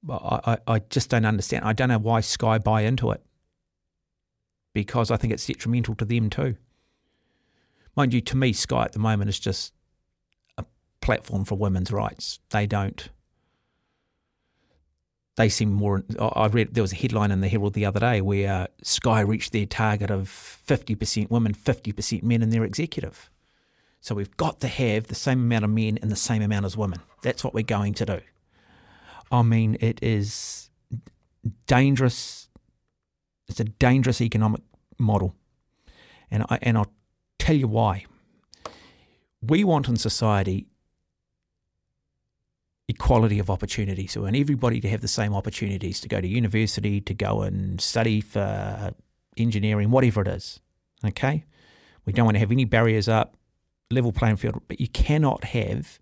I, 0.08 0.40
I, 0.46 0.74
I 0.74 0.78
just 0.90 1.10
don't 1.10 1.24
understand. 1.24 1.64
I 1.64 1.72
don't 1.72 1.88
know 1.88 1.98
why 1.98 2.20
Sky 2.20 2.58
buy 2.58 2.82
into 2.82 3.10
it 3.10 3.22
because 4.74 5.10
I 5.10 5.16
think 5.16 5.32
it's 5.32 5.46
detrimental 5.46 5.94
to 5.96 6.04
them 6.04 6.28
too. 6.28 6.56
Mind 7.96 8.12
you, 8.12 8.20
to 8.22 8.36
me, 8.36 8.52
Sky 8.52 8.84
at 8.84 8.92
the 8.92 8.98
moment 8.98 9.30
is 9.30 9.38
just 9.38 9.72
a 10.58 10.64
platform 11.00 11.44
for 11.44 11.56
women's 11.56 11.92
rights. 11.92 12.40
They 12.50 12.66
don't. 12.66 13.08
They 15.36 15.48
seem 15.48 15.72
more. 15.72 16.04
I 16.18 16.46
read 16.46 16.74
there 16.74 16.82
was 16.82 16.92
a 16.92 16.96
headline 16.96 17.30
in 17.30 17.40
the 17.40 17.48
Herald 17.48 17.74
the 17.74 17.86
other 17.86 18.00
day 18.00 18.20
where 18.20 18.68
Sky 18.82 19.20
reached 19.20 19.52
their 19.52 19.66
target 19.66 20.10
of 20.10 20.28
fifty 20.28 20.94
percent 20.94 21.30
women, 21.30 21.54
fifty 21.54 21.92
percent 21.92 22.22
men 22.22 22.42
in 22.42 22.50
their 22.50 22.64
executive. 22.64 23.30
So 24.04 24.14
we've 24.14 24.36
got 24.36 24.60
to 24.60 24.68
have 24.68 25.06
the 25.06 25.14
same 25.14 25.40
amount 25.40 25.64
of 25.64 25.70
men 25.70 25.98
and 26.02 26.12
the 26.12 26.16
same 26.16 26.42
amount 26.42 26.66
as 26.66 26.76
women. 26.76 27.00
That's 27.22 27.42
what 27.42 27.54
we're 27.54 27.62
going 27.62 27.94
to 27.94 28.04
do. 28.04 28.20
I 29.32 29.40
mean, 29.40 29.78
it 29.80 29.98
is 30.02 30.68
dangerous. 31.66 32.50
It's 33.48 33.60
a 33.60 33.64
dangerous 33.64 34.20
economic 34.20 34.60
model, 34.98 35.34
and 36.30 36.44
I 36.50 36.58
and 36.60 36.76
I'll 36.76 36.92
tell 37.38 37.56
you 37.56 37.66
why. 37.66 38.04
We 39.40 39.64
want 39.64 39.88
in 39.88 39.96
society 39.96 40.66
equality 42.86 43.38
of 43.38 43.48
opportunity. 43.48 44.06
So 44.06 44.20
we 44.20 44.24
want 44.24 44.36
everybody 44.36 44.82
to 44.82 44.88
have 44.90 45.00
the 45.00 45.08
same 45.08 45.34
opportunities 45.34 45.98
to 46.00 46.08
go 46.08 46.20
to 46.20 46.28
university, 46.28 47.00
to 47.00 47.14
go 47.14 47.40
and 47.40 47.80
study 47.80 48.20
for 48.20 48.92
engineering, 49.38 49.90
whatever 49.90 50.20
it 50.20 50.28
is. 50.28 50.60
Okay, 51.02 51.46
we 52.04 52.12
don't 52.12 52.26
want 52.26 52.34
to 52.34 52.40
have 52.40 52.52
any 52.52 52.66
barriers 52.66 53.08
up, 53.08 53.38
level 53.90 54.12
playing 54.12 54.36
field, 54.36 54.62
but 54.68 54.80
you 54.80 54.88
cannot 54.88 55.44
have 55.44 55.98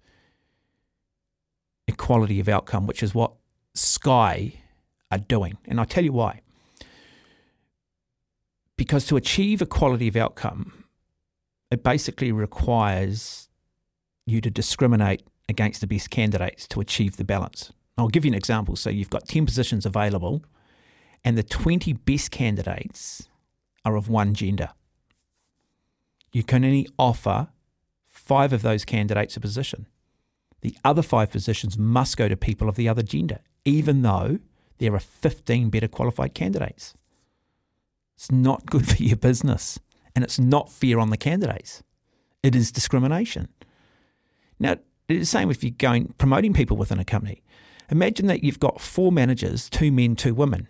equality 1.87 2.41
of 2.41 2.49
outcome, 2.49 2.87
which 2.87 3.03
is 3.03 3.14
what 3.14 3.33
Sky 3.74 4.55
are 5.11 5.18
doing. 5.18 5.59
And 5.66 5.78
I'll 5.78 5.87
tell 5.87 6.05
you 6.05 6.12
why. 6.12 6.41
Because 8.76 9.07
to 9.07 9.16
achieve 9.16 9.62
equality 9.62 10.09
of 10.09 10.16
outcome, 10.16 10.85
it 11.70 11.83
basically 11.83 12.33
requires 12.33 13.49
you 14.26 14.41
to 14.41 14.51
discriminate 14.51 15.22
against 15.49 15.80
the 15.80 15.87
best 15.87 16.11
candidates 16.11 16.66
to 16.68 16.80
achieve 16.80 17.16
the 17.16 17.24
balance. 17.24 17.72
I'll 17.99 18.09
give 18.09 18.24
you 18.24 18.30
an 18.30 18.37
example. 18.37 18.76
So 18.76 18.91
you've 18.91 19.11
got 19.11 19.26
10 19.26 19.45
positions 19.47 19.85
available, 19.85 20.43
and 21.24 21.37
the 21.37 21.43
20 21.43 21.93
best 21.93 22.30
candidates 22.30 23.28
are 23.85 23.97
of 23.97 24.09
one 24.09 24.35
gender. 24.35 24.70
You 26.33 26.43
can 26.43 26.64
only 26.64 26.89
offer 26.99 27.49
five 28.25 28.53
of 28.53 28.62
those 28.62 28.85
candidates 28.85 29.37
a 29.37 29.41
position. 29.41 29.87
The 30.61 30.77
other 30.85 31.03
five 31.03 31.31
positions 31.31 31.77
must 31.77 32.16
go 32.16 32.29
to 32.29 32.37
people 32.37 32.68
of 32.68 32.77
the 32.77 32.89
other 32.89 33.03
gender, 33.03 33.41
even 33.64 34.03
though 34.03 34.39
there 34.79 34.95
are 34.95 35.01
15 35.01 35.70
better 35.70 35.89
qualified 35.89 36.35
candidates. 36.35 36.95
It's 38.16 38.31
not 38.31 38.66
good 38.66 38.89
for 38.89 39.03
your 39.03 39.16
business, 39.16 39.79
and 40.14 40.25
it's 40.25 40.39
not 40.39 40.70
fair 40.70 41.01
on 41.01 41.11
the 41.11 41.16
candidates. 41.16 41.83
It 42.43 42.55
is 42.55 42.73
discrimination. 42.73 43.49
Now, 44.59 44.77
it's 45.09 45.20
the 45.20 45.39
same 45.39 45.51
if 45.51 45.64
you're 45.64 45.73
going 45.77 46.14
promoting 46.18 46.53
people 46.53 46.77
within 46.77 47.01
a 47.01 47.05
company. 47.05 47.43
Imagine 47.91 48.27
that 48.29 48.45
you've 48.45 48.61
got 48.61 48.81
four 48.81 49.12
managers, 49.12 49.68
two 49.68 49.91
men, 49.91 50.16
two 50.16 50.35
women, 50.35 50.68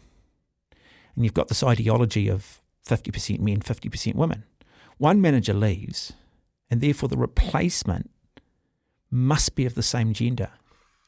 and 1.15 1.25
you've 1.25 1.35
got 1.35 1.49
this 1.49 1.63
ideology 1.63 2.29
of 2.29 2.63
50% 2.87 3.39
men, 3.41 3.61
50% 3.61 4.15
women. 4.15 4.45
One 4.99 5.21
manager 5.21 5.55
leaves, 5.55 6.15
and 6.73 6.81
therefore 6.81 7.11
the 7.11 7.19
replacement 7.19 8.11
must 9.11 9.55
be 9.55 9.67
of 9.67 9.75
the 9.75 9.83
same 9.83 10.15
gender. 10.15 10.49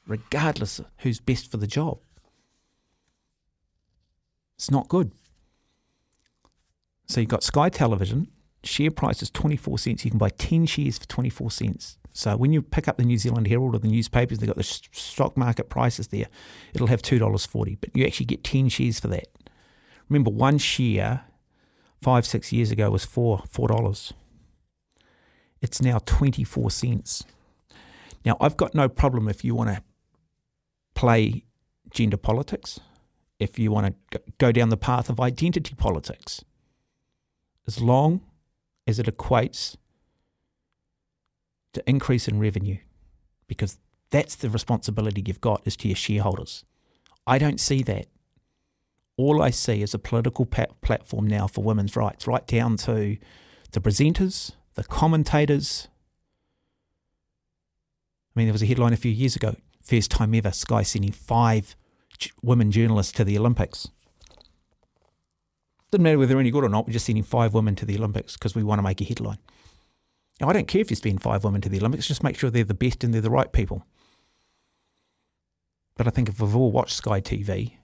regardless 0.06 0.78
of 0.78 0.84
who's 0.98 1.18
best 1.18 1.50
for 1.50 1.56
the 1.56 1.66
job. 1.66 1.98
It's 4.56 4.70
not 4.70 4.86
good. 4.90 5.12
So 7.06 7.22
you've 7.22 7.30
got 7.30 7.42
Sky 7.42 7.70
Television, 7.70 8.28
share 8.62 8.90
price 8.90 9.22
is 9.22 9.30
24 9.30 9.78
cents. 9.78 10.04
You 10.04 10.10
can 10.10 10.18
buy 10.18 10.28
10 10.28 10.66
shares 10.66 10.98
for 10.98 11.06
24 11.06 11.50
cents. 11.50 11.96
So 12.12 12.36
when 12.36 12.52
you 12.52 12.60
pick 12.60 12.86
up 12.86 12.98
the 12.98 13.04
New 13.04 13.16
Zealand 13.16 13.48
Herald 13.48 13.74
or 13.74 13.78
the 13.78 13.88
newspapers, 13.88 14.40
they've 14.40 14.46
got 14.46 14.58
the 14.58 14.62
stock 14.62 15.38
market 15.38 15.70
prices 15.70 16.08
there. 16.08 16.26
It'll 16.74 16.88
have 16.88 17.00
$2.40, 17.00 17.78
but 17.80 17.96
you 17.96 18.04
actually 18.04 18.26
get 18.26 18.44
10 18.44 18.68
shares 18.68 19.00
for 19.00 19.08
that. 19.08 19.28
Remember, 20.10 20.30
one 20.30 20.58
share 20.58 21.24
five, 22.02 22.26
six 22.26 22.52
years 22.52 22.70
ago 22.70 22.90
was 22.90 23.06
four, 23.06 23.44
$4. 23.50 24.12
It's 25.60 25.80
now 25.80 25.98
24 25.98 26.70
cents. 26.70 27.24
Now, 28.24 28.36
I've 28.40 28.56
got 28.56 28.74
no 28.74 28.88
problem 28.88 29.28
if 29.28 29.44
you 29.44 29.54
want 29.54 29.70
to 29.70 29.82
play 30.94 31.44
gender 31.90 32.16
politics, 32.16 32.80
if 33.38 33.58
you 33.58 33.70
want 33.70 33.94
to 34.10 34.20
go 34.38 34.52
down 34.52 34.68
the 34.68 34.76
path 34.76 35.10
of 35.10 35.20
identity 35.20 35.74
politics, 35.74 36.44
as 37.66 37.80
long 37.80 38.22
as 38.86 38.98
it 38.98 39.06
equates 39.06 39.76
to 41.72 41.82
increase 41.88 42.28
in 42.28 42.38
revenue, 42.38 42.78
because 43.46 43.78
that's 44.10 44.36
the 44.36 44.48
responsibility 44.48 45.22
you've 45.26 45.40
got 45.40 45.62
is 45.66 45.76
to 45.76 45.88
your 45.88 45.96
shareholders. 45.96 46.64
I 47.26 47.38
don't 47.38 47.60
see 47.60 47.82
that. 47.82 48.06
All 49.16 49.42
I 49.42 49.50
see 49.50 49.82
is 49.82 49.94
a 49.94 49.98
political 49.98 50.44
platform 50.44 51.26
now 51.26 51.46
for 51.46 51.62
women's 51.62 51.96
rights, 51.96 52.26
right 52.26 52.46
down 52.46 52.76
to 52.78 53.16
the 53.72 53.80
presenters, 53.80 54.52
the 54.74 54.84
commentators. 54.84 55.88
I 58.34 58.38
mean, 58.38 58.46
there 58.46 58.52
was 58.52 58.62
a 58.62 58.66
headline 58.66 58.92
a 58.92 58.96
few 58.96 59.12
years 59.12 59.36
ago 59.36 59.56
first 59.84 60.10
time 60.10 60.34
ever, 60.34 60.50
Sky 60.50 60.82
sending 60.82 61.12
five 61.12 61.76
women 62.42 62.70
journalists 62.70 63.12
to 63.12 63.24
the 63.24 63.38
Olympics. 63.38 63.88
Doesn't 65.90 66.02
matter 66.02 66.18
whether 66.18 66.30
they're 66.30 66.40
any 66.40 66.50
good 66.50 66.64
or 66.64 66.68
not, 66.68 66.86
we're 66.86 66.94
just 66.94 67.06
sending 67.06 67.22
five 67.22 67.54
women 67.54 67.76
to 67.76 67.86
the 67.86 67.96
Olympics 67.96 68.34
because 68.34 68.54
we 68.54 68.64
want 68.64 68.78
to 68.78 68.82
make 68.82 69.00
a 69.00 69.04
headline. 69.04 69.38
Now, 70.40 70.48
I 70.48 70.52
don't 70.52 70.66
care 70.66 70.80
if 70.80 70.90
you 70.90 70.96
send 70.96 71.22
five 71.22 71.44
women 71.44 71.60
to 71.60 71.68
the 71.68 71.78
Olympics, 71.78 72.08
just 72.08 72.24
make 72.24 72.36
sure 72.36 72.50
they're 72.50 72.64
the 72.64 72.74
best 72.74 73.04
and 73.04 73.14
they're 73.14 73.20
the 73.20 73.30
right 73.30 73.52
people. 73.52 73.86
But 75.96 76.08
I 76.08 76.10
think 76.10 76.28
if 76.28 76.40
we've 76.40 76.56
all 76.56 76.72
watched 76.72 76.96
Sky 76.96 77.20
TV, 77.20 77.74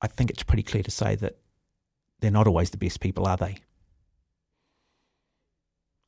I 0.00 0.06
think 0.06 0.30
it's 0.30 0.42
pretty 0.42 0.62
clear 0.62 0.82
to 0.82 0.90
say 0.90 1.14
that 1.16 1.36
they're 2.20 2.30
not 2.30 2.46
always 2.46 2.70
the 2.70 2.78
best 2.78 3.00
people, 3.00 3.26
are 3.26 3.36
they? 3.36 3.56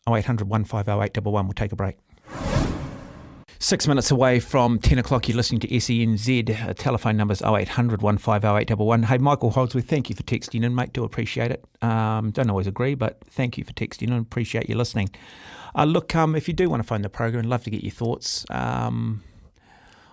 0800 0.09 0.49
150 0.49 0.91
811. 0.91 1.47
We'll 1.47 1.53
take 1.55 1.73
a 1.73 1.77
break. 1.77 1.97
Six 3.59 3.89
minutes 3.89 4.11
away 4.11 4.39
from 4.39 4.79
10 4.79 4.99
o'clock, 4.99 5.29
you're 5.29 5.37
listening 5.37 5.61
to 5.61 5.69
SENZ. 5.69 6.69
Uh, 6.69 6.75
telephone 6.75 7.17
numbers 7.17 7.41
0800 7.43 8.03
150 8.03 8.47
811. 8.47 9.07
Hey, 9.07 9.19
Michael 9.19 9.51
Holdsworth, 9.51 9.89
thank 9.89 10.11
you 10.11 10.15
for 10.15 10.23
texting 10.23 10.63
in, 10.63 10.75
mate. 10.75 10.93
Do 10.93 11.05
appreciate 11.05 11.51
it. 11.51 11.65
Um, 11.83 12.31
don't 12.31 12.51
always 12.51 12.67
agree, 12.67 12.95
but 12.95 13.19
thank 13.29 13.57
you 13.57 13.65
for 13.65 13.73
texting 13.73 14.09
in. 14.09 14.13
Appreciate 14.13 14.69
you 14.69 14.77
listening. 14.77 15.11
Uh, 15.75 15.85
look, 15.85 16.15
um, 16.15 16.37
if 16.37 16.49
you 16.49 16.55
do 16.55 16.69
want 16.69 16.83
to 16.83 16.87
phone 16.87 17.03
the 17.03 17.09
program, 17.09 17.45
love 17.49 17.65
to 17.65 17.71
get 17.71 17.83
your 17.83 17.93
thoughts. 17.93 18.45
Um, 18.51 19.23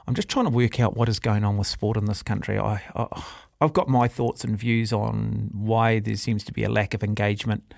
I'm 0.07 0.15
just 0.15 0.29
trying 0.29 0.45
to 0.45 0.51
work 0.51 0.79
out 0.79 0.95
what 0.95 1.07
is 1.07 1.19
going 1.19 1.43
on 1.43 1.57
with 1.57 1.67
sport 1.67 1.97
in 1.97 2.05
this 2.05 2.23
country. 2.23 2.57
I, 2.57 2.81
I, 2.95 3.23
I've 3.61 3.73
got 3.73 3.87
my 3.87 4.07
thoughts 4.07 4.43
and 4.43 4.57
views 4.57 4.91
on 4.91 5.49
why 5.53 5.99
there 5.99 6.15
seems 6.15 6.43
to 6.45 6.53
be 6.53 6.63
a 6.63 6.69
lack 6.69 6.93
of 6.93 7.03
engagement, 7.03 7.73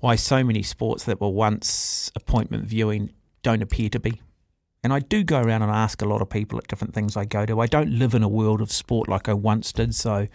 why 0.00 0.16
so 0.16 0.42
many 0.42 0.62
sports 0.62 1.04
that 1.04 1.20
were 1.20 1.28
once 1.28 2.10
appointment 2.16 2.64
viewing 2.64 3.12
don't 3.42 3.62
appear 3.62 3.88
to 3.90 4.00
be. 4.00 4.20
And 4.82 4.92
I 4.92 5.00
do 5.00 5.22
go 5.22 5.40
around 5.40 5.62
and 5.62 5.70
ask 5.70 6.00
a 6.00 6.06
lot 6.06 6.22
of 6.22 6.30
people 6.30 6.58
at 6.58 6.66
different 6.66 6.94
things 6.94 7.16
I 7.16 7.26
go 7.26 7.44
to. 7.44 7.60
I 7.60 7.66
don't 7.66 7.90
live 7.90 8.14
in 8.14 8.22
a 8.22 8.28
world 8.28 8.62
of 8.62 8.72
sport 8.72 9.08
like 9.08 9.28
I 9.28 9.34
once 9.34 9.72
did, 9.72 9.94
so 9.94 10.26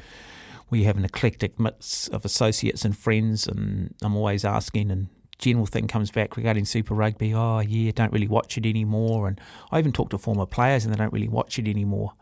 we 0.69 0.83
have 0.83 0.97
an 0.97 1.05
eclectic 1.05 1.59
mix 1.59 2.07
of 2.09 2.25
associates 2.25 2.85
and 2.85 2.95
friends, 2.95 3.47
and 3.47 3.95
I'm 4.03 4.15
always 4.15 4.45
asking. 4.45 4.91
And 4.91 5.07
general 5.39 5.65
thing 5.65 5.87
comes 5.87 6.11
back 6.11 6.37
regarding 6.37 6.65
Super 6.65 6.93
Rugby. 6.93 7.33
Oh 7.33 7.59
yeah, 7.59 7.91
don't 7.91 8.13
really 8.13 8.27
watch 8.27 8.55
it 8.57 8.67
anymore. 8.67 9.27
And 9.27 9.41
I 9.71 9.79
even 9.79 9.91
talk 9.91 10.11
to 10.11 10.19
former 10.19 10.45
players, 10.45 10.85
and 10.85 10.93
they 10.93 10.97
don't 10.97 11.13
really 11.13 11.27
watch 11.27 11.57
it 11.57 11.67
anymore. 11.67 12.13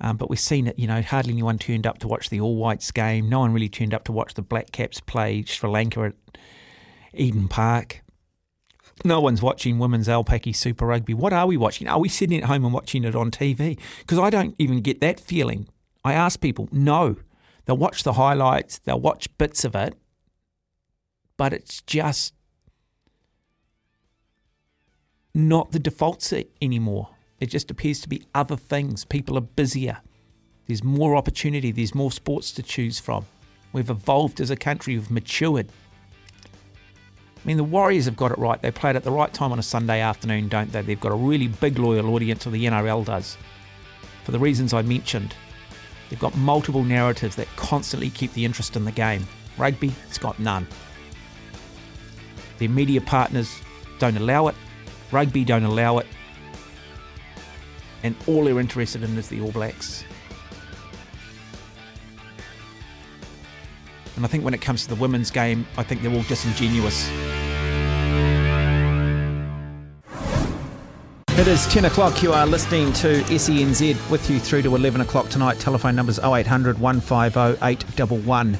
Um, 0.00 0.16
but 0.16 0.30
we've 0.30 0.40
seen 0.40 0.66
it, 0.66 0.78
you 0.78 0.86
know, 0.86 1.02
hardly 1.02 1.32
anyone 1.32 1.58
turned 1.58 1.86
up 1.86 1.98
to 1.98 2.08
watch 2.08 2.30
the 2.30 2.40
All 2.40 2.56
Whites 2.56 2.90
game. 2.90 3.28
No 3.28 3.40
one 3.40 3.52
really 3.52 3.68
turned 3.68 3.92
up 3.92 4.04
to 4.04 4.12
watch 4.12 4.34
the 4.34 4.42
Black 4.42 4.72
Caps 4.72 5.00
play 5.00 5.42
Sri 5.42 5.68
Lanka 5.68 6.02
at 6.04 6.14
Eden 7.14 7.48
Park. 7.48 8.02
No 9.04 9.20
one's 9.20 9.40
watching 9.40 9.78
women's 9.78 10.08
Aupiki 10.08 10.54
Super 10.54 10.86
Rugby. 10.86 11.14
What 11.14 11.32
are 11.32 11.46
we 11.46 11.56
watching? 11.56 11.88
Are 11.88 11.98
we 11.98 12.08
sitting 12.08 12.38
at 12.38 12.44
home 12.44 12.64
and 12.64 12.74
watching 12.74 13.04
it 13.04 13.14
on 13.14 13.30
TV? 13.30 13.78
Because 14.00 14.18
I 14.18 14.28
don't 14.30 14.54
even 14.58 14.80
get 14.80 15.00
that 15.00 15.18
feeling. 15.18 15.68
I 16.04 16.12
ask 16.12 16.40
people, 16.40 16.68
no. 16.70 17.16
They'll 17.64 17.76
watch 17.76 18.02
the 18.02 18.14
highlights, 18.14 18.78
they'll 18.78 19.00
watch 19.00 19.28
bits 19.38 19.64
of 19.64 19.74
it, 19.74 19.94
but 21.36 21.52
it's 21.52 21.80
just 21.82 22.34
not 25.34 25.70
the 25.70 25.78
default 25.78 26.22
set 26.22 26.48
anymore. 26.60 27.10
It 27.38 27.46
just 27.46 27.70
appears 27.70 28.00
to 28.00 28.08
be 28.08 28.22
other 28.34 28.56
things. 28.56 29.04
People 29.04 29.38
are 29.38 29.42
busier. 29.42 29.98
There's 30.66 30.84
more 30.84 31.16
opportunity, 31.16 31.72
there's 31.72 31.94
more 31.94 32.12
sports 32.12 32.52
to 32.52 32.62
choose 32.62 32.98
from. 32.98 33.26
We've 33.72 33.90
evolved 33.90 34.40
as 34.40 34.50
a 34.50 34.56
country, 34.56 34.94
we've 34.96 35.10
matured. 35.10 35.70
I 37.42 37.46
mean, 37.46 37.56
the 37.56 37.64
Warriors 37.64 38.04
have 38.04 38.16
got 38.16 38.32
it 38.32 38.38
right. 38.38 38.60
They 38.60 38.70
played 38.70 38.96
at 38.96 39.04
the 39.04 39.10
right 39.10 39.32
time 39.32 39.50
on 39.50 39.58
a 39.58 39.62
Sunday 39.62 40.00
afternoon, 40.00 40.48
don't 40.48 40.70
they? 40.72 40.82
They've 40.82 41.00
got 41.00 41.12
a 41.12 41.16
really 41.16 41.48
big 41.48 41.78
loyal 41.78 42.14
audience, 42.14 42.46
or 42.46 42.50
the 42.50 42.66
NRL 42.66 43.04
does, 43.04 43.38
for 44.24 44.32
the 44.32 44.38
reasons 44.38 44.74
I 44.74 44.82
mentioned. 44.82 45.34
They've 46.10 46.18
got 46.18 46.36
multiple 46.36 46.84
narratives 46.84 47.36
that 47.36 47.48
constantly 47.56 48.10
keep 48.10 48.34
the 48.34 48.44
interest 48.44 48.76
in 48.76 48.84
the 48.84 48.92
game. 48.92 49.26
Rugby, 49.56 49.92
it's 50.06 50.18
got 50.18 50.38
none. 50.38 50.66
Their 52.58 52.68
media 52.68 53.00
partners 53.00 53.60
don't 53.98 54.16
allow 54.16 54.48
it. 54.48 54.54
Rugby 55.10 55.44
don't 55.44 55.64
allow 55.64 55.98
it. 55.98 56.06
And 58.02 58.14
all 58.26 58.44
they're 58.44 58.60
interested 58.60 59.02
in 59.02 59.16
is 59.16 59.28
the 59.28 59.40
All 59.40 59.52
Blacks. 59.52 60.04
And 64.20 64.26
I 64.26 64.28
think 64.28 64.44
when 64.44 64.52
it 64.52 64.60
comes 64.60 64.82
to 64.82 64.94
the 64.94 65.00
women's 65.00 65.30
game, 65.30 65.66
I 65.78 65.82
think 65.82 66.02
they're 66.02 66.12
all 66.12 66.22
disingenuous. 66.24 67.08
It 71.38 71.48
is 71.48 71.66
10 71.68 71.86
o'clock. 71.86 72.22
You 72.22 72.34
are 72.34 72.46
listening 72.46 72.92
to 72.92 73.22
SENZ 73.22 74.10
with 74.10 74.28
you 74.28 74.38
through 74.38 74.60
to 74.60 74.76
11 74.76 75.00
o'clock 75.00 75.30
tonight. 75.30 75.58
Telephone 75.58 75.96
numbers 75.96 76.18
0800 76.18 76.78
150 76.78 77.64
811. 77.64 78.58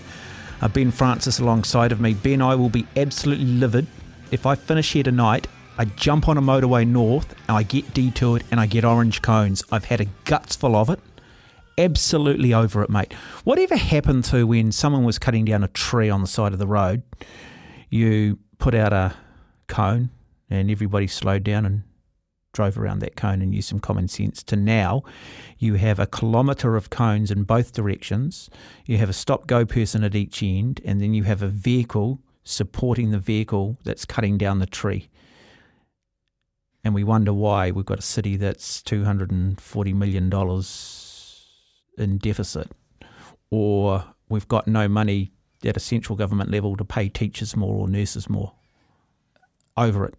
Uh, 0.62 0.68
ben 0.68 0.90
Francis 0.90 1.40
alongside 1.40 1.92
of 1.92 2.00
me. 2.00 2.14
Ben, 2.14 2.40
I 2.40 2.54
will 2.54 2.70
be 2.70 2.86
absolutely 2.96 3.44
livid 3.44 3.86
if 4.30 4.46
I 4.46 4.54
finish 4.54 4.94
here 4.94 5.02
tonight. 5.02 5.46
I 5.76 5.84
jump 5.84 6.26
on 6.26 6.38
a 6.38 6.42
motorway 6.42 6.86
north, 6.86 7.34
and 7.48 7.58
I 7.58 7.64
get 7.64 7.92
detoured, 7.92 8.44
and 8.50 8.58
I 8.58 8.64
get 8.64 8.86
orange 8.86 9.20
cones. 9.20 9.62
I've 9.70 9.84
had 9.84 10.00
a 10.00 10.06
guts 10.24 10.56
full 10.56 10.74
of 10.74 10.88
it. 10.88 11.00
Absolutely 11.80 12.52
over 12.52 12.82
it, 12.82 12.90
mate. 12.90 13.14
Whatever 13.44 13.74
happened 13.74 14.24
to 14.24 14.46
when 14.46 14.70
someone 14.70 15.04
was 15.04 15.18
cutting 15.18 15.46
down 15.46 15.64
a 15.64 15.68
tree 15.68 16.10
on 16.10 16.20
the 16.20 16.26
side 16.26 16.52
of 16.52 16.58
the 16.58 16.66
road? 16.66 17.02
You 17.88 18.38
put 18.58 18.74
out 18.74 18.92
a 18.92 19.14
cone, 19.66 20.10
and 20.50 20.70
everybody 20.70 21.06
slowed 21.06 21.42
down 21.42 21.64
and 21.64 21.82
drove 22.52 22.76
around 22.76 22.98
that 22.98 23.16
cone 23.16 23.40
and 23.40 23.54
used 23.54 23.70
some 23.70 23.78
common 23.78 24.08
sense 24.08 24.42
to 24.42 24.56
now 24.56 25.02
you 25.56 25.76
have 25.76 25.98
a 25.98 26.06
kilometre 26.06 26.76
of 26.76 26.90
cones 26.90 27.30
in 27.30 27.44
both 27.44 27.72
directions, 27.72 28.50
you 28.84 28.98
have 28.98 29.08
a 29.08 29.14
stop 29.14 29.46
go 29.46 29.64
person 29.64 30.04
at 30.04 30.14
each 30.14 30.42
end, 30.42 30.82
and 30.84 31.00
then 31.00 31.14
you 31.14 31.22
have 31.22 31.40
a 31.40 31.48
vehicle 31.48 32.20
supporting 32.44 33.10
the 33.10 33.18
vehicle 33.18 33.78
that's 33.84 34.04
cutting 34.04 34.36
down 34.36 34.58
the 34.58 34.66
tree. 34.66 35.08
And 36.84 36.94
we 36.94 37.04
wonder 37.04 37.32
why 37.32 37.70
we've 37.70 37.86
got 37.86 38.00
a 38.00 38.02
city 38.02 38.36
that's 38.36 38.82
$240 38.82 39.94
million 39.94 40.28
in 41.99 42.18
deficit, 42.18 42.70
or 43.51 44.05
we've 44.28 44.49
got 44.49 44.66
no 44.66 44.88
money 44.88 45.32
at 45.64 45.76
a 45.76 45.80
central 45.80 46.16
government 46.16 46.51
level 46.51 46.76
to 46.76 46.84
pay 46.84 47.09
teachers 47.09 47.57
more 47.57 47.74
or 47.74 47.88
nurses 47.88 48.28
more. 48.28 48.53
Over 49.76 50.07
it. 50.07 50.14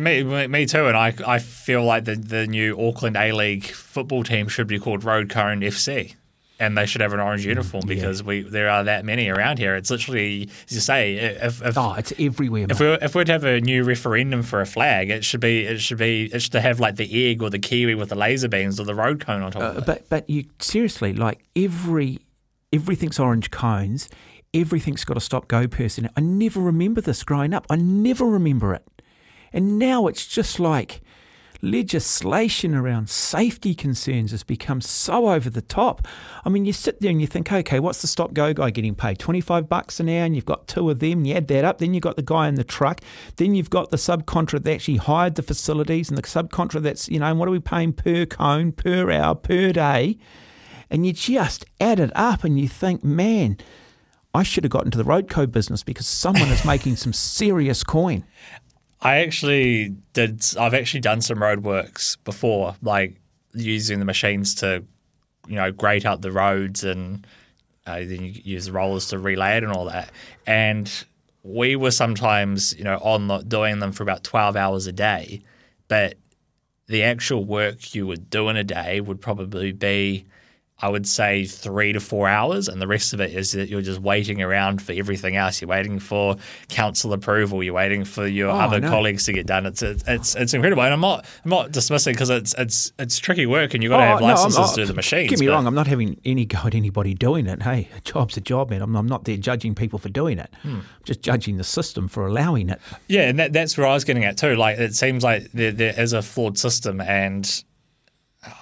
Me, 0.00 0.22
me 0.24 0.46
me 0.48 0.66
too, 0.66 0.86
and 0.86 0.96
I, 0.96 1.14
I 1.26 1.38
feel 1.38 1.84
like 1.84 2.04
the, 2.04 2.16
the 2.16 2.46
new 2.46 2.76
Auckland 2.80 3.16
A 3.16 3.30
League 3.32 3.66
football 3.66 4.24
team 4.24 4.48
should 4.48 4.66
be 4.66 4.80
called 4.80 5.04
Road 5.04 5.30
Cone 5.30 5.60
FC, 5.60 6.16
and 6.58 6.76
they 6.76 6.86
should 6.86 7.00
have 7.02 7.12
an 7.12 7.20
orange 7.20 7.44
uniform 7.44 7.84
because 7.86 8.22
we 8.22 8.40
there 8.42 8.70
are 8.70 8.84
that 8.84 9.04
many 9.04 9.28
around 9.28 9.58
here. 9.58 9.76
It's 9.76 9.90
literally, 9.90 10.48
as 10.68 10.74
you 10.74 10.80
say, 10.80 11.14
if 11.16 11.62
if, 11.62 11.76
Oh, 11.78 11.92
it's 11.94 12.12
everywhere. 12.18 12.66
if 12.70 12.80
we 12.80 12.86
were, 12.86 12.98
if 13.02 13.14
we 13.14 13.20
were 13.20 13.24
to 13.26 13.32
have 13.32 13.44
a 13.44 13.60
new 13.60 13.84
referendum 13.84 14.42
for 14.42 14.60
a 14.60 14.66
flag, 14.66 15.10
it 15.10 15.24
should 15.24 15.40
be 15.40 15.64
it 15.66 15.80
should 15.80 15.98
be 15.98 16.30
it 16.32 16.40
should 16.40 16.54
have 16.54 16.80
like 16.80 16.96
the 16.96 17.30
egg 17.30 17.42
or 17.42 17.50
the 17.50 17.58
kiwi 17.58 17.94
with 17.94 18.08
the 18.08 18.14
laser 18.16 18.48
beams 18.48 18.80
or 18.80 18.84
the 18.84 18.94
road 18.94 19.20
cone 19.20 19.42
on 19.42 19.52
top 19.52 19.62
of 19.62 19.76
Uh, 19.76 19.80
it. 19.80 19.86
but 19.86 20.08
but 20.08 20.30
you 20.30 20.44
seriously 20.58 21.12
like 21.12 21.40
every 21.54 22.18
everything's 22.72 23.18
orange 23.18 23.50
cones. 23.50 24.08
Everything's 24.54 25.04
got 25.04 25.16
a 25.18 25.20
stop 25.20 25.48
go 25.48 25.66
person. 25.68 26.08
I 26.16 26.20
never 26.20 26.60
remember 26.60 27.00
this 27.02 27.22
growing 27.24 27.52
up. 27.52 27.66
I 27.68 27.76
never 27.76 28.24
remember 28.24 28.72
it. 28.72 28.88
And 29.52 29.78
now 29.78 30.06
it's 30.06 30.26
just 30.26 30.58
like 30.58 31.02
legislation 31.66 32.74
around 32.74 33.10
safety 33.10 33.74
concerns 33.74 34.30
has 34.30 34.42
become 34.42 34.80
so 34.80 35.28
over 35.28 35.50
the 35.50 35.60
top. 35.60 36.06
I 36.44 36.48
mean, 36.48 36.64
you 36.64 36.72
sit 36.72 37.00
there 37.00 37.10
and 37.10 37.20
you 37.20 37.26
think, 37.26 37.52
okay, 37.52 37.80
what's 37.80 38.00
the 38.00 38.06
stop 38.06 38.32
go 38.32 38.54
guy 38.54 38.70
getting 38.70 38.94
paid? 38.94 39.18
25 39.18 39.68
bucks 39.68 40.00
an 40.00 40.08
hour, 40.08 40.24
and 40.24 40.34
you've 40.34 40.46
got 40.46 40.68
two 40.68 40.88
of 40.88 41.00
them, 41.00 41.24
you 41.24 41.34
add 41.34 41.48
that 41.48 41.64
up. 41.64 41.78
Then 41.78 41.92
you've 41.92 42.02
got 42.02 42.16
the 42.16 42.22
guy 42.22 42.48
in 42.48 42.54
the 42.54 42.64
truck. 42.64 43.00
Then 43.36 43.54
you've 43.54 43.70
got 43.70 43.90
the 43.90 43.96
subcontractor 43.96 44.62
that 44.62 44.72
actually 44.74 44.98
hired 44.98 45.34
the 45.34 45.42
facilities, 45.42 46.08
and 46.08 46.16
the 46.16 46.22
subcontractor 46.22 46.82
that's, 46.82 47.08
you 47.08 47.18
know, 47.18 47.26
And 47.26 47.38
what 47.38 47.48
are 47.48 47.52
we 47.52 47.60
paying 47.60 47.92
per 47.92 48.26
cone, 48.26 48.72
per 48.72 49.10
hour, 49.10 49.34
per 49.34 49.72
day? 49.72 50.18
And 50.88 51.04
you 51.04 51.12
just 51.12 51.64
add 51.80 51.98
it 51.98 52.12
up 52.14 52.44
and 52.44 52.60
you 52.60 52.68
think, 52.68 53.02
man, 53.02 53.58
I 54.32 54.42
should 54.42 54.64
have 54.64 54.70
got 54.70 54.84
into 54.84 54.98
the 54.98 55.04
road 55.04 55.28
code 55.28 55.50
business 55.50 55.82
because 55.82 56.06
someone 56.06 56.48
is 56.48 56.64
making 56.64 56.96
some 56.96 57.12
serious 57.12 57.82
coin. 57.82 58.24
I 59.00 59.18
actually 59.18 59.94
did. 60.12 60.44
I've 60.58 60.74
actually 60.74 61.00
done 61.00 61.20
some 61.20 61.38
roadworks 61.38 62.16
before, 62.24 62.76
like 62.82 63.16
using 63.52 63.98
the 63.98 64.04
machines 64.04 64.54
to, 64.56 64.84
you 65.46 65.56
know, 65.56 65.70
grate 65.72 66.04
out 66.04 66.22
the 66.22 66.32
roads 66.32 66.84
and 66.84 67.26
uh, 67.86 67.98
then 67.98 68.24
you 68.24 68.32
use 68.42 68.66
the 68.66 68.72
rollers 68.72 69.08
to 69.08 69.18
relay 69.18 69.58
it 69.58 69.64
and 69.64 69.72
all 69.72 69.84
that. 69.86 70.10
And 70.46 70.90
we 71.42 71.76
were 71.76 71.92
sometimes, 71.92 72.76
you 72.76 72.84
know, 72.84 72.98
on 72.98 73.28
the, 73.28 73.38
doing 73.38 73.78
them 73.78 73.92
for 73.92 74.02
about 74.02 74.24
twelve 74.24 74.56
hours 74.56 74.86
a 74.86 74.92
day, 74.92 75.42
but 75.88 76.14
the 76.88 77.02
actual 77.02 77.44
work 77.44 77.94
you 77.94 78.06
would 78.06 78.30
do 78.30 78.48
in 78.48 78.56
a 78.56 78.64
day 78.64 79.00
would 79.00 79.20
probably 79.20 79.72
be 79.72 80.24
I 80.82 80.90
would 80.90 81.06
say 81.08 81.46
three 81.46 81.94
to 81.94 82.00
four 82.00 82.28
hours, 82.28 82.68
and 82.68 82.82
the 82.82 82.86
rest 82.86 83.14
of 83.14 83.20
it 83.22 83.32
is 83.32 83.52
that 83.52 83.70
you're 83.70 83.80
just 83.80 83.98
waiting 84.00 84.42
around 84.42 84.82
for 84.82 84.92
everything 84.92 85.34
else. 85.34 85.62
You're 85.62 85.70
waiting 85.70 85.98
for 85.98 86.36
council 86.68 87.14
approval. 87.14 87.62
You're 87.62 87.72
waiting 87.72 88.04
for 88.04 88.26
your 88.26 88.50
Oh, 88.50 88.56
other 88.60 88.80
know. 88.80 88.90
colleagues 88.90 89.24
to 89.24 89.32
get 89.32 89.46
done. 89.46 89.64
It's 89.64 89.80
it's 89.82 90.34
it's 90.34 90.52
incredible, 90.52 90.82
and 90.82 90.92
I'm 90.92 91.00
not 91.00 91.24
I'm 91.44 91.50
not 91.50 91.72
dismissing 91.72 92.12
because 92.12 92.28
it's 92.28 92.54
it's 92.58 92.92
it's 92.98 93.18
tricky 93.18 93.46
work, 93.46 93.72
and 93.72 93.82
you've 93.82 93.88
got 93.90 93.98
to 94.00 94.04
have 94.04 94.16
Oh, 94.16 94.20
no, 94.20 94.26
I'm- 94.26 94.34
licenses 94.36 94.58
I- 94.58 94.74
to 94.74 94.80
do 94.82 94.86
the 94.86 94.92
machines. 94.94 95.30
Get 95.30 95.40
me 95.40 95.46
but- 95.46 95.52
wrong, 95.54 95.66
I'm 95.66 95.74
not 95.74 95.86
having 95.86 96.20
any 96.26 96.44
go 96.44 96.58
at 96.66 96.74
anybody 96.74 97.14
doing 97.14 97.46
it. 97.46 97.62
Hey, 97.62 97.88
a 97.96 98.00
job's 98.02 98.36
a 98.36 98.42
job, 98.42 98.68
man. 98.68 98.82
I'm, 98.82 98.94
I'm 98.96 99.06
not 99.06 99.24
there 99.24 99.38
judging 99.38 99.74
people 99.74 99.98
for 99.98 100.10
doing 100.10 100.38
it. 100.38 100.50
Hmm. 100.60 100.68
I'm 100.76 100.82
just 101.04 101.22
judging 101.22 101.56
the 101.56 101.64
system 101.64 102.06
for 102.06 102.26
allowing 102.26 102.68
it. 102.68 102.80
Yeah, 103.08 103.22
and 103.30 103.38
that, 103.38 103.54
that's 103.54 103.78
where 103.78 103.86
I 103.86 103.94
was 103.94 104.04
getting 104.04 104.24
at 104.26 104.36
too. 104.36 104.56
Like, 104.56 104.78
it 104.78 104.94
seems 104.94 105.24
like 105.24 105.50
there, 105.52 105.72
there 105.72 105.98
is 105.98 106.12
a 106.12 106.20
flawed 106.20 106.58
system, 106.58 107.00
and 107.00 107.64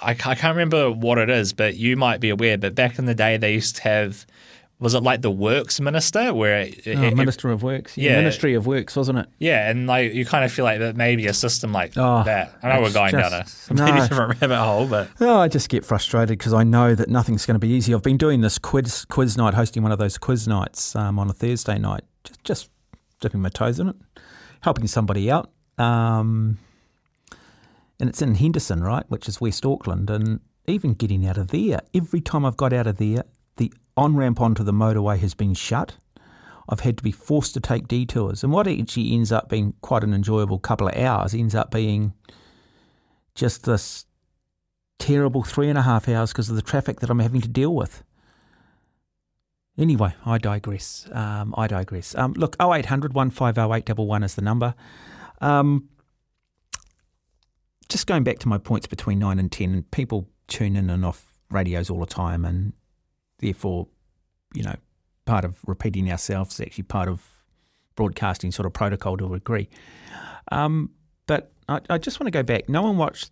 I, 0.03 0.11
I 0.11 0.14
can't 0.14 0.55
remember 0.57 0.91
what 0.91 1.18
it 1.18 1.30
is, 1.30 1.53
but 1.53 1.76
you 1.76 1.97
might 1.97 2.20
be 2.20 2.30
aware. 2.30 2.59
But 2.59 2.74
back 2.74 2.99
in 2.99 3.05
the 3.07 3.14
day, 3.14 3.37
they 3.37 3.55
used 3.55 3.76
to 3.76 3.82
have, 3.82 4.26
was 4.80 4.95
it 4.95 5.03
like 5.03 5.22
the 5.22 5.30
works 5.30 5.80
minister, 5.80 6.35
where 6.35 6.61
it, 6.61 6.82
Oh, 6.87 6.91
it- 7.03 7.16
Minister 7.16 7.51
of 7.51 7.62
Works. 7.62 7.97
Yeah, 7.97 8.11
yeah. 8.12 8.16
Ministry 8.18 8.55
of 8.55 8.66
Works, 8.66 8.97
wasn't 8.97 9.18
it? 9.18 9.26
yeah, 9.39 9.70
and 9.70 9.87
like 9.87 10.12
you 10.12 10.26
kind 10.26 10.45
of 10.45 10.53
feel 10.53 10.64
like 10.64 10.80
that 10.80 10.97
maybe 10.97 11.26
a 11.26 11.32
system 11.32 11.72
like 11.72 11.93
Oh, 11.97 12.22
that. 12.24 12.53
I 12.62 12.68
know 12.74 12.82
we're 12.82 12.93
going 12.93 13.12
down 13.12 13.32
a 13.32 13.45
maybe 13.70 13.93
no. 13.99 14.09
different 14.09 14.41
rabbit 14.41 14.57
hole, 14.59 14.87
but 14.89 15.09
Oh, 15.20 15.39
I 15.39 15.49
just 15.49 15.68
get 15.68 15.85
frustrated 15.85 16.37
because 16.39 16.53
I 16.53 16.64
know 16.64 16.95
that 16.95 17.09
nothing's 17.09 17.47
going 17.47 17.55
to 17.55 17.59
be 17.66 17.68
easy. 17.72 17.95
I've 17.95 18.03
been 18.03 18.16
doing 18.18 18.41
this 18.41 18.59
quiz 18.59 19.05
quiz 19.07 19.37
night, 19.37 19.55
hosting 19.55 19.82
one 19.82 19.93
of 19.93 19.99
those 19.99 20.18
quiz 20.18 20.47
nights 20.49 20.95
um, 20.97 21.18
on 21.18 21.30
a 21.30 21.32
Thursday 21.32 21.78
night, 21.78 22.03
just, 22.24 22.45
just 22.45 22.70
dipping 23.20 23.41
my 23.41 23.49
toes 23.49 23.78
in 23.78 23.89
it, 23.89 23.97
helping 24.62 24.87
somebody 24.87 25.30
out. 25.30 25.51
Um, 25.78 26.59
and 28.01 28.09
it's 28.09 28.22
in 28.22 28.34
Henderson, 28.34 28.82
right, 28.82 29.05
which 29.09 29.28
is 29.28 29.40
West 29.40 29.64
Auckland. 29.64 30.11
And 30.11 30.40
even 30.66 30.95
getting 30.95 31.26
out 31.26 31.38
of 31.38 31.49
there, 31.49 31.80
every 31.92 32.20
time 32.20 32.45
I've 32.45 32.57
got 32.57 32.72
out 32.72 32.86
of 32.86 32.97
there, 32.97 33.24
the 33.57 33.72
on 33.97 34.16
ramp 34.16 34.40
onto 34.40 34.64
the 34.64 34.72
motorway 34.72 35.18
has 35.18 35.34
been 35.34 35.55
shut. 35.55 35.97
I've 36.68 36.80
had 36.80 36.97
to 36.97 37.03
be 37.03 37.12
forced 37.12 37.55
to 37.55 37.61
take 37.61 37.88
detours. 37.88 38.42
And 38.42 38.53
what 38.53 38.66
actually 38.66 39.12
ends 39.12 39.30
up 39.30 39.49
being 39.49 39.74
quite 39.82 40.03
an 40.03 40.14
enjoyable 40.14 40.59
couple 40.59 40.88
of 40.88 40.97
hours 40.97 41.34
ends 41.34 41.55
up 41.55 41.70
being 41.70 42.14
just 43.34 43.64
this 43.64 44.07
terrible 44.99 45.42
three 45.42 45.68
and 45.68 45.76
a 45.76 45.82
half 45.82 46.09
hours 46.09 46.32
because 46.32 46.49
of 46.49 46.57
the 46.57 46.62
traffic 46.62 47.01
that 47.01 47.11
I'm 47.11 47.18
having 47.18 47.42
to 47.42 47.49
deal 47.49 47.74
with. 47.74 48.03
Anyway, 49.76 50.14
I 50.24 50.38
digress. 50.38 51.09
Um, 51.12 51.55
I 51.59 51.66
digress. 51.66 52.14
Um, 52.14 52.32
look, 52.34 52.57
0800 52.61 53.12
150 53.12 54.24
is 54.24 54.34
the 54.34 54.42
number. 54.42 54.74
Um, 55.40 55.88
just 57.85 58.07
going 58.07 58.24
back 58.24 58.39
to 58.41 58.49
my 58.49 58.59
points 58.59 58.87
between 58.87 59.18
9 59.18 59.39
and 59.39 59.51
10, 59.51 59.72
and 59.72 59.91
people 59.91 60.28
tune 60.49 60.76
in 60.76 60.91
and 60.91 61.05
off 61.05 61.35
radios 61.51 61.91
all 61.91 62.01
the 62.01 62.07
time, 62.07 62.45
and 62.45 62.72
therefore, 63.39 63.89
you 64.55 64.62
know, 64.62 64.74
part 65.24 65.45
of 65.45 65.59
repeating 65.66 66.11
ourselves 66.11 66.55
is 66.55 66.61
actually 66.61 66.85
part 66.85 67.09
of 67.09 67.22
broadcasting 67.97 68.51
sort 68.51 68.66
of 68.66 68.72
protocol 68.72 69.16
to 69.16 69.26
a 69.32 69.39
degree. 69.39 69.68
Um, 70.51 70.91
but 71.26 71.53
I, 71.68 71.80
I 71.91 71.99
just 71.99 72.20
want 72.20 72.26
to 72.26 72.30
go 72.30 72.43
back. 72.43 72.68
No 72.68 72.82
one 72.82 72.97
watched 72.97 73.30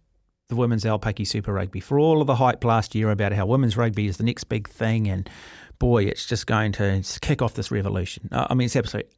the 0.48 0.56
women's 0.56 0.84
Aupiki 0.84 1.26
Super 1.26 1.52
Rugby 1.52 1.80
for 1.80 1.98
all 1.98 2.20
of 2.20 2.26
the 2.26 2.36
hype 2.36 2.64
last 2.64 2.94
year 2.94 3.10
about 3.10 3.32
how 3.32 3.46
women's 3.46 3.76
rugby 3.76 4.06
is 4.06 4.16
the 4.16 4.24
next 4.24 4.44
big 4.44 4.68
thing, 4.68 5.08
and 5.08 5.28
boy, 5.78 6.04
it's 6.04 6.26
just 6.26 6.46
going 6.46 6.72
to 6.72 7.02
kick 7.20 7.42
off 7.42 7.54
this 7.54 7.70
revolution. 7.70 8.28
I 8.32 8.54
mean, 8.54 8.66
it's 8.66 8.76
absolute 8.76 9.10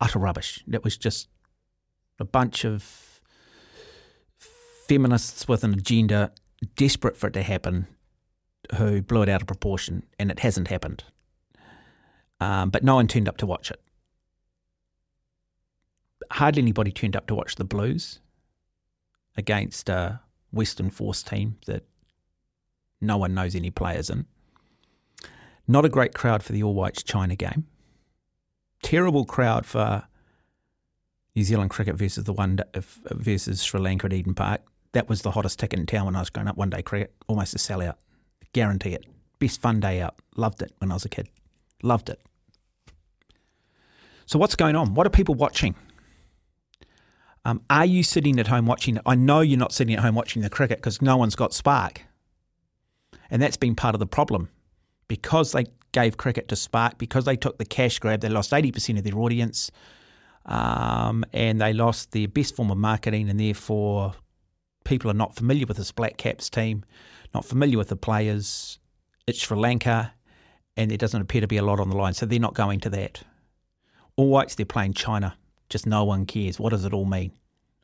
utter 0.00 0.18
rubbish. 0.18 0.64
It 0.70 0.82
was 0.82 0.96
just 0.96 1.28
a 2.18 2.24
bunch 2.24 2.64
of 2.64 3.09
feminists 4.90 5.46
with 5.46 5.62
an 5.62 5.72
agenda, 5.72 6.32
desperate 6.74 7.16
for 7.16 7.28
it 7.28 7.32
to 7.32 7.42
happen, 7.42 7.86
who 8.74 9.00
blew 9.00 9.22
it 9.22 9.28
out 9.28 9.40
of 9.40 9.46
proportion, 9.46 10.02
and 10.18 10.32
it 10.32 10.40
hasn't 10.40 10.66
happened. 10.66 11.04
Um, 12.40 12.70
but 12.70 12.82
no 12.82 12.96
one 12.96 13.06
turned 13.06 13.28
up 13.28 13.36
to 13.36 13.46
watch 13.46 13.70
it. 13.70 13.80
Hardly 16.32 16.62
anybody 16.62 16.90
turned 16.90 17.14
up 17.14 17.28
to 17.28 17.36
watch 17.36 17.54
the 17.54 17.62
Blues 17.62 18.18
against 19.36 19.88
a 19.88 20.22
Western 20.50 20.90
Force 20.90 21.22
team 21.22 21.58
that 21.66 21.84
no 23.00 23.16
one 23.16 23.32
knows 23.32 23.54
any 23.54 23.70
players 23.70 24.10
in. 24.10 24.26
Not 25.68 25.84
a 25.84 25.88
great 25.88 26.14
crowd 26.14 26.42
for 26.42 26.50
the 26.52 26.64
All 26.64 26.74
Whites 26.74 27.04
China 27.04 27.36
game. 27.36 27.68
Terrible 28.82 29.24
crowd 29.24 29.66
for 29.66 30.08
New 31.36 31.44
Zealand 31.44 31.70
cricket 31.70 31.94
versus 31.94 32.24
the 32.24 32.32
one 32.32 32.58
versus 33.12 33.62
Sri 33.62 33.78
Lanka 33.78 34.06
at 34.06 34.12
Eden 34.12 34.34
Park. 34.34 34.62
That 34.92 35.08
was 35.08 35.22
the 35.22 35.30
hottest 35.30 35.58
ticket 35.58 35.78
in 35.78 35.86
town 35.86 36.06
when 36.06 36.16
I 36.16 36.20
was 36.20 36.30
growing 36.30 36.48
up. 36.48 36.56
One 36.56 36.70
day 36.70 36.82
cricket, 36.82 37.14
almost 37.28 37.54
a 37.54 37.58
sellout. 37.58 37.94
Guarantee 38.52 38.94
it. 38.94 39.06
Best 39.38 39.60
fun 39.60 39.80
day 39.80 40.00
out. 40.00 40.16
Loved 40.36 40.62
it 40.62 40.72
when 40.78 40.90
I 40.90 40.94
was 40.94 41.04
a 41.04 41.08
kid. 41.08 41.28
Loved 41.82 42.10
it. 42.10 42.20
So 44.26 44.38
what's 44.38 44.54
going 44.54 44.76
on? 44.76 44.94
What 44.94 45.06
are 45.06 45.10
people 45.10 45.34
watching? 45.34 45.74
Um, 47.44 47.62
are 47.70 47.86
you 47.86 48.02
sitting 48.02 48.38
at 48.38 48.48
home 48.48 48.66
watching? 48.66 48.98
I 49.06 49.14
know 49.14 49.40
you're 49.40 49.58
not 49.58 49.72
sitting 49.72 49.94
at 49.94 50.00
home 50.00 50.14
watching 50.14 50.42
the 50.42 50.50
cricket 50.50 50.78
because 50.78 51.00
no 51.00 51.16
one's 51.16 51.34
got 51.34 51.54
Spark. 51.54 52.02
And 53.30 53.40
that's 53.40 53.56
been 53.56 53.74
part 53.74 53.94
of 53.94 53.98
the 54.00 54.06
problem. 54.06 54.50
Because 55.08 55.52
they 55.52 55.66
gave 55.92 56.16
cricket 56.16 56.48
to 56.48 56.56
Spark, 56.56 56.98
because 56.98 57.24
they 57.24 57.36
took 57.36 57.58
the 57.58 57.64
cash 57.64 57.98
grab, 57.98 58.20
they 58.20 58.28
lost 58.28 58.52
80% 58.52 58.98
of 58.98 59.04
their 59.04 59.18
audience 59.18 59.70
um, 60.46 61.24
and 61.32 61.60
they 61.60 61.72
lost 61.72 62.12
their 62.12 62.28
best 62.28 62.56
form 62.56 62.70
of 62.70 62.78
marketing, 62.78 63.28
and 63.28 63.38
therefore 63.38 64.14
people 64.84 65.10
are 65.10 65.14
not 65.14 65.34
familiar 65.34 65.66
with 65.66 65.76
this 65.76 65.92
Black 65.92 66.16
Caps 66.16 66.50
team, 66.50 66.84
not 67.34 67.44
familiar 67.44 67.78
with 67.78 67.88
the 67.88 67.96
players. 67.96 68.78
It's 69.26 69.40
Sri 69.40 69.56
Lanka, 69.56 70.14
and 70.76 70.90
there 70.90 70.98
doesn't 70.98 71.20
appear 71.20 71.40
to 71.40 71.46
be 71.46 71.56
a 71.56 71.62
lot 71.62 71.80
on 71.80 71.90
the 71.90 71.96
line, 71.96 72.14
so 72.14 72.26
they're 72.26 72.38
not 72.38 72.54
going 72.54 72.80
to 72.80 72.90
that. 72.90 73.22
All 74.16 74.28
Whites, 74.28 74.54
they're 74.54 74.66
playing 74.66 74.94
China. 74.94 75.36
Just 75.68 75.86
no 75.86 76.04
one 76.04 76.26
cares. 76.26 76.58
What 76.58 76.70
does 76.70 76.84
it 76.84 76.92
all 76.92 77.04
mean? 77.04 77.32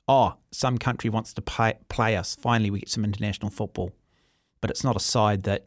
Oh, 0.08 0.34
some 0.50 0.78
country 0.78 1.10
wants 1.10 1.32
to 1.34 1.42
play, 1.42 1.74
play 1.88 2.16
us. 2.16 2.36
Finally, 2.40 2.70
we 2.70 2.80
get 2.80 2.88
some 2.88 3.04
international 3.04 3.50
football. 3.50 3.92
But 4.60 4.70
it's 4.70 4.84
not 4.84 4.96
a 4.96 5.00
side 5.00 5.44
that, 5.44 5.66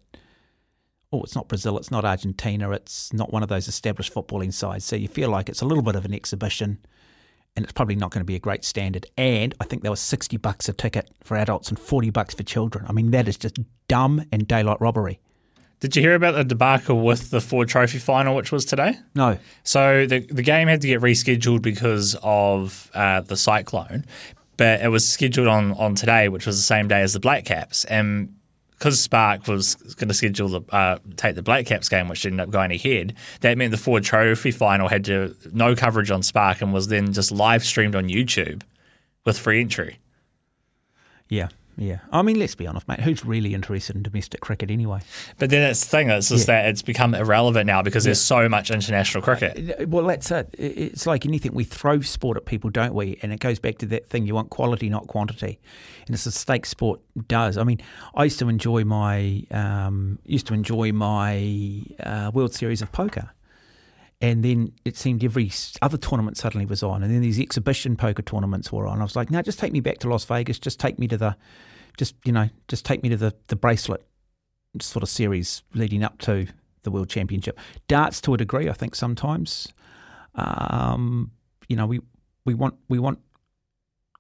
oh, 1.12 1.24
it's 1.24 1.36
not 1.36 1.48
Brazil, 1.48 1.78
it's 1.78 1.92
not 1.92 2.06
Argentina, 2.06 2.72
it's 2.72 3.14
not 3.14 3.32
one 3.32 3.44
of 3.44 3.50
those 3.50 3.68
established 3.68 4.14
footballing 4.14 4.54
sides. 4.54 4.86
So 4.86 4.96
you 4.96 5.08
feel 5.08 5.30
like 5.30 5.50
it's 5.50 5.62
a 5.62 5.66
little 5.66 5.84
bit 5.84 5.96
of 5.96 6.06
an 6.06 6.14
exhibition 6.14 6.80
and 7.60 7.66
it's 7.66 7.74
probably 7.74 7.98
not 7.98 8.10
going 8.12 8.22
to 8.22 8.26
be 8.26 8.38
a 8.38 8.40
great 8.40 8.64
standard. 8.64 9.06
And 9.18 9.54
I 9.60 9.66
think 9.66 9.82
there 9.82 9.92
was 9.92 10.00
60 10.00 10.38
bucks 10.38 10.70
a 10.70 10.74
ticket 10.74 11.10
for 11.22 11.36
adults 11.36 11.68
and 11.68 11.78
40 11.78 12.10
bucks 12.10 12.34
for 12.34 12.44
children. 12.44 12.86
I 12.88 12.94
mean, 12.94 13.12
that 13.12 13.28
is 13.28 13.36
just 13.36 13.60
dumb 13.90 14.24
and 14.32 14.48
daylight 14.48 14.80
robbery. 14.80 15.20
did 15.82 15.94
you 15.94 16.02
hear 16.02 16.16
about 16.16 16.36
the 16.36 16.46
debacle 16.46 17.02
with 17.02 17.32
the 17.32 17.42
Ford 17.42 17.68
Trophy 17.68 18.00
final, 18.00 18.34
which 18.34 18.54
was 18.54 18.64
today? 18.64 18.94
No. 19.14 19.38
So 19.64 20.06
the 20.06 20.20
the 20.22 20.42
game 20.42 20.70
had 20.70 20.80
to 20.80 20.88
get 20.88 21.02
rescheduled 21.02 21.62
because 21.62 22.16
of 22.24 22.90
uh, 22.94 23.20
the 23.20 23.36
cyclone, 23.36 24.06
but 24.56 24.80
it 24.80 24.88
was 24.88 25.06
scheduled 25.06 25.50
on 25.50 25.74
on 25.74 25.96
today, 25.96 26.30
which 26.30 26.46
was 26.46 26.56
the 26.56 26.64
same 26.64 26.88
day 26.88 27.02
as 27.02 27.12
the 27.12 27.20
Black 27.20 27.44
Caps, 27.44 27.84
and 27.84 28.34
because 28.80 29.00
Spark 29.00 29.46
was 29.48 29.76
going 29.76 30.08
to 30.08 30.14
schedule 30.14 30.48
the 30.48 30.62
uh, 30.74 30.98
take 31.18 31.36
the 31.36 31.44
Black 31.44 31.66
Caps 31.66 31.90
game, 31.90 32.08
which 32.08 32.26
ended 32.26 32.40
up 32.40 32.50
going 32.50 32.72
ahead, 32.72 33.14
that 33.42 33.58
meant 33.58 33.72
the 33.72 33.78
Ford 33.78 34.04
Trophy 34.04 34.52
final 34.52 34.88
had 34.88 35.04
to 35.06 35.36
no 35.52 35.76
coverage 35.76 36.10
on 36.10 36.24
Spark 36.24 36.62
and 36.62 36.74
was 36.74 36.88
then 36.88 37.12
just 37.12 37.32
live 37.32 37.64
streamed 37.64 37.96
on 37.96 38.08
YouTube 38.08 38.64
with 39.26 39.38
free 39.38 39.62
entry. 39.62 40.00
Yeah. 41.28 41.50
Yeah. 41.80 42.00
I 42.12 42.22
mean, 42.22 42.38
let's 42.38 42.56
be 42.56 42.68
honest, 42.68 42.88
mate. 42.90 43.00
Who's 43.00 43.24
really 43.24 43.54
interested 43.54 43.96
in 43.96 44.04
domestic 44.04 44.42
cricket 44.42 44.70
anyway? 44.70 45.00
But 45.38 45.50
then 45.50 45.62
that's 45.62 45.86
the 45.86 45.90
thing, 45.90 46.10
it's 46.10 46.28
just 46.28 46.48
that 46.48 46.66
it's 46.68 46.82
become 46.82 47.16
irrelevant 47.16 47.68
now 47.68 47.82
because 47.82 48.04
there's 48.04 48.20
so 48.20 48.50
much 48.50 48.70
international 48.70 49.24
cricket. 49.24 49.88
Well, 49.88 50.06
that's 50.06 50.30
it. 50.30 50.54
It's 50.58 51.08
like 51.08 51.26
anything. 51.26 51.54
We 51.54 51.64
throw 51.64 52.02
sport 52.02 52.36
at 52.36 52.46
people, 52.46 52.70
don't 52.70 52.94
we? 52.94 53.18
And 53.22 53.32
it 53.32 53.40
goes 53.40 53.60
back 53.60 53.78
to 53.78 53.86
that 53.88 54.08
thing: 54.08 54.28
you 54.28 54.36
want 54.36 54.50
quality, 54.50 54.90
not 54.90 55.08
quantity. 55.08 55.60
And 56.06 56.14
it's 56.14 56.26
a 56.26 56.32
stake 56.32 56.66
sport 56.66 57.00
does. 57.28 57.58
I 57.58 57.64
mean, 57.64 57.80
I 58.14 58.26
used 58.26 58.40
to 58.40 58.50
enjoy 58.50 58.84
my 58.84 59.44
um, 59.52 60.20
used 60.26 60.48
to 60.48 60.54
enjoy 60.54 60.92
my 60.92 61.84
uh, 62.04 62.32
World 62.34 62.54
Series 62.54 62.82
of 62.82 62.92
poker. 62.92 63.32
And 64.22 64.44
then 64.44 64.74
it 64.84 64.98
seemed 64.98 65.24
every 65.24 65.50
other 65.82 65.98
tournament 65.98 66.36
suddenly 66.36 66.66
was 66.66 66.84
on, 66.84 67.04
and 67.04 67.14
then 67.14 67.22
these 67.22 67.40
exhibition 67.40 67.96
poker 67.96 68.22
tournaments 68.22 68.70
were 68.70 68.86
on. 68.86 69.00
I 69.00 69.04
was 69.04 69.16
like, 69.16 69.32
no, 69.32 69.42
just 69.42 69.60
take 69.60 69.72
me 69.72 69.80
back 69.80 70.00
to 70.00 70.10
Las 70.10 70.26
Vegas. 70.26 70.60
Just 70.60 70.78
take 70.78 71.00
me 71.00 71.08
to 71.08 71.18
the, 71.18 71.38
just 72.00 72.16
you 72.26 72.32
know, 72.32 72.50
just 72.70 72.86
take 72.86 73.04
me 73.04 73.10
to 73.10 73.18
the 73.18 73.36
the 73.48 73.56
bracelet 73.56 74.04
sort 74.82 75.04
of 75.04 75.10
series 75.10 75.64
leading 75.74 76.02
up 76.02 76.18
to 76.20 76.48
the 76.84 76.90
World 76.90 77.10
Championship. 77.10 77.60
Darts 77.88 78.22
to 78.22 78.34
a 78.34 78.38
degree, 78.38 78.70
I 78.70 78.74
think 78.74 78.96
sometimes. 78.96 79.68
Um, 80.34 81.32
you 81.68 81.76
know, 81.76 81.86
we 81.86 82.00
we 82.46 82.54
want 82.54 82.76
we 82.88 82.98
want 83.00 83.20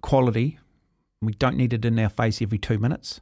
quality. 0.02 0.60
We 1.22 1.34
don't 1.34 1.56
need 1.56 1.74
it 1.74 1.86
in 1.86 1.98
our 1.98 2.10
face 2.10 2.42
every 2.42 2.58
two 2.58 2.78
minutes. 2.78 3.22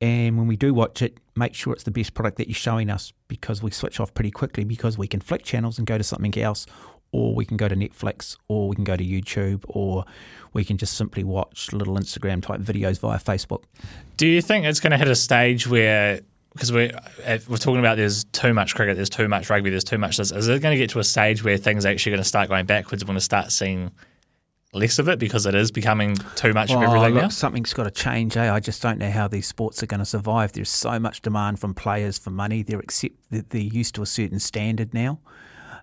And 0.00 0.38
when 0.38 0.46
we 0.46 0.56
do 0.56 0.72
watch 0.72 1.02
it, 1.02 1.18
make 1.34 1.54
sure 1.54 1.72
it's 1.72 1.82
the 1.82 1.90
best 1.90 2.14
product 2.14 2.36
that 2.36 2.46
you're 2.46 2.54
showing 2.54 2.88
us 2.88 3.12
because 3.26 3.62
we 3.62 3.70
switch 3.70 3.98
off 3.98 4.14
pretty 4.14 4.30
quickly 4.30 4.64
because 4.64 4.96
we 4.96 5.08
can 5.08 5.20
flick 5.20 5.42
channels 5.42 5.76
and 5.76 5.86
go 5.86 5.98
to 5.98 6.04
something 6.04 6.38
else, 6.38 6.66
or 7.12 7.34
we 7.34 7.44
can 7.44 7.56
go 7.56 7.68
to 7.68 7.74
Netflix, 7.76 8.36
or 8.48 8.68
we 8.68 8.74
can 8.76 8.84
go 8.84 8.96
to 8.96 9.04
YouTube, 9.04 9.64
or 9.68 10.04
we 10.52 10.64
can 10.64 10.76
just 10.76 10.94
simply 10.94 11.24
watch 11.24 11.72
little 11.72 11.96
Instagram 11.96 12.42
type 12.42 12.60
videos 12.60 12.98
via 13.00 13.18
Facebook. 13.18 13.62
Do 14.16 14.26
you 14.26 14.42
think 14.42 14.66
it's 14.66 14.80
going 14.80 14.90
to 14.92 14.98
hit 14.98 15.08
a 15.08 15.14
stage 15.16 15.66
where, 15.66 16.20
because 16.52 16.72
we're, 16.72 16.90
we're 17.48 17.56
talking 17.56 17.78
about 17.78 17.96
there's 17.96 18.24
too 18.24 18.52
much 18.52 18.74
cricket, 18.74 18.96
there's 18.96 19.10
too 19.10 19.28
much 19.28 19.48
rugby, 19.48 19.70
there's 19.70 19.84
too 19.84 19.98
much 19.98 20.16
this, 20.16 20.32
is 20.32 20.48
it 20.48 20.60
going 20.60 20.74
to 20.74 20.78
get 20.78 20.90
to 20.90 20.98
a 20.98 21.04
stage 21.04 21.42
where 21.44 21.56
things 21.56 21.86
are 21.86 21.90
actually 21.90 22.10
going 22.10 22.22
to 22.22 22.28
start 22.28 22.48
going 22.48 22.66
backwards? 22.66 23.02
And 23.02 23.08
we're 23.08 23.12
going 23.14 23.18
to 23.20 23.24
start 23.24 23.52
seeing 23.52 23.90
less 24.74 24.98
of 24.98 25.08
it 25.08 25.18
because 25.18 25.46
it 25.46 25.54
is 25.54 25.70
becoming 25.70 26.14
too 26.36 26.52
much 26.52 26.70
of 26.70 26.76
Oh, 26.76 26.82
everything 26.82 27.14
look, 27.14 27.22
now? 27.22 27.28
something's 27.28 27.72
got 27.72 27.84
to 27.84 27.90
change. 27.90 28.36
Eh? 28.36 28.52
I 28.52 28.60
just 28.60 28.82
don't 28.82 28.98
know 28.98 29.10
how 29.10 29.26
these 29.26 29.46
sports 29.46 29.82
are 29.82 29.86
going 29.86 30.00
to 30.00 30.04
survive. 30.04 30.52
There's 30.52 30.68
so 30.68 30.98
much 30.98 31.22
demand 31.22 31.58
from 31.58 31.72
players 31.72 32.18
for 32.18 32.28
money. 32.30 32.62
They're 32.62 32.78
accept 32.80 33.14
they're 33.30 33.60
used 33.60 33.94
to 33.94 34.02
a 34.02 34.06
certain 34.06 34.38
standard 34.40 34.92
now. 34.92 35.20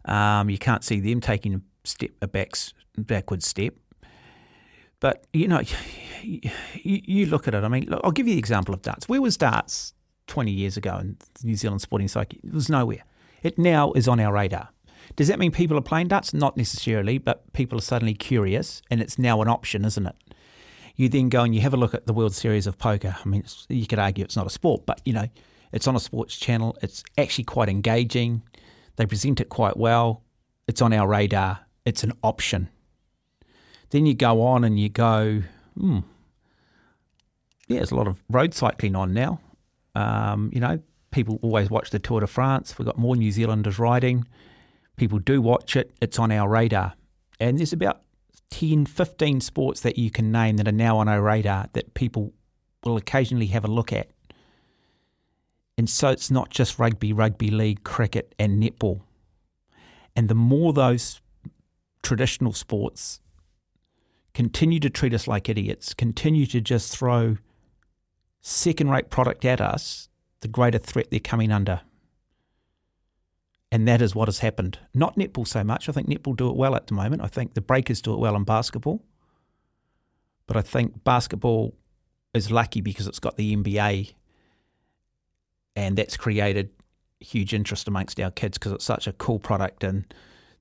Um, 0.06 0.50
you 0.50 0.58
can't 0.58 0.84
see 0.84 1.00
them 1.00 1.22
taking 1.22 1.56
a 1.56 1.62
step 1.84 2.12
a 2.22 2.28
backs, 2.28 2.74
backward 2.98 3.44
step. 3.44 3.74
But 5.00 5.26
you 5.34 5.48
know, 5.48 5.62
you, 6.24 6.42
you 6.82 7.26
look 7.28 7.48
at 7.48 7.56
it. 7.56 7.64
I 7.64 7.68
mean, 7.68 7.86
look, 7.88 8.02
I'll 8.04 8.12
give 8.12 8.28
you 8.28 8.34
the 8.34 8.40
example 8.40 8.74
of 8.74 8.82
darts. 8.82 9.10
Where 9.10 9.22
was 9.22 9.38
darts 9.38 9.94
20 10.28 10.52
years 10.52 10.78
ago 10.78 10.98
in 10.98 11.18
New 11.44 11.56
Zealand 11.56 11.82
sporting 11.82 12.08
psyche? 12.08 12.40
It 12.44 12.54
was 12.54 12.70
nowhere. 12.70 13.04
It 13.44 13.58
now 13.58 13.92
is 13.94 14.08
on 14.08 14.20
our 14.20 14.34
radar. 14.34 14.70
Does 15.16 15.28
that 15.28 15.38
mean 15.38 15.52
people 15.52 15.78
are 15.78 15.82
playing 15.82 16.08
darts? 16.08 16.34
Not 16.34 16.58
necessarily, 16.58 17.20
but 17.20 17.54
people 17.54 17.78
are 17.78 17.82
suddenly 17.82 18.16
curious, 18.16 18.82
and 18.90 19.02
it's 19.02 19.20
now 19.20 19.42
an 19.42 19.48
option, 19.48 19.86
isn't 19.86 20.08
it? 20.08 20.16
You 20.96 21.10
then 21.10 21.30
go 21.30 21.44
and 21.44 21.54
you 21.54 21.62
have 21.62 21.74
a 21.74 21.78
look 21.78 21.94
at 21.94 22.08
the 22.08 22.14
World 22.14 22.34
Series 22.34 22.68
of 22.68 22.78
Poker. 22.78 23.16
I 23.24 23.28
mean, 23.28 23.44
you 23.70 23.86
could 23.86 24.00
argue 24.00 24.24
it's 24.24 24.36
not 24.36 24.48
a 24.48 24.50
sport, 24.50 24.86
but 24.86 25.02
you 25.06 25.14
know, 25.14 25.28
it's 25.72 25.88
on 25.88 25.96
a 25.96 26.00
sports 26.00 26.38
channel. 26.38 26.78
It's 26.82 27.04
actually 27.18 27.44
quite 27.44 27.70
engaging. 27.70 28.44
They 28.96 29.06
present 29.06 29.42
it 29.42 29.50
quite 29.50 29.78
well. 29.78 30.24
It's 30.68 30.82
on 30.82 30.94
our 30.94 31.08
radar. 31.08 31.60
It's 31.86 32.04
an 32.04 32.14
option. 32.24 32.70
Then 33.90 34.06
you 34.06 34.14
go 34.14 34.42
on 34.42 34.64
and 34.64 34.80
you 34.80 34.90
go, 34.90 35.44
hmm, 35.78 36.00
yeah, 37.68 37.78
there's 37.78 37.92
a 37.92 37.96
lot 37.96 38.08
of 38.08 38.22
road 38.30 38.54
cycling 38.54 38.96
on 38.96 39.14
now. 39.14 39.40
Um, 39.94 40.50
you 40.54 40.60
know, 40.60 40.80
people 41.12 41.40
always 41.42 41.70
watch 41.70 41.90
the 41.92 42.00
Tour 42.00 42.22
de 42.22 42.28
France. 42.28 42.78
We've 42.78 42.86
got 42.86 42.98
more 42.98 43.16
New 43.16 43.32
Zealanders 43.32 43.80
riding. 43.80 44.28
People 44.98 45.20
do 45.20 45.42
watch 45.42 45.76
it. 45.76 45.92
It's 46.02 46.20
on 46.20 46.32
our 46.32 46.50
radar. 46.50 46.94
And 47.40 47.58
there's 47.58 47.74
about 47.74 48.02
10, 48.52 48.86
15 48.86 49.42
sports 49.42 49.82
that 49.82 49.98
you 49.98 50.10
can 50.10 50.32
name 50.32 50.58
that 50.58 50.68
are 50.68 50.72
now 50.72 50.98
on 50.98 51.08
our 51.08 51.22
radar 51.22 51.68
that 51.74 51.94
people 51.94 52.34
will 52.84 52.98
occasionally 52.98 53.48
have 53.48 53.66
a 53.66 53.70
look 53.70 53.92
at. 53.92 54.10
And 55.78 55.90
so 55.90 56.10
it's 56.10 56.32
not 56.32 56.50
just 56.50 56.80
rugby, 56.80 57.12
rugby 57.12 57.50
league, 57.50 57.84
cricket, 57.84 58.34
and 58.40 58.62
netball. 58.62 59.02
And 60.16 60.30
the 60.30 60.36
more 60.36 60.72
those 60.72 61.22
traditional 62.02 62.54
sports 62.54 63.20
continue 64.34 64.80
to 64.80 64.90
treat 64.90 65.14
us 65.14 65.28
like 65.28 65.50
idiots, 65.50 65.94
continue 65.94 66.46
to 66.46 66.62
just 66.62 66.96
throw 66.96 67.38
second 68.42 68.90
rate 68.90 69.10
product 69.10 69.44
at 69.44 69.60
us, 69.60 70.08
the 70.42 70.48
greater 70.48 70.78
threat 70.78 71.08
they're 71.10 71.20
coming 71.20 71.52
under. 71.52 71.82
And 73.72 73.88
that 73.88 74.02
is 74.02 74.16
what 74.16 74.28
has 74.28 74.40
happened. 74.40 74.80
Not 74.94 75.18
netball 75.18 75.48
so 75.48 75.64
much. 75.64 75.90
I 75.90 75.92
think 75.92 76.08
netball 76.08 76.38
do 76.38 76.50
it 76.50 76.56
well 76.56 76.76
at 76.76 76.88
the 76.88 76.94
moment. 76.94 77.22
I 77.22 77.28
think 77.28 77.56
the 77.56 77.62
breakers 77.62 78.02
do 78.02 78.14
it 78.14 78.20
well 78.20 78.36
in 78.36 78.44
basketball. 78.44 79.04
But 80.48 80.56
I 80.56 80.62
think 80.62 81.04
basketball 81.04 81.76
is 82.34 82.52
lucky 82.52 82.80
because 82.80 83.08
it's 83.08 83.20
got 83.20 83.36
the 83.36 83.56
NBA 83.56 84.14
and 85.76 85.98
that's 85.98 86.18
created 86.18 86.70
huge 87.20 87.54
interest 87.54 87.88
amongst 87.88 88.20
our 88.20 88.32
kids 88.32 88.58
because 88.58 88.72
it's 88.72 88.86
such 88.86 89.08
a 89.08 89.14
cool 89.14 89.40
product 89.40 89.84
and 89.84 90.14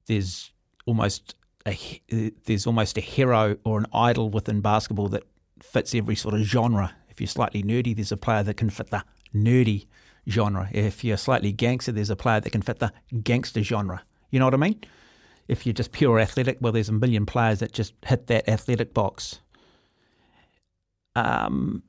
there's 0.07 0.53
almost 0.87 1.35
a 1.67 2.01
there's 2.45 2.67
almost 2.67 2.97
a 2.99 3.01
hero 3.01 3.57
or 3.65 3.79
an 3.79 3.87
idol 3.93 4.31
within 4.31 4.61
basketball 4.61 5.09
that 5.09 5.25
fits 5.63 5.95
every 5.95 6.15
sort 6.15 6.35
of 6.35 6.41
genre. 6.41 6.95
If 7.09 7.21
you're 7.21 7.29
slightly 7.29 7.63
nerdy, 7.63 7.95
there's 7.95 8.13
a 8.13 8.17
player 8.17 8.43
that 8.43 8.57
can 8.57 8.71
fit 8.71 8.91
the 8.91 9.05
nerdy 9.35 9.87
genre. 10.29 10.69
If 10.73 11.05
you're 11.05 11.17
slightly 11.17 11.53
gangster, 11.53 11.93
there's 11.93 12.11
a 12.11 12.17
player 12.17 12.41
that 12.41 12.51
can 12.51 12.63
fit 12.63 12.81
the 12.81 12.93
gangster 13.23 13.63
genre. 13.63 14.03
You 14.31 14.41
know 14.41 14.47
what 14.47 14.55
I 14.55 14.59
mean? 14.59 14.81
If 15.49 15.67
you're 15.67 15.75
just 15.75 15.93
pure 15.93 16.19
athletic, 16.19 16.59
well, 16.61 16.73
there's 16.73 16.89
a 16.89 16.93
million 16.93 17.27
players 17.27 17.61
that 17.61 17.73
just 17.73 17.95
hit 18.07 18.27
that 18.29 18.49
athletic 18.49 18.95
box. 18.95 19.41
Um, 21.15 21.83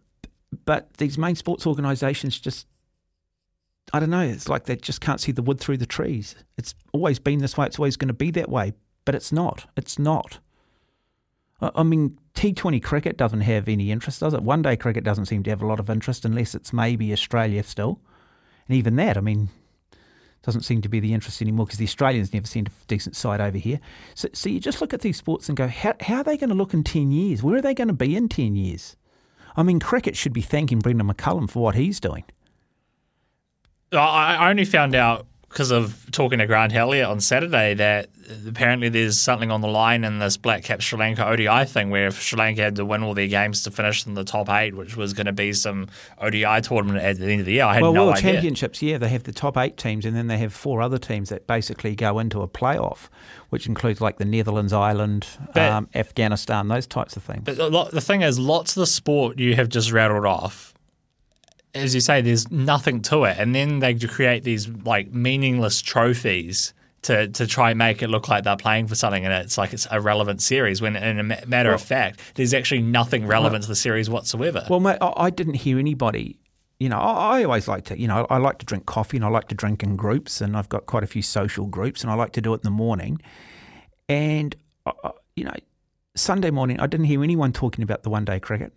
but 0.66 0.94
these 0.98 1.18
main 1.18 1.36
sports 1.36 1.66
organisations 1.66 2.40
just, 2.40 2.68
I 3.96 4.00
don't 4.02 4.10
know, 4.10 4.20
it's 4.20 4.50
like 4.50 4.66
they 4.66 4.76
just 4.76 5.00
can't 5.00 5.22
see 5.22 5.32
the 5.32 5.42
wood 5.42 5.58
through 5.58 5.78
the 5.78 5.86
trees. 5.86 6.36
It's 6.58 6.76
always 6.92 7.18
been 7.18 7.40
this 7.40 7.58
way, 7.58 7.66
it's 7.66 7.80
always 7.80 7.96
going 7.96 8.10
to 8.10 8.14
be 8.14 8.30
that 8.32 8.50
way, 8.50 8.74
but 9.06 9.16
it's 9.16 9.32
not. 9.32 9.68
It's 9.78 9.98
not. 9.98 10.40
I 11.62 11.82
mean, 11.84 12.20
T20 12.34 12.84
cricket 12.84 13.16
doesn't 13.16 13.40
have 13.40 13.70
any 13.70 13.92
interest, 13.92 14.20
does 14.20 14.34
it? 14.34 14.44
One 14.44 14.62
day 14.62 14.76
cricket 14.76 15.06
doesn't 15.06 15.28
seem 15.28 15.44
to 15.44 15.50
have 15.50 15.62
a 15.62 15.66
lot 15.66 15.80
of 15.80 15.90
interest 15.90 16.26
unless 16.26 16.54
it's 16.54 16.74
maybe 16.74 17.14
Australia 17.14 17.64
still. 17.64 18.02
And 18.68 18.76
even 18.76 18.98
that, 18.98 19.16
I 19.16 19.22
mean, 19.22 19.48
doesn't 20.44 20.64
seem 20.64 20.82
to 20.82 20.90
be 20.90 21.00
the 21.00 21.14
interest 21.14 21.42
anymore 21.42 21.66
because 21.66 21.80
the 21.80 21.86
Australians 21.86 22.34
never 22.34 22.48
seen 22.48 22.68
a 22.68 22.86
decent 22.88 23.16
side 23.16 23.40
over 23.40 23.58
here. 23.58 23.80
So, 24.14 24.28
so 24.34 24.50
you 24.50 24.60
just 24.60 24.82
look 24.82 24.94
at 24.94 25.00
these 25.04 25.16
sports 25.16 25.48
and 25.48 25.58
go, 25.58 25.70
how, 25.70 25.94
how 26.02 26.18
are 26.18 26.24
they 26.26 26.36
going 26.36 26.50
to 26.50 26.56
look 26.56 26.74
in 26.74 26.84
10 26.84 27.14
years? 27.14 27.42
Where 27.42 27.56
are 27.56 27.62
they 27.62 27.74
going 27.74 27.88
to 27.88 27.94
be 27.94 28.18
in 28.18 28.28
10 28.28 28.58
years? 28.58 28.98
I 29.56 29.64
mean, 29.64 29.80
cricket 29.80 30.18
should 30.18 30.34
be 30.34 30.42
thanking 30.42 30.80
Brendon 30.80 31.08
McCullum 31.08 31.50
for 31.50 31.64
what 31.64 31.76
he's 31.76 32.02
doing. 32.02 32.26
I 33.92 34.36
I 34.36 34.50
only 34.50 34.66
found 34.66 34.96
out 34.96 35.26
because 35.50 35.72
of 35.72 36.06
talking 36.12 36.40
to 36.40 36.48
Grant 36.48 36.74
Elliott 36.74 37.08
on 37.08 37.22
Saturday 37.22 37.76
that 37.76 38.10
apparently 38.46 38.90
there's 38.90 39.18
something 39.18 39.52
on 39.52 39.62
the 39.62 39.70
line 39.70 40.04
in 40.04 40.20
this 40.20 40.36
Black 40.36 40.64
Cap 40.64 40.82
Sri 40.82 41.00
Lanka 41.00 41.26
ODI 41.26 41.64
thing 41.66 41.90
where 41.90 42.08
if 42.08 42.22
Sri 42.22 42.38
Lanka 42.38 42.62
had 42.62 42.76
to 42.76 42.84
win 42.84 43.04
all 43.04 43.14
their 43.14 43.28
games 43.28 43.64
to 43.64 43.72
finish 43.72 44.06
in 44.06 44.16
the 44.16 44.26
top 44.26 44.50
eight, 44.50 44.76
which 44.76 44.98
was 44.98 45.14
going 45.14 45.28
to 45.28 45.32
be 45.32 45.54
some 45.54 45.88
ODI 46.20 46.60
tournament 46.62 47.02
at 47.02 47.18
the 47.18 47.32
end 47.32 47.40
of 47.40 47.46
the 47.46 47.54
year, 47.54 47.64
I 47.64 47.76
had 47.76 47.84
well, 47.84 47.94
no 47.94 48.06
World 48.08 48.18
idea. 48.18 48.34
Championships, 48.34 48.82
yeah, 48.82 48.98
they 48.98 49.08
have 49.08 49.24
the 49.24 49.32
top 49.32 49.56
eight 49.58 49.78
teams, 49.78 50.06
and 50.06 50.14
then 50.14 50.28
they 50.28 50.40
have 50.40 50.54
four 50.54 50.82
other 50.82 50.98
teams 50.98 51.30
that 51.30 51.48
basically 51.48 51.96
go 51.96 52.20
into 52.20 52.42
a 52.42 52.50
playoff, 52.50 53.08
which 53.50 53.66
includes 53.66 54.02
like 54.02 54.18
the 54.18 54.26
Netherlands, 54.26 54.74
Ireland, 54.74 55.26
But- 55.54 55.72
um, 55.72 55.88
Afghanistan, 55.96 56.68
those 56.68 56.86
types 56.86 57.16
of 57.16 57.24
things. 57.24 57.44
But 57.46 57.92
the 57.92 58.02
thing 58.02 58.24
is, 58.24 58.38
lots 58.38 58.76
of 58.76 58.82
the 58.82 58.88
sport 58.88 59.40
you 59.40 59.56
have 59.56 59.70
just 59.70 59.92
rattled 59.94 60.26
off, 60.26 60.74
as 61.76 61.94
you 61.94 62.02
say, 62.02 62.22
there's 62.22 62.50
nothing 62.50 63.02
to 63.04 63.26
it, 63.26 63.38
and 63.38 63.54
then 63.54 63.80
they 63.80 63.94
create 63.96 64.44
these 64.44 64.68
like 64.68 65.12
meaningless 65.12 65.82
trophies 65.82 66.74
to 67.04 67.28
to 67.28 67.46
try 67.46 67.70
and 67.72 67.78
make 67.78 68.02
it 68.02 68.10
look 68.10 68.28
like 68.30 68.44
they're 68.44 68.58
playing 68.58 68.88
for 68.88 68.96
something, 68.96 69.24
and 69.26 69.34
it's 69.34 69.58
like 69.58 69.74
it's 69.74 69.88
a 69.92 70.02
relevant 70.02 70.42
series. 70.42 70.82
When 70.82 70.96
in 70.96 71.20
a 71.20 71.24
ma- 71.24 71.36
matter 71.46 71.74
of 71.74 71.82
fact, 71.82 72.20
there's 72.36 72.54
actually 72.54 72.82
nothing 72.82 73.28
relevant 73.28 73.64
to 73.64 73.70
the 73.70 73.76
series 73.76 74.10
whatsoever. 74.10 74.66
Well, 74.70 74.80
mate, 74.80 74.98
I, 75.02 75.14
I 75.16 75.30
didn't 75.30 75.56
hear 75.56 75.78
anybody. 75.78 76.40
You 76.80 76.90
know, 76.90 76.98
I, 76.98 77.40
I 77.40 77.44
always 77.44 77.68
like 77.68 77.86
to, 77.86 78.00
you 78.00 78.08
know, 78.08 78.28
I 78.30 78.38
like 78.38 78.58
to 78.58 78.66
drink 78.66 78.86
coffee 78.86 79.16
and 79.18 79.26
I 79.26 79.30
like 79.30 79.48
to 79.50 79.56
drink 79.56 79.84
in 79.84 79.96
groups, 79.96 80.42
and 80.42 80.58
I've 80.58 80.70
got 80.70 80.88
quite 80.88 81.04
a 81.04 81.08
few 81.08 81.22
social 81.22 81.68
groups, 81.68 82.02
and 82.02 82.12
I 82.12 82.16
like 82.16 82.32
to 82.34 82.42
do 82.42 82.54
it 82.54 82.58
in 82.58 82.64
the 82.64 82.72
morning. 82.72 83.22
And, 84.10 84.56
uh, 84.86 84.92
uh, 85.04 85.12
you 85.36 85.44
know, 85.44 85.56
Sunday 86.16 86.52
morning, 86.52 86.80
I 86.80 86.88
didn't 86.88 87.06
hear 87.06 87.24
anyone 87.24 87.54
talking 87.54 87.84
about 87.84 88.04
the 88.04 88.10
one 88.10 88.26
day 88.26 88.40
cricket. 88.40 88.74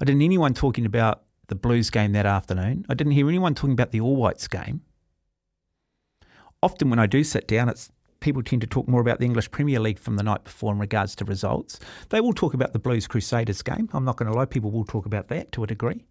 I 0.00 0.04
didn't 0.04 0.20
hear 0.20 0.28
anyone 0.28 0.54
talking 0.54 0.86
about 0.86 1.22
the 1.48 1.54
Blues 1.54 1.90
game 1.90 2.12
that 2.12 2.26
afternoon. 2.26 2.86
I 2.88 2.94
didn't 2.94 3.12
hear 3.12 3.28
anyone 3.28 3.54
talking 3.54 3.72
about 3.72 3.90
the 3.90 4.00
All 4.00 4.16
Whites 4.16 4.48
game. 4.48 4.82
Often 6.62 6.90
when 6.90 6.98
I 6.98 7.06
do 7.06 7.24
sit 7.24 7.48
down, 7.48 7.68
it's 7.68 7.90
people 8.20 8.42
tend 8.42 8.62
to 8.62 8.66
talk 8.66 8.88
more 8.88 9.00
about 9.00 9.18
the 9.18 9.26
English 9.26 9.50
Premier 9.50 9.80
League 9.80 9.98
from 9.98 10.16
the 10.16 10.22
night 10.22 10.44
before 10.44 10.72
in 10.72 10.78
regards 10.78 11.14
to 11.16 11.24
results. 11.24 11.78
They 12.08 12.20
will 12.20 12.32
talk 12.32 12.54
about 12.54 12.72
the 12.72 12.78
Blues 12.78 13.06
Crusaders 13.06 13.62
game. 13.62 13.90
I'm 13.92 14.04
not 14.04 14.16
going 14.16 14.30
to 14.30 14.36
lie, 14.36 14.46
people 14.46 14.70
will 14.70 14.84
talk 14.84 15.04
about 15.04 15.28
that 15.28 15.52
to 15.52 15.64
a 15.64 15.66
degree. 15.66 16.06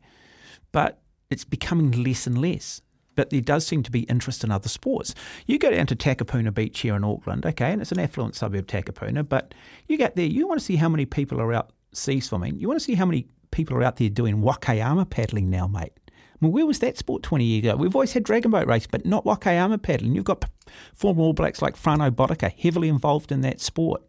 But 0.72 1.02
it's 1.30 1.46
becoming 1.46 2.04
less 2.04 2.28
and 2.28 2.40
less. 2.40 2.82
But 3.16 3.30
there 3.30 3.42
does 3.42 3.66
seem 3.66 3.84
to 3.84 3.92
be 3.92 4.02
interest 4.02 4.44
in 4.44 4.52
other 4.52 4.70
sports. 4.70 5.16
You 5.46 5.58
go 5.58 5.72
down 5.72 5.88
to 5.88 5.96
Takapuna 5.96 6.54
Beach 6.54 6.80
here 6.80 6.96
in 6.96 7.04
Auckland, 7.04 7.46
okay, 7.46 7.72
and 7.72 7.82
it's 7.82 7.92
an 7.92 8.00
affluent 8.00 8.36
suburb, 8.36 8.68
Takapuna, 8.68 9.28
but 9.28 9.54
you 9.88 9.98
get 9.98 10.16
there, 10.16 10.26
you 10.26 10.48
want 10.48 10.60
to 10.60 10.66
see 10.66 10.78
how 10.78 10.90
many 10.90 11.06
people 11.06 11.42
are 11.42 11.54
out 11.54 11.72
sea 11.94 12.20
swimming. 12.20 12.58
You 12.58 12.68
want 12.68 12.80
to 12.80 12.84
see 12.86 12.96
how 12.96 13.06
many 13.06 13.28
people 13.52 13.78
are 13.78 13.84
out 13.84 13.98
there 13.98 14.10
doing 14.10 14.42
waka 14.42 14.74
ama 14.82 15.06
paddling 15.06 15.50
now, 15.50 15.68
mate. 15.68 15.94
I 16.08 16.46
mean, 16.46 16.54
where 16.54 16.66
was 16.66 16.80
that 16.80 16.98
sport 16.98 17.22
20 17.22 17.44
years 17.44 17.66
ago? 17.66 17.76
We've 17.76 17.96
always 17.96 18.14
had 18.14 18.24
dragon 18.24 18.50
boat 18.50 18.68
race, 18.68 18.88
but 18.88 19.06
not 19.06 19.26
waka 19.26 19.52
ama 19.52 19.78
paddling. 19.78 20.16
You've 20.16 20.26
got 20.26 20.46
former 20.94 21.22
All 21.22 21.34
Blacks 21.34 21.62
like 21.62 21.76
Frano 21.76 22.10
Botica 22.10 22.52
heavily 22.52 22.90
involved 22.90 23.32
in 23.32 23.42
that 23.42 23.62
sport. 23.62 24.02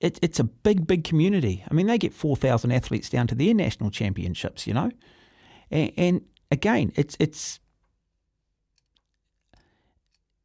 It, 0.00 0.18
it's 0.22 0.38
a 0.38 0.44
big, 0.44 0.86
big 0.86 1.04
community. 1.04 1.64
I 1.68 1.74
mean, 1.74 1.86
they 1.86 1.98
get 1.98 2.12
4,000 2.12 2.70
athletes 2.70 3.08
down 3.08 3.26
to 3.28 3.34
their 3.34 3.54
national 3.54 3.90
championships, 3.90 4.66
you 4.66 4.74
know? 4.74 4.90
And, 5.70 5.92
and 5.96 6.20
again, 6.50 6.92
it's, 6.94 7.16
it's, 7.18 7.58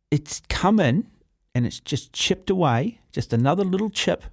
it's 0.10 0.42
come 0.50 0.80
in 0.80 1.08
and 1.54 1.66
it's 1.66 1.80
just 1.80 2.14
chipped 2.14 2.50
away, 2.50 3.02
just 3.12 3.34
another 3.34 3.64
little 3.64 3.90
chip 3.90 4.24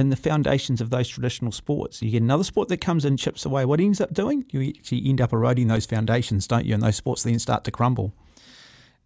in 0.00 0.10
the 0.10 0.16
foundations 0.16 0.80
of 0.80 0.90
those 0.90 1.08
traditional 1.08 1.52
sports. 1.52 2.02
You 2.02 2.10
get 2.10 2.22
another 2.22 2.44
sport 2.44 2.68
that 2.68 2.80
comes 2.80 3.04
and 3.04 3.18
chips 3.18 3.44
away. 3.44 3.64
What 3.64 3.80
it 3.80 3.84
ends 3.84 4.00
up 4.00 4.12
doing, 4.12 4.44
you 4.50 4.72
actually 4.76 5.08
end 5.08 5.20
up 5.20 5.32
eroding 5.32 5.68
those 5.68 5.86
foundations, 5.86 6.46
don't 6.46 6.66
you? 6.66 6.74
And 6.74 6.82
those 6.82 6.96
sports 6.96 7.22
then 7.22 7.38
start 7.38 7.64
to 7.64 7.70
crumble. 7.70 8.12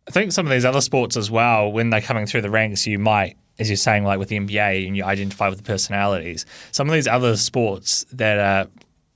I 0.07 0.11
think 0.11 0.33
some 0.33 0.47
of 0.47 0.53
these 0.53 0.65
other 0.65 0.81
sports 0.81 1.17
as 1.17 1.31
well, 1.31 1.73
when 1.73 1.91
they're 1.91 2.01
coming 2.01 2.27
through 2.27 2.43
the 2.43 2.51
ranks, 2.51 2.87
you 2.87 2.99
might, 2.99 3.37
as 3.59 3.71
you're 3.71 3.77
saying, 3.77 4.05
like 4.05 4.19
with 4.19 4.29
the 4.29 4.39
NBA, 4.39 4.87
and 4.87 4.97
you 4.97 5.05
identify 5.05 5.49
with 5.49 5.59
the 5.59 5.65
personalities. 5.65 6.45
Some 6.73 6.89
of 6.89 6.95
these 6.95 7.07
other 7.07 7.37
sports 7.37 8.05
that 8.13 8.39
are 8.39 8.71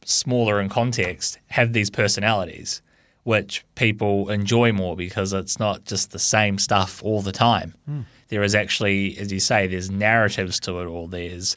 smaller 0.04 0.60
in 0.60 0.68
context 0.68 1.38
have 1.48 1.74
these 1.74 1.90
personalities, 1.90 2.80
which 3.24 3.64
people 3.74 4.30
enjoy 4.30 4.72
more 4.72 4.96
because 4.96 5.32
it's 5.34 5.58
not 5.58 5.84
just 5.84 6.12
the 6.12 6.18
same 6.18 6.58
stuff 6.58 7.02
all 7.04 7.20
the 7.20 7.32
time. 7.32 7.74
Hmm. 7.84 8.00
There 8.28 8.42
is 8.42 8.54
actually, 8.54 9.16
as 9.18 9.32
you 9.32 9.40
say, 9.40 9.66
there's 9.66 9.90
narratives 9.90 10.60
to 10.60 10.80
it, 10.80 10.86
or 10.86 11.08
there's 11.08 11.56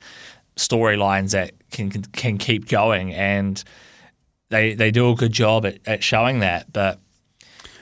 storylines 0.55 1.31
that 1.31 1.53
can, 1.71 1.89
can 1.89 2.03
can 2.03 2.37
keep 2.37 2.67
going, 2.67 3.13
and 3.13 3.63
they 4.49 4.73
they 4.73 4.91
do 4.91 5.09
a 5.11 5.15
good 5.15 5.31
job 5.31 5.65
at, 5.65 5.79
at 5.85 6.03
showing 6.03 6.39
that, 6.39 6.71
but. 6.71 6.99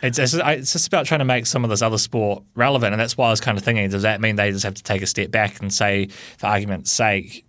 It's, 0.01 0.17
it's, 0.17 0.33
it's 0.33 0.71
just 0.71 0.87
about 0.87 1.07
trying 1.07 1.19
to 1.19 1.25
make 1.25 1.45
some 1.45 1.65
of 1.65 1.69
this 1.69 1.81
other 1.81 1.97
sport 1.97 2.41
relevant, 2.55 2.93
and 2.93 3.01
that's 3.01 3.17
why 3.17 3.27
I 3.27 3.31
was 3.31 3.41
kind 3.41 3.57
of 3.57 3.65
thinking: 3.65 3.89
Does 3.89 4.03
that 4.03 4.21
mean 4.21 4.37
they 4.37 4.49
just 4.49 4.63
have 4.63 4.75
to 4.75 4.83
take 4.83 5.01
a 5.01 5.05
step 5.05 5.29
back 5.29 5.59
and 5.59 5.73
say, 5.73 6.07
for 6.37 6.47
argument's 6.47 6.89
sake, 6.89 7.45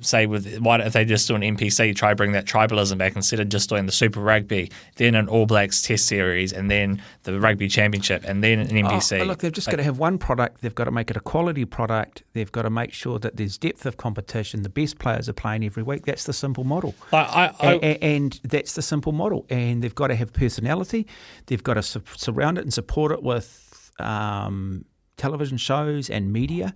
say 0.00 0.26
with 0.26 0.58
why 0.58 0.76
don't 0.76 0.86
if 0.86 0.92
they 0.92 1.04
just 1.04 1.26
do 1.28 1.34
an 1.34 1.42
NPC, 1.42 1.94
try 1.96 2.14
bring 2.14 2.32
that 2.32 2.44
tribalism 2.44 2.98
back 2.98 3.16
instead 3.16 3.40
of 3.40 3.48
just 3.48 3.68
doing 3.68 3.86
the 3.86 3.92
Super 3.92 4.20
Rugby, 4.20 4.70
then 4.96 5.14
an 5.14 5.28
All 5.28 5.46
Blacks 5.46 5.82
Test 5.82 6.06
series, 6.06 6.52
and 6.52 6.70
then 6.70 7.02
the 7.24 7.38
Rugby 7.40 7.68
Championship, 7.68 8.22
and 8.26 8.42
then 8.42 8.58
an 8.60 8.68
NPC. 8.68 9.20
Oh, 9.20 9.24
look, 9.24 9.38
they've 9.38 9.52
just 9.52 9.70
got 9.70 9.76
to 9.76 9.82
have 9.82 9.98
one 9.98 10.18
product. 10.18 10.60
They've 10.60 10.74
got 10.74 10.84
to 10.84 10.90
make 10.90 11.10
it 11.10 11.16
a 11.16 11.20
quality 11.20 11.64
product. 11.64 12.22
They've 12.32 12.50
got 12.52 12.62
to 12.62 12.70
make 12.70 12.92
sure 12.92 13.18
that 13.18 13.36
there's 13.36 13.58
depth 13.58 13.86
of 13.86 13.96
competition. 13.96 14.62
The 14.62 14.68
best 14.68 14.98
players 14.98 15.28
are 15.28 15.32
playing 15.32 15.64
every 15.64 15.82
week. 15.82 16.04
That's 16.06 16.24
the 16.24 16.32
simple 16.32 16.64
model. 16.64 16.94
I, 17.12 17.16
I, 17.16 17.44
I, 17.68 17.72
A- 17.72 17.78
a- 17.82 17.98
and 18.16 18.40
that's 18.44 18.74
the 18.74 18.82
simple 18.82 19.12
model. 19.12 19.46
And 19.50 19.82
they've 19.82 19.94
got 19.94 20.08
to 20.08 20.14
have 20.16 20.32
personality. 20.32 21.06
They've 21.46 21.62
got 21.62 21.74
to 21.74 21.82
su- 21.82 22.02
surround 22.16 22.58
it 22.58 22.62
and 22.62 22.72
support 22.72 23.12
it 23.12 23.22
with 23.22 23.90
um, 23.98 24.84
television 25.16 25.58
shows 25.58 26.10
and 26.10 26.32
media. 26.32 26.74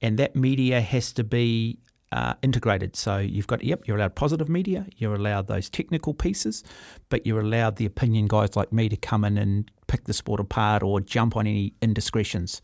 And 0.00 0.18
that 0.18 0.34
media 0.34 0.80
has 0.80 1.12
to 1.12 1.22
be 1.24 1.78
uh, 2.12 2.34
integrated. 2.42 2.94
So 2.94 3.18
you've 3.18 3.46
got, 3.46 3.64
yep, 3.64 3.88
you're 3.88 3.96
allowed 3.96 4.14
positive 4.14 4.48
media, 4.48 4.86
you're 4.96 5.14
allowed 5.14 5.46
those 5.46 5.70
technical 5.70 6.12
pieces, 6.12 6.62
but 7.08 7.26
you're 7.26 7.40
allowed 7.40 7.76
the 7.76 7.86
opinion 7.86 8.26
guys 8.26 8.54
like 8.54 8.72
me 8.72 8.88
to 8.90 8.96
come 8.96 9.24
in 9.24 9.38
and 9.38 9.70
pick 9.86 10.04
the 10.04 10.12
sport 10.12 10.38
apart 10.38 10.82
or 10.82 11.00
jump 11.00 11.36
on 11.36 11.46
any 11.46 11.72
indiscretions 11.80 12.60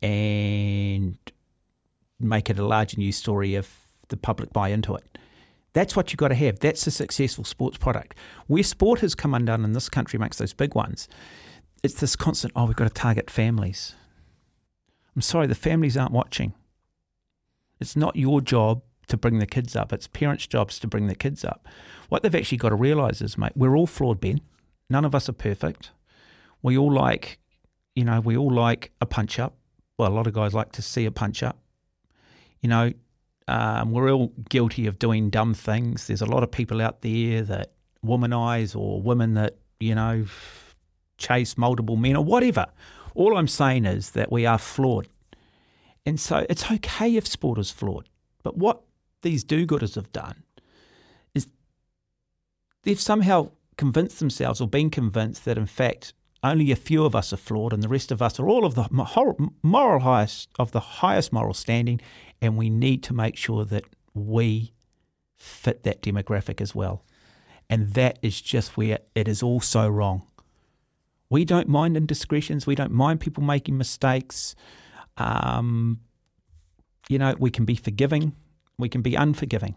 and 0.00 1.18
make 2.18 2.48
it 2.48 2.58
a 2.58 2.64
larger 2.64 2.96
news 2.96 3.16
story 3.16 3.54
if 3.54 3.82
the 4.08 4.16
public 4.16 4.52
buy 4.52 4.70
into 4.70 4.94
it. 4.94 5.18
That's 5.74 5.94
what 5.94 6.10
you've 6.10 6.18
got 6.18 6.28
to 6.28 6.34
have. 6.34 6.60
That's 6.60 6.86
a 6.86 6.90
successful 6.90 7.44
sports 7.44 7.76
product. 7.76 8.16
Where 8.46 8.62
sport 8.62 9.00
has 9.00 9.14
come 9.14 9.34
undone 9.34 9.62
in 9.62 9.72
this 9.72 9.90
country 9.90 10.18
makes 10.18 10.38
those 10.38 10.54
big 10.54 10.74
ones. 10.74 11.06
It's 11.82 12.00
this 12.00 12.16
constant, 12.16 12.54
oh, 12.56 12.64
we've 12.64 12.76
got 12.76 12.84
to 12.84 12.90
target 12.90 13.30
families. 13.30 13.94
I'm 15.14 15.20
sorry, 15.20 15.46
the 15.46 15.54
families 15.54 15.96
aren't 15.96 16.12
watching. 16.12 16.54
It's 17.78 17.94
not 17.94 18.16
your 18.16 18.40
job 18.40 18.82
to 19.08 19.16
bring 19.16 19.38
the 19.38 19.46
kids 19.46 19.76
up. 19.76 19.92
It's 19.92 20.06
parents' 20.06 20.46
jobs 20.46 20.78
to 20.80 20.86
bring 20.86 21.06
the 21.06 21.14
kids 21.14 21.44
up. 21.44 21.66
What 22.08 22.22
they've 22.22 22.34
actually 22.34 22.58
got 22.58 22.70
to 22.70 22.76
realise 22.76 23.20
is, 23.20 23.38
mate, 23.38 23.52
we're 23.54 23.76
all 23.76 23.86
flawed, 23.86 24.20
Ben. 24.20 24.40
None 24.88 25.04
of 25.04 25.14
us 25.14 25.28
are 25.28 25.32
perfect. 25.32 25.90
We 26.62 26.76
all 26.78 26.92
like, 26.92 27.38
you 27.94 28.04
know, 28.04 28.20
we 28.20 28.36
all 28.36 28.52
like 28.52 28.92
a 29.00 29.06
punch 29.06 29.38
up. 29.38 29.54
Well, 29.98 30.12
a 30.12 30.14
lot 30.14 30.26
of 30.26 30.32
guys 30.32 30.54
like 30.54 30.72
to 30.72 30.82
see 30.82 31.06
a 31.06 31.10
punch 31.10 31.42
up. 31.42 31.58
You 32.60 32.68
know, 32.68 32.92
um, 33.48 33.92
we're 33.92 34.10
all 34.10 34.32
guilty 34.48 34.86
of 34.86 34.98
doing 34.98 35.30
dumb 35.30 35.54
things. 35.54 36.06
There's 36.06 36.22
a 36.22 36.26
lot 36.26 36.42
of 36.42 36.50
people 36.50 36.82
out 36.82 37.02
there 37.02 37.42
that 37.42 37.72
womanize 38.04 38.76
or 38.76 39.00
women 39.00 39.34
that, 39.34 39.56
you 39.80 39.94
know, 39.94 40.26
chase 41.18 41.56
multiple 41.56 41.96
men 41.96 42.16
or 42.16 42.24
whatever. 42.24 42.66
All 43.14 43.36
I'm 43.36 43.48
saying 43.48 43.86
is 43.86 44.10
that 44.10 44.30
we 44.30 44.46
are 44.46 44.58
flawed. 44.58 45.08
And 46.04 46.20
so 46.20 46.46
it's 46.48 46.70
okay 46.70 47.16
if 47.16 47.26
sport 47.26 47.58
is 47.58 47.70
flawed. 47.70 48.08
But 48.42 48.56
what 48.56 48.82
these 49.22 49.44
do 49.44 49.66
gooders 49.66 49.94
have 49.94 50.12
done 50.12 50.42
is 51.34 51.46
they've 52.82 53.00
somehow 53.00 53.50
convinced 53.76 54.18
themselves 54.18 54.60
or 54.60 54.68
been 54.68 54.90
convinced 54.90 55.44
that, 55.44 55.58
in 55.58 55.66
fact, 55.66 56.12
only 56.42 56.70
a 56.70 56.76
few 56.76 57.04
of 57.04 57.16
us 57.16 57.32
are 57.32 57.38
flawed 57.38 57.72
and 57.72 57.82
the 57.82 57.88
rest 57.88 58.12
of 58.12 58.22
us 58.22 58.38
are 58.38 58.48
all 58.48 58.64
of 58.64 58.74
the 58.74 58.88
moral 59.62 60.00
highest 60.00 60.48
of 60.58 60.72
the 60.72 60.80
highest 60.80 61.32
moral 61.32 61.54
standing 61.54 62.00
and 62.40 62.56
we 62.56 62.70
need 62.70 63.02
to 63.02 63.14
make 63.14 63.36
sure 63.36 63.64
that 63.64 63.84
we 64.14 64.72
fit 65.36 65.82
that 65.82 66.02
demographic 66.02 66.60
as 66.60 66.74
well. 66.74 67.04
And 67.68 67.94
that 67.94 68.18
is 68.22 68.40
just 68.40 68.76
where 68.76 69.00
it 69.14 69.26
is 69.26 69.42
all 69.42 69.60
so 69.60 69.88
wrong. 69.88 70.22
We 71.28 71.44
don't 71.44 71.68
mind 71.68 71.96
indiscretions. 71.96 72.66
We 72.66 72.76
don't 72.76 72.92
mind 72.92 73.20
people 73.20 73.42
making 73.42 73.76
mistakes. 73.76 74.54
Um, 75.16 76.00
you 77.08 77.18
know 77.18 77.34
we 77.38 77.50
can 77.50 77.64
be 77.64 77.76
forgiving 77.76 78.34
we 78.78 78.88
can 78.88 79.02
be 79.02 79.14
unforgiving 79.14 79.76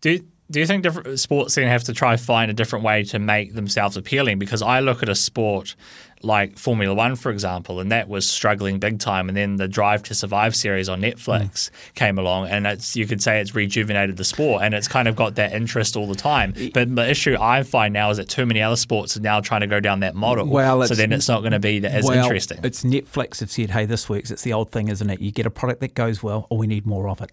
Do 0.00 0.20
do 0.50 0.60
you 0.60 0.66
think 0.66 0.82
different 0.82 1.18
sports 1.18 1.54
then 1.54 1.68
have 1.68 1.84
to 1.84 1.94
try 1.94 2.16
find 2.16 2.50
a 2.50 2.54
different 2.54 2.84
way 2.84 3.02
to 3.04 3.18
make 3.18 3.54
themselves 3.54 3.96
appealing? 3.96 4.38
Because 4.38 4.60
I 4.60 4.80
look 4.80 5.02
at 5.02 5.08
a 5.08 5.14
sport 5.14 5.74
like 6.22 6.58
Formula 6.58 6.94
One, 6.94 7.16
for 7.16 7.30
example, 7.30 7.80
and 7.80 7.90
that 7.92 8.08
was 8.08 8.28
struggling 8.28 8.78
big 8.78 8.98
time, 8.98 9.28
and 9.28 9.36
then 9.36 9.56
the 9.56 9.68
Drive 9.68 10.02
to 10.04 10.14
Survive 10.14 10.54
series 10.54 10.88
on 10.88 11.00
Netflix 11.00 11.48
mm. 11.50 11.70
came 11.94 12.18
along, 12.18 12.48
and 12.48 12.66
it's 12.66 12.94
you 12.94 13.06
could 13.06 13.22
say 13.22 13.40
it's 13.40 13.54
rejuvenated 13.54 14.16
the 14.16 14.24
sport, 14.24 14.62
and 14.62 14.74
it's 14.74 14.88
kind 14.88 15.08
of 15.08 15.16
got 15.16 15.34
that 15.36 15.52
interest 15.52 15.96
all 15.96 16.06
the 16.06 16.14
time. 16.14 16.54
But 16.74 16.94
the 16.94 17.08
issue 17.08 17.36
I 17.40 17.62
find 17.62 17.94
now 17.94 18.10
is 18.10 18.18
that 18.18 18.28
too 18.28 18.44
many 18.44 18.60
other 18.60 18.76
sports 18.76 19.16
are 19.16 19.20
now 19.20 19.40
trying 19.40 19.62
to 19.62 19.66
go 19.66 19.80
down 19.80 20.00
that 20.00 20.14
model. 20.14 20.46
Well, 20.46 20.86
so 20.86 20.94
then 20.94 21.12
it's 21.12 21.28
not 21.28 21.40
going 21.40 21.52
to 21.52 21.58
be 21.58 21.84
as 21.86 22.04
well, 22.04 22.22
interesting. 22.22 22.60
It's 22.62 22.84
Netflix 22.84 23.40
have 23.40 23.50
said, 23.50 23.70
hey, 23.70 23.86
this 23.86 24.08
works. 24.08 24.30
It's 24.30 24.42
the 24.42 24.52
old 24.52 24.72
thing, 24.72 24.88
isn't 24.88 25.08
it? 25.08 25.20
You 25.20 25.32
get 25.32 25.46
a 25.46 25.50
product 25.50 25.80
that 25.80 25.94
goes 25.94 26.22
well, 26.22 26.46
or 26.50 26.58
we 26.58 26.66
need 26.66 26.86
more 26.86 27.08
of 27.08 27.20
it. 27.22 27.32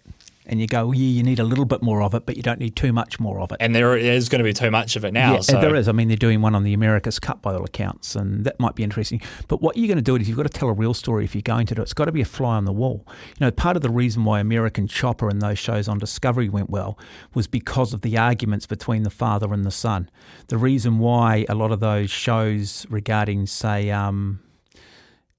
And 0.52 0.60
you 0.60 0.66
go, 0.66 0.92
yeah, 0.92 1.00
you 1.00 1.22
need 1.22 1.38
a 1.38 1.44
little 1.44 1.64
bit 1.64 1.82
more 1.82 2.02
of 2.02 2.12
it, 2.12 2.26
but 2.26 2.36
you 2.36 2.42
don't 2.42 2.60
need 2.60 2.76
too 2.76 2.92
much 2.92 3.18
more 3.18 3.40
of 3.40 3.52
it. 3.52 3.56
And 3.58 3.74
there 3.74 3.96
is 3.96 4.28
going 4.28 4.40
to 4.40 4.44
be 4.44 4.52
too 4.52 4.70
much 4.70 4.96
of 4.96 5.04
it 5.06 5.14
now. 5.14 5.32
yeah, 5.32 5.40
so 5.40 5.58
there 5.58 5.74
is. 5.74 5.88
I 5.88 5.92
mean, 5.92 6.08
they're 6.08 6.16
doing 6.18 6.42
one 6.42 6.54
on 6.54 6.62
the 6.62 6.74
America's 6.74 7.18
Cup 7.18 7.40
by 7.40 7.54
all 7.54 7.64
accounts, 7.64 8.14
and 8.14 8.44
that 8.44 8.60
might 8.60 8.74
be 8.74 8.82
interesting. 8.82 9.22
But 9.48 9.62
what 9.62 9.78
you're 9.78 9.86
going 9.86 9.96
to 9.96 10.02
do 10.02 10.14
is 10.14 10.28
you've 10.28 10.36
got 10.36 10.42
to 10.42 10.50
tell 10.50 10.68
a 10.68 10.74
real 10.74 10.92
story 10.92 11.24
if 11.24 11.34
you're 11.34 11.40
going 11.40 11.64
to 11.68 11.74
do 11.74 11.80
it. 11.80 11.84
It's 11.84 11.94
got 11.94 12.04
to 12.04 12.12
be 12.12 12.20
a 12.20 12.26
fly 12.26 12.56
on 12.56 12.66
the 12.66 12.72
wall. 12.72 13.06
You 13.40 13.46
know, 13.46 13.50
part 13.50 13.76
of 13.76 13.82
the 13.82 13.88
reason 13.88 14.24
why 14.24 14.40
American 14.40 14.86
Chopper 14.86 15.30
and 15.30 15.40
those 15.40 15.58
shows 15.58 15.88
on 15.88 15.98
Discovery 15.98 16.50
went 16.50 16.68
well 16.68 16.98
was 17.32 17.46
because 17.46 17.94
of 17.94 18.02
the 18.02 18.18
arguments 18.18 18.66
between 18.66 19.04
the 19.04 19.10
father 19.10 19.54
and 19.54 19.64
the 19.64 19.70
son. 19.70 20.10
The 20.48 20.58
reason 20.58 20.98
why 20.98 21.46
a 21.48 21.54
lot 21.54 21.72
of 21.72 21.80
those 21.80 22.10
shows 22.10 22.86
regarding, 22.90 23.46
say, 23.46 23.90
um, 23.90 24.40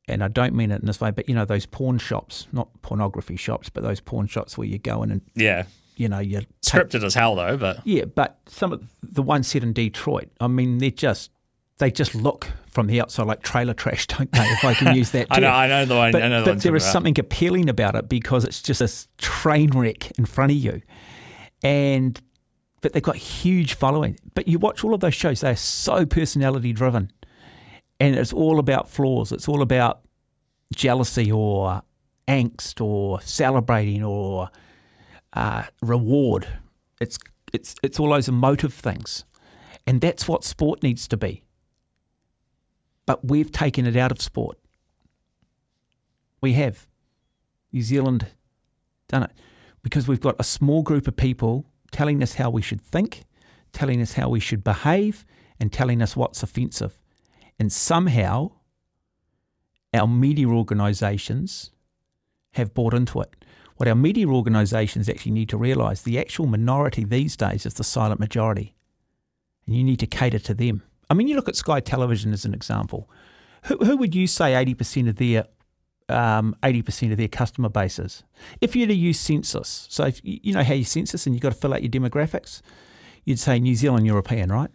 and 0.08 0.24
I 0.24 0.28
don't 0.28 0.54
mean 0.54 0.72
it 0.72 0.82
in 0.82 0.86
this 0.86 1.00
way, 1.00 1.12
but 1.12 1.30
you 1.30 1.36
know, 1.36 1.46
those 1.46 1.66
pawn 1.66 1.98
shops, 1.98 2.48
not 2.52 2.70
pornography 2.82 3.38
shops, 3.38 3.70
but 3.70 3.84
those 3.84 4.00
pawn 4.00 4.28
shops 4.28 4.58
where 4.58 4.68
you 4.68 4.78
go 4.78 5.04
in 5.04 5.12
and, 5.12 5.22
yeah, 5.36 5.64
you 5.96 6.10
know, 6.10 6.20
you 6.20 6.40
take 6.40 6.48
scripted 6.62 7.04
as 7.04 7.14
hell 7.14 7.36
though. 7.36 7.58
But 7.58 7.86
yeah, 7.86 8.06
but 8.06 8.40
some 8.48 8.74
of 8.74 8.84
the 9.02 9.22
ones 9.22 9.48
set 9.48 9.64
in 9.64 9.74
Detroit, 9.74 10.30
I 10.40 10.48
mean, 10.48 10.80
they're 10.80 10.90
just 10.90 11.32
they 11.78 11.92
just 11.92 12.16
look 12.16 12.52
from 12.68 12.88
the 12.88 13.02
outside 13.02 13.28
like 13.28 13.42
trailer 13.42 13.74
trash, 13.74 14.08
don't 14.08 14.32
they? 14.32 14.40
If 14.40 14.66
I 14.66 14.74
can 14.74 14.96
use 14.96 15.12
that. 15.12 15.28
I 15.32 15.40
know. 15.40 15.50
I 15.50 15.68
know 15.68 15.86
the 15.86 15.96
one. 15.96 16.12
But, 16.12 16.24
I 16.24 16.28
know 16.28 16.44
the 16.44 16.54
but 16.54 16.62
there 16.62 16.72
you're 16.72 16.78
is 16.78 16.84
about. 16.84 16.94
something 16.94 17.20
appealing 17.20 17.70
about 17.70 17.96
it 17.96 18.10
because 18.10 18.44
it's 18.44 18.62
just 18.62 18.80
this 18.80 19.08
train 19.18 19.70
wreck 19.72 20.12
in 20.18 20.26
front 20.26 20.52
of 20.52 20.58
you, 20.58 20.82
and 21.64 22.20
but 22.82 22.94
they've 22.94 23.04
got 23.04 23.16
huge 23.16 23.76
following. 23.76 24.18
But 24.36 24.48
you 24.48 24.60
watch 24.60 24.84
all 24.84 24.94
of 24.94 25.00
those 25.00 25.16
shows; 25.16 25.42
they're 25.42 25.56
so 25.56 26.06
personality 26.06 26.74
driven, 26.74 27.12
and 28.04 28.16
it's 28.16 28.34
all 28.34 28.60
about 28.60 28.90
flaws. 28.90 29.32
It's 29.32 29.48
all 29.48 29.62
about 29.62 30.02
jealousy 30.76 31.32
or 31.32 31.84
angst 32.28 32.82
or 32.82 33.22
celebrating 33.22 34.04
or 34.04 34.50
uh, 35.32 35.64
reward. 35.82 36.46
It's 37.00 37.18
it's 37.54 37.76
it's 37.82 38.02
all 38.02 38.10
those 38.10 38.28
emotive 38.28 38.74
things, 38.74 39.24
and 39.88 40.02
that's 40.02 40.28
what 40.28 40.44
sport 40.44 40.84
needs 40.84 41.08
to 41.08 41.16
be. 41.16 41.44
But 43.06 43.24
we've 43.24 43.54
taken 43.54 43.86
it 43.86 43.96
out 43.96 44.12
of 44.12 44.22
sport. 44.22 44.58
We 46.42 46.54
have. 46.54 46.88
New 47.72 47.84
Zealand 47.84 48.28
done 49.08 49.24
it 49.24 49.32
because 49.82 50.10
we've 50.10 50.20
got 50.20 50.36
a 50.38 50.44
small 50.44 50.84
group 50.84 51.08
of 51.08 51.16
people 51.16 51.66
telling 51.92 52.22
us 52.22 52.36
how 52.36 52.50
we 52.50 52.62
should 52.62 52.82
think, 52.82 53.24
telling 53.72 54.02
us 54.02 54.14
how 54.14 54.28
we 54.28 54.42
should 54.42 54.64
behave, 54.64 55.26
and 55.58 55.72
telling 55.72 56.02
us 56.02 56.18
what's 56.18 56.44
offensive. 56.44 57.00
And 57.64 57.72
somehow, 57.72 58.52
our 59.94 60.06
media 60.06 60.50
organisations 60.50 61.72
have 62.56 62.74
bought 62.74 62.94
into 62.94 63.22
it. 63.22 63.34
What 63.78 63.88
our 63.88 63.96
media 63.96 64.28
organisations 64.28 65.08
actually 65.08 65.32
need 65.32 65.48
to 65.48 65.56
realise 65.56 66.02
the 66.02 66.20
actual 66.20 66.46
minority 66.46 67.06
these 67.06 67.38
days 67.38 67.66
is 67.66 67.76
the 67.76 67.86
silent 67.86 68.20
majority. 68.20 68.76
And 69.66 69.78
you 69.78 69.84
need 69.86 70.00
to 70.00 70.08
cater 70.08 70.40
to 70.40 70.54
them. 70.54 70.84
I 71.10 71.14
mean, 71.14 71.30
you 71.30 71.38
look 71.38 71.48
at 71.48 71.56
Sky 71.56 71.80
Television 71.80 72.34
as 72.34 72.44
an 72.44 72.54
example. 72.54 73.10
Who, 73.68 73.78
who 73.78 73.96
would 73.96 74.14
you 74.14 74.28
say 74.28 74.52
80% 74.52 75.08
of 75.08 75.16
their 75.16 75.46
um, 76.10 76.58
80% 76.64 77.14
of 77.14 77.18
their 77.18 77.30
customer 77.30 77.70
bases. 77.70 78.26
If 78.60 78.76
you 78.76 78.82
were 78.82 78.88
to 78.88 78.94
use 78.94 79.22
census, 79.22 79.88
so 79.90 80.04
if, 80.04 80.20
you 80.22 80.52
know 80.52 80.64
how 80.64 80.74
you 80.74 80.84
census 80.84 81.26
and 81.26 81.34
you've 81.34 81.42
got 81.42 81.54
to 81.54 81.58
fill 81.58 81.74
out 81.74 81.82
your 81.82 81.90
demographics, 81.90 82.62
you'd 83.24 83.40
say 83.40 83.58
New 83.58 83.76
Zealand 83.76 84.06
European, 84.06 84.52
right? 84.52 84.70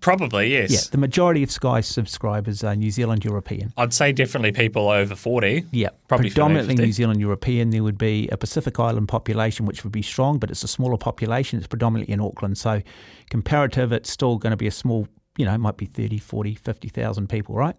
Probably, 0.00 0.52
yes. 0.52 0.70
Yeah, 0.70 0.80
the 0.90 0.98
majority 0.98 1.42
of 1.42 1.50
Sky 1.50 1.80
subscribers 1.82 2.64
are 2.64 2.74
New 2.74 2.90
Zealand 2.90 3.24
European. 3.24 3.72
I'd 3.76 3.92
say 3.92 4.12
definitely 4.12 4.52
people 4.52 4.88
over 4.88 5.14
40. 5.14 5.66
Yeah, 5.72 5.90
Probably 6.08 6.30
predominantly 6.30 6.74
50. 6.76 6.86
New 6.86 6.92
Zealand 6.92 7.20
European. 7.20 7.70
There 7.70 7.82
would 7.82 7.98
be 7.98 8.28
a 8.32 8.36
Pacific 8.36 8.80
Island 8.80 9.08
population, 9.08 9.66
which 9.66 9.84
would 9.84 9.92
be 9.92 10.02
strong, 10.02 10.38
but 10.38 10.50
it's 10.50 10.64
a 10.64 10.68
smaller 10.68 10.96
population. 10.96 11.58
It's 11.58 11.68
predominantly 11.68 12.14
in 12.14 12.20
Auckland. 12.20 12.56
So, 12.56 12.82
comparative, 13.28 13.92
it's 13.92 14.10
still 14.10 14.38
going 14.38 14.52
to 14.52 14.56
be 14.56 14.66
a 14.66 14.72
small, 14.72 15.06
you 15.36 15.44
know, 15.44 15.54
it 15.54 15.58
might 15.58 15.76
be 15.76 15.86
30, 15.86 16.18
40, 16.18 16.54
50,000 16.54 17.28
people, 17.28 17.54
right? 17.54 17.76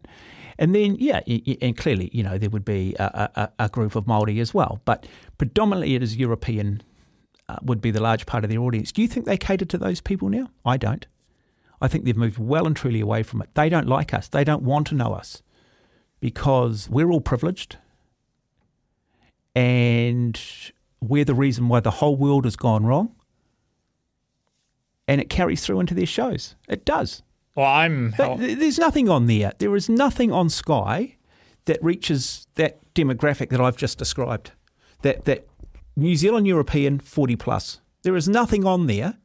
And 0.59 0.75
then, 0.75 0.97
yeah, 0.99 1.21
and 1.61 1.75
clearly, 1.75 2.11
you 2.13 2.21
know, 2.21 2.37
there 2.37 2.51
would 2.51 2.65
be 2.65 2.95
a, 2.99 3.29
a, 3.35 3.65
a 3.65 3.69
group 3.69 3.95
of 3.95 4.05
Māori 4.05 4.39
as 4.39 4.53
well. 4.53 4.79
But 4.85 5.07
predominantly 5.39 5.95
it 5.95 6.03
is 6.03 6.17
European, 6.17 6.83
uh, 7.49 7.57
would 7.63 7.81
be 7.81 7.89
the 7.89 8.01
large 8.01 8.27
part 8.27 8.43
of 8.43 8.51
their 8.51 8.59
audience. 8.59 8.91
Do 8.91 9.01
you 9.01 9.07
think 9.07 9.25
they 9.25 9.37
cater 9.37 9.65
to 9.65 9.77
those 9.79 10.01
people 10.01 10.29
now? 10.29 10.51
I 10.63 10.77
don't. 10.77 11.07
I 11.81 11.87
think 11.87 12.05
they've 12.05 12.15
moved 12.15 12.37
well 12.37 12.67
and 12.67 12.75
truly 12.75 13.01
away 13.01 13.23
from 13.23 13.41
it. 13.41 13.49
They 13.55 13.69
don't 13.69 13.87
like 13.87 14.13
us. 14.13 14.27
They 14.27 14.43
don't 14.43 14.63
want 14.63 14.87
to 14.87 14.95
know 14.95 15.13
us 15.13 15.41
because 16.19 16.89
we're 16.89 17.09
all 17.09 17.21
privileged 17.21 17.77
and 19.55 20.39
we're 21.01 21.25
the 21.25 21.33
reason 21.33 21.67
why 21.67 21.79
the 21.79 21.91
whole 21.91 22.15
world 22.15 22.45
has 22.45 22.55
gone 22.55 22.85
wrong. 22.85 23.15
And 25.07 25.19
it 25.19 25.29
carries 25.29 25.65
through 25.65 25.79
into 25.79 25.93
their 25.93 26.05
shows. 26.05 26.55
It 26.69 26.85
does. 26.85 27.23
Well, 27.55 27.65
I'm. 27.65 28.13
Th- 28.13 28.57
there's 28.57 28.79
nothing 28.79 29.09
on 29.09 29.25
there. 29.25 29.51
There 29.57 29.75
is 29.75 29.89
nothing 29.89 30.31
on 30.31 30.49
Sky 30.49 31.17
that 31.65 31.83
reaches 31.83 32.47
that 32.55 32.79
demographic 32.93 33.49
that 33.49 33.59
I've 33.59 33.75
just 33.75 33.97
described. 33.97 34.51
That 35.01 35.25
that 35.25 35.47
New 35.97 36.15
Zealand 36.15 36.47
European 36.47 36.99
40 36.99 37.35
plus. 37.35 37.81
There 38.03 38.15
is 38.15 38.29
nothing 38.29 38.65
on 38.65 38.87
there. 38.87 39.17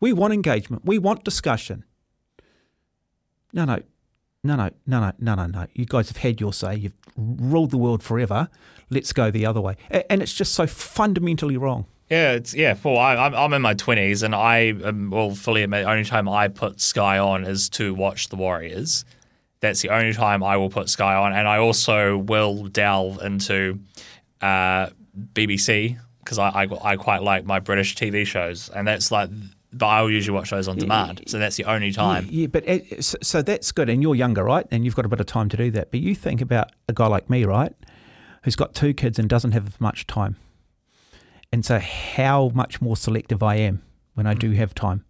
We 0.00 0.12
want 0.12 0.34
engagement. 0.34 0.84
We 0.84 0.98
want 0.98 1.22
discussion. 1.22 1.84
No, 3.52 3.64
no, 3.64 3.80
no, 4.44 4.56
no, 4.56 4.70
no, 4.86 5.00
no, 5.00 5.12
no, 5.18 5.34
no, 5.34 5.46
no. 5.46 5.66
You 5.74 5.86
guys 5.86 6.08
have 6.08 6.18
had 6.18 6.40
your 6.40 6.52
say. 6.52 6.76
You've 6.76 6.94
ruled 7.16 7.70
the 7.70 7.78
world 7.78 8.02
forever. 8.02 8.48
Let's 8.88 9.12
go 9.12 9.30
the 9.30 9.46
other 9.46 9.60
way. 9.60 9.76
And 10.08 10.22
it's 10.22 10.32
just 10.34 10.54
so 10.54 10.66
fundamentally 10.66 11.56
wrong. 11.56 11.86
Yeah, 12.08 12.32
it's 12.32 12.54
yeah. 12.54 12.74
Well, 12.82 12.98
I, 12.98 13.14
I'm 13.14 13.34
I'm 13.34 13.52
in 13.52 13.62
my 13.62 13.74
twenties, 13.74 14.24
and 14.24 14.34
I 14.34 14.70
um, 14.82 15.10
will 15.10 15.34
fully 15.36 15.62
admit 15.62 15.84
the 15.84 15.90
only 15.90 16.04
time 16.04 16.28
I 16.28 16.48
put 16.48 16.80
Sky 16.80 17.18
on 17.18 17.44
is 17.44 17.68
to 17.70 17.94
watch 17.94 18.30
the 18.30 18.36
Warriors. 18.36 19.04
That's 19.60 19.80
the 19.80 19.90
only 19.90 20.12
time 20.12 20.42
I 20.42 20.56
will 20.56 20.70
put 20.70 20.88
Sky 20.88 21.14
on, 21.14 21.32
and 21.32 21.46
I 21.46 21.58
also 21.58 22.18
will 22.18 22.64
delve 22.66 23.22
into 23.22 23.78
uh, 24.40 24.88
BBC 25.34 25.98
because 26.18 26.38
I, 26.40 26.48
I 26.48 26.66
I 26.82 26.96
quite 26.96 27.22
like 27.22 27.44
my 27.44 27.60
British 27.60 27.94
TV 27.94 28.26
shows, 28.26 28.68
and 28.70 28.88
that's 28.88 29.10
like. 29.12 29.30
But 29.72 29.86
I 29.86 30.02
will 30.02 30.10
usually 30.10 30.34
watch 30.34 30.50
those 30.50 30.66
on 30.66 30.78
demand, 30.78 31.22
so 31.26 31.38
that's 31.38 31.56
the 31.56 31.64
only 31.64 31.92
time. 31.92 32.26
Yeah, 32.28 32.48
but 32.48 32.68
it, 32.68 33.04
so, 33.04 33.18
so 33.22 33.40
that's 33.40 33.70
good. 33.70 33.88
And 33.88 34.02
you're 34.02 34.16
younger, 34.16 34.42
right? 34.42 34.66
And 34.72 34.84
you've 34.84 34.96
got 34.96 35.04
a 35.04 35.08
bit 35.08 35.20
of 35.20 35.26
time 35.26 35.48
to 35.50 35.56
do 35.56 35.70
that. 35.70 35.92
But 35.92 36.00
you 36.00 36.14
think 36.16 36.40
about 36.40 36.72
a 36.88 36.92
guy 36.92 37.06
like 37.06 37.30
me, 37.30 37.44
right? 37.44 37.72
Who's 38.42 38.56
got 38.56 38.74
two 38.74 38.92
kids 38.94 39.18
and 39.18 39.28
doesn't 39.28 39.52
have 39.52 39.80
much 39.80 40.08
time. 40.08 40.36
And 41.52 41.64
so, 41.64 41.78
how 41.78 42.50
much 42.52 42.80
more 42.80 42.96
selective 42.96 43.42
I 43.42 43.56
am 43.56 43.82
when 44.14 44.26
I 44.26 44.34
do 44.34 44.52
mm. 44.52 44.56
have 44.56 44.74
time. 44.74 45.04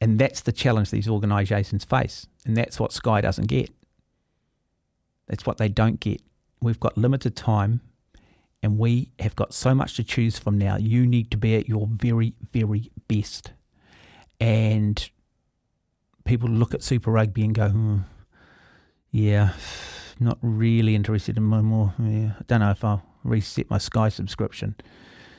And 0.00 0.18
that's 0.18 0.40
the 0.40 0.52
challenge 0.52 0.90
these 0.90 1.08
organisations 1.08 1.84
face. 1.84 2.26
And 2.44 2.56
that's 2.56 2.80
what 2.80 2.92
Sky 2.92 3.20
doesn't 3.20 3.46
get. 3.46 3.70
That's 5.28 5.46
what 5.46 5.58
they 5.58 5.68
don't 5.68 6.00
get. 6.00 6.22
We've 6.60 6.80
got 6.80 6.98
limited 6.98 7.36
time 7.36 7.80
and 8.62 8.78
we 8.78 9.10
have 9.18 9.36
got 9.36 9.54
so 9.54 9.74
much 9.74 9.96
to 9.96 10.04
choose 10.04 10.38
from 10.38 10.58
now. 10.58 10.76
You 10.76 11.06
need 11.06 11.30
to 11.30 11.36
be 11.36 11.54
at 11.56 11.68
your 11.68 11.86
very, 11.90 12.34
very 12.52 12.90
best. 13.10 13.52
And 14.38 15.10
people 16.24 16.48
look 16.48 16.72
at 16.72 16.82
Super 16.82 17.10
Rugby 17.10 17.44
and 17.44 17.54
go, 17.54 17.68
hmm, 17.68 17.98
yeah, 19.10 19.52
not 20.20 20.38
really 20.40 20.94
interested 20.94 21.36
in 21.36 21.42
my 21.42 21.60
more. 21.60 21.94
Yeah, 21.98 22.34
I 22.38 22.42
don't 22.46 22.60
know 22.60 22.70
if 22.70 22.84
I'll 22.84 23.02
reset 23.24 23.68
my 23.68 23.78
Sky 23.78 24.08
subscription. 24.08 24.76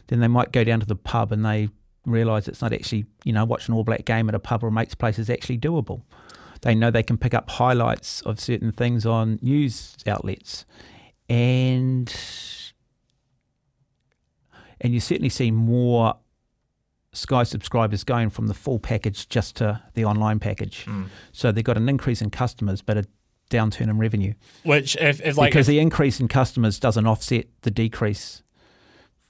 Then 0.08 0.20
they 0.20 0.28
might 0.28 0.52
go 0.52 0.64
down 0.64 0.82
to 0.82 0.86
the 0.86 0.96
pub 0.96 1.32
and 1.32 1.46
they 1.46 1.70
realise 2.06 2.48
it's 2.48 2.62
not 2.62 2.74
actually, 2.74 3.06
you 3.24 3.32
know, 3.32 3.46
watching 3.46 3.74
All 3.74 3.84
Black 3.84 4.06
game 4.06 4.28
at 4.28 4.36
a 4.36 4.40
pub 4.40 4.64
or 4.64 4.68
a 4.68 4.72
mate's 4.72 4.96
place 4.96 5.18
is 5.18 5.30
actually 5.30 5.58
doable. 5.58 6.02
They 6.62 6.76
know 6.76 6.92
they 6.92 7.04
can 7.04 7.18
pick 7.18 7.34
up 7.34 7.50
highlights 7.50 8.22
of 8.22 8.40
certain 8.40 8.72
things 8.72 9.06
on 9.06 9.40
news 9.42 9.96
outlets. 10.06 10.66
And 11.30 12.14
and 14.82 14.94
you 14.94 15.00
certainly 15.00 15.30
see 15.30 15.52
more 15.52 16.16
Sky 17.14 17.44
subscribers 17.44 18.04
going 18.06 18.30
from 18.30 18.48
the 18.48 18.54
full 18.54 18.80
package 18.80 19.28
just 19.28 19.58
to 19.58 19.82
the 19.96 20.06
online 20.06 20.40
package. 20.40 20.86
Hmm. 20.86 21.04
So 21.34 21.52
they've 21.52 21.64
got 21.64 21.76
an 21.78 21.90
increase 21.90 22.22
in 22.22 22.30
customers, 22.30 22.82
but 22.82 22.98
a 22.98 23.06
downturn 23.50 23.90
in 23.90 23.98
revenue 23.98 24.34
Which, 24.64 24.96
if, 24.96 25.20
if 25.22 25.36
like, 25.38 25.52
because 25.52 25.68
if- 25.68 25.74
the 25.74 25.80
increase 25.80 26.22
in 26.22 26.30
customers 26.30 26.80
doesn't 26.80 27.06
offset 27.06 27.48
the 27.64 27.72
decrease 27.72 28.44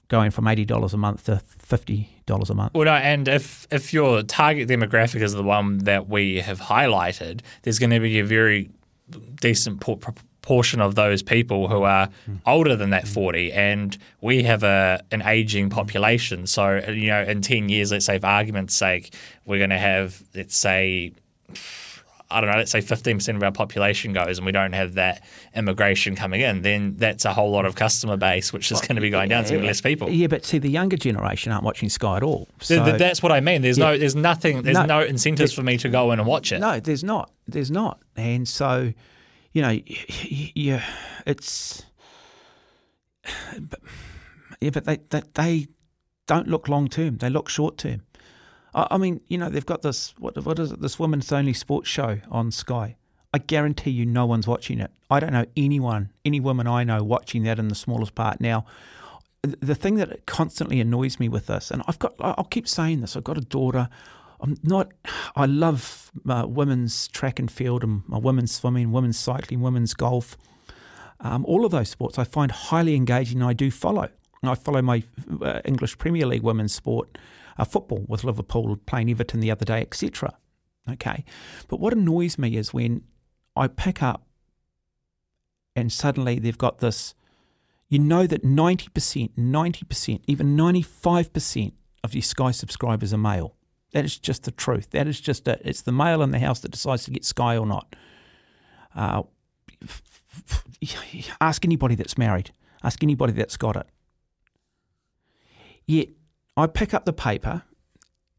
going 0.06 0.30
from 0.30 0.46
eighty 0.46 0.64
dollars 0.64 0.94
a 0.94 0.96
month 0.96 1.24
to 1.24 1.38
fifty 1.58 2.08
dollars 2.26 2.50
a 2.50 2.54
month. 2.54 2.72
Well, 2.74 2.84
no, 2.84 2.92
and 2.92 3.26
if 3.26 3.66
if 3.72 3.92
your 3.92 4.22
target 4.22 4.68
demographic 4.68 5.20
is 5.22 5.32
the 5.32 5.42
one 5.42 5.78
that 5.78 6.08
we 6.08 6.36
have 6.40 6.60
highlighted, 6.60 7.40
there's 7.62 7.80
going 7.80 7.90
to 7.90 7.98
be 7.98 8.20
a 8.20 8.24
very 8.24 8.70
decent 9.40 9.80
por- 9.80 9.98
proportion 10.42 10.80
of 10.80 10.96
those 10.96 11.22
people 11.22 11.68
who 11.68 11.84
are 11.84 12.08
older 12.46 12.74
than 12.74 12.90
that 12.90 13.04
mm. 13.04 13.14
40, 13.14 13.52
and 13.52 13.96
we 14.20 14.42
have 14.42 14.64
a 14.64 15.02
an 15.12 15.22
aging 15.22 15.70
population. 15.70 16.46
So, 16.48 16.78
you 16.88 17.06
know, 17.06 17.22
in 17.22 17.42
10 17.42 17.68
years, 17.68 17.92
let's 17.92 18.06
say, 18.06 18.18
for 18.18 18.26
argument's 18.26 18.74
sake, 18.74 19.14
we're 19.46 19.58
going 19.58 19.70
to 19.70 19.78
have, 19.78 20.20
let's 20.34 20.56
say, 20.56 21.12
I 22.28 22.40
don't 22.40 22.50
know, 22.50 22.56
let's 22.56 22.72
say 22.72 22.80
15% 22.80 23.36
of 23.36 23.42
our 23.42 23.52
population 23.52 24.12
goes 24.12 24.38
and 24.38 24.46
we 24.46 24.52
don't 24.52 24.72
have 24.72 24.94
that 24.94 25.22
immigration 25.54 26.16
coming 26.16 26.40
in, 26.40 26.62
then 26.62 26.96
that's 26.96 27.24
a 27.24 27.32
whole 27.32 27.50
lot 27.50 27.66
of 27.66 27.76
customer 27.76 28.16
base, 28.16 28.52
which 28.52 28.72
is 28.72 28.80
going 28.80 28.96
to 28.96 29.02
be 29.02 29.10
going 29.10 29.28
down 29.28 29.44
to 29.44 29.62
less 29.62 29.80
people. 29.80 30.08
Yeah, 30.08 30.26
but 30.26 30.44
see, 30.44 30.58
the 30.58 30.70
younger 30.70 30.96
generation 30.96 31.52
aren't 31.52 31.64
watching 31.64 31.88
Sky 31.88 32.16
at 32.16 32.22
all. 32.22 32.48
So 32.60 32.84
th- 32.84 32.98
that's 32.98 33.22
what 33.22 33.30
I 33.30 33.40
mean. 33.40 33.62
There's 33.62 33.78
no, 33.78 33.96
there's 33.96 34.16
nothing, 34.16 34.62
there's 34.62 34.74
No. 34.74 34.86
no, 34.86 35.00
incentives 35.02 35.52
for 35.52 35.62
me 35.62 35.76
to 35.78 35.88
go 35.88 36.10
in 36.10 36.18
and 36.18 36.26
watch 36.26 36.50
it. 36.50 36.58
No, 36.58 36.80
there's 36.80 37.04
not. 37.04 37.30
There's 37.46 37.70
not. 37.70 38.00
And 38.16 38.48
so, 38.48 38.92
you 39.52 39.62
know, 39.62 39.78
yeah, 40.54 40.82
it's. 41.26 41.84
But, 43.58 43.80
yeah, 44.60 44.70
but 44.70 44.84
they, 44.84 44.98
they 45.10 45.22
they 45.34 45.68
don't 46.26 46.48
look 46.48 46.68
long 46.68 46.88
term. 46.88 47.18
They 47.18 47.30
look 47.30 47.48
short 47.48 47.78
term. 47.78 48.02
I, 48.74 48.86
I 48.92 48.98
mean, 48.98 49.20
you 49.28 49.38
know, 49.38 49.48
they've 49.48 49.66
got 49.66 49.82
this 49.82 50.14
what 50.18 50.42
what 50.44 50.58
is 50.58 50.72
it? 50.72 50.80
This 50.80 50.98
women's 50.98 51.30
only 51.32 51.52
sports 51.52 51.88
show 51.88 52.20
on 52.30 52.50
Sky. 52.50 52.96
I 53.34 53.38
guarantee 53.38 53.90
you, 53.90 54.04
no 54.04 54.26
one's 54.26 54.46
watching 54.46 54.78
it. 54.78 54.90
I 55.10 55.18
don't 55.18 55.32
know 55.32 55.46
anyone, 55.56 56.10
any 56.24 56.38
woman 56.38 56.66
I 56.66 56.84
know 56.84 57.02
watching 57.02 57.44
that 57.44 57.58
in 57.58 57.68
the 57.68 57.74
smallest 57.74 58.14
part 58.14 58.40
now. 58.40 58.66
The 59.42 59.74
thing 59.74 59.96
that 59.96 60.26
constantly 60.26 60.80
annoys 60.80 61.18
me 61.18 61.28
with 61.28 61.46
this, 61.46 61.70
and 61.70 61.82
I've 61.88 61.98
got, 61.98 62.14
I'll 62.20 62.44
keep 62.44 62.68
saying 62.68 63.00
this. 63.00 63.16
I've 63.16 63.24
got 63.24 63.38
a 63.38 63.42
daughter. 63.42 63.88
I'm 64.42 64.56
not. 64.64 64.92
I 65.36 65.46
love 65.46 66.10
uh, 66.28 66.46
women's 66.48 67.08
track 67.08 67.38
and 67.38 67.50
field, 67.50 67.84
and 67.84 68.02
uh, 68.12 68.18
women's 68.18 68.52
swimming, 68.52 68.90
women's 68.90 69.18
cycling, 69.18 69.60
women's 69.60 69.94
golf. 69.94 70.36
Um, 71.20 71.44
all 71.46 71.64
of 71.64 71.70
those 71.70 71.88
sports 71.88 72.18
I 72.18 72.24
find 72.24 72.50
highly 72.50 72.96
engaging. 72.96 73.40
and 73.40 73.48
I 73.48 73.52
do 73.52 73.70
follow. 73.70 74.08
I 74.42 74.56
follow 74.56 74.82
my 74.82 75.04
uh, 75.40 75.60
English 75.64 75.96
Premier 75.98 76.26
League 76.26 76.42
women's 76.42 76.74
sport, 76.74 77.16
uh, 77.56 77.64
football 77.64 78.04
with 78.08 78.24
Liverpool 78.24 78.76
playing 78.86 79.08
Everton 79.08 79.38
the 79.38 79.52
other 79.52 79.64
day, 79.64 79.80
etc. 79.80 80.36
Okay, 80.90 81.24
but 81.68 81.78
what 81.78 81.92
annoys 81.92 82.36
me 82.36 82.56
is 82.56 82.74
when 82.74 83.04
I 83.54 83.68
pick 83.68 84.02
up 84.02 84.26
and 85.74 85.92
suddenly 85.92 86.38
they've 86.38 86.58
got 86.58 86.78
this. 86.78 87.14
You 87.88 87.98
know 87.98 88.26
that 88.26 88.42
90%, 88.42 89.32
90%, 89.36 90.20
even 90.26 90.56
95% 90.56 91.72
of 92.02 92.14
your 92.14 92.22
Sky 92.22 92.50
subscribers 92.50 93.12
are 93.12 93.18
male. 93.18 93.54
That 93.92 94.04
is 94.04 94.18
just 94.18 94.44
the 94.44 94.50
truth. 94.50 94.90
That 94.90 95.06
is 95.06 95.20
just 95.20 95.46
it. 95.48 95.60
It's 95.64 95.82
the 95.82 95.92
male 95.92 96.22
in 96.22 96.30
the 96.30 96.38
house 96.38 96.60
that 96.60 96.70
decides 96.70 97.04
to 97.04 97.10
get 97.10 97.24
Sky 97.24 97.56
or 97.56 97.66
not. 97.66 97.94
Uh, 98.94 99.22
ask 101.40 101.64
anybody 101.64 101.94
that's 101.94 102.16
married. 102.16 102.52
Ask 102.82 103.02
anybody 103.02 103.32
that's 103.32 103.56
got 103.56 103.76
it. 103.76 103.86
Yet 105.86 106.08
I 106.56 106.66
pick 106.66 106.94
up 106.94 107.04
the 107.04 107.12
paper 107.12 107.62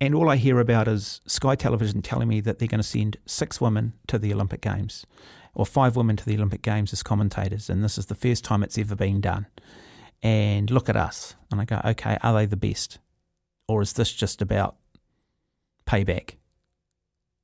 and 0.04 0.14
all 0.14 0.30
I 0.30 0.36
hear 0.36 0.60
about 0.60 0.88
is 0.88 1.22
Sky 1.28 1.56
Television 1.56 2.02
telling 2.02 2.28
me 2.28 2.42
that 2.42 2.60
they're 2.60 2.68
going 2.68 2.82
to 2.82 2.88
send 2.88 3.18
six 3.26 3.62
women 3.62 3.94
to 4.08 4.20
the 4.20 4.34
Olympic 4.34 4.62
Games 4.62 5.06
or 5.54 5.66
five 5.66 5.96
women 5.96 6.18
to 6.18 6.26
the 6.26 6.36
Olympic 6.36 6.62
Games 6.62 6.92
as 6.94 7.04
commentators. 7.04 7.70
And 7.70 7.84
this 7.84 7.98
is 7.98 8.08
the 8.08 8.16
first 8.16 8.44
time 8.44 8.64
it's 8.64 8.78
ever 8.78 8.96
been 8.96 9.22
done. 9.22 9.48
And 10.22 10.70
look 10.70 10.90
at 10.90 10.98
us. 10.98 11.36
And 11.52 11.62
I 11.62 11.66
go, 11.66 11.80
okay, 11.86 12.18
are 12.22 12.34
they 12.34 12.46
the 12.46 12.58
best? 12.58 13.00
Or 13.68 13.82
is 13.82 13.94
this 13.94 14.12
just 14.12 14.42
about 14.42 14.76
payback? 15.86 16.36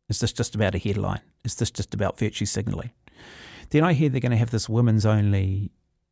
Is 0.09 0.19
this 0.19 0.33
just 0.33 0.55
about 0.55 0.75
a 0.75 0.79
headline? 0.79 1.21
Is 1.43 1.55
this 1.55 1.71
just 1.71 1.93
about 1.93 2.17
virtue 2.17 2.45
signalling? 2.45 2.91
Then 3.69 3.83
I 3.83 3.93
hear 3.93 4.09
they're 4.09 4.19
going 4.19 4.31
to 4.31 4.37
have 4.37 4.51
this 4.51 4.67
women's 4.67 5.05
only 5.05 5.71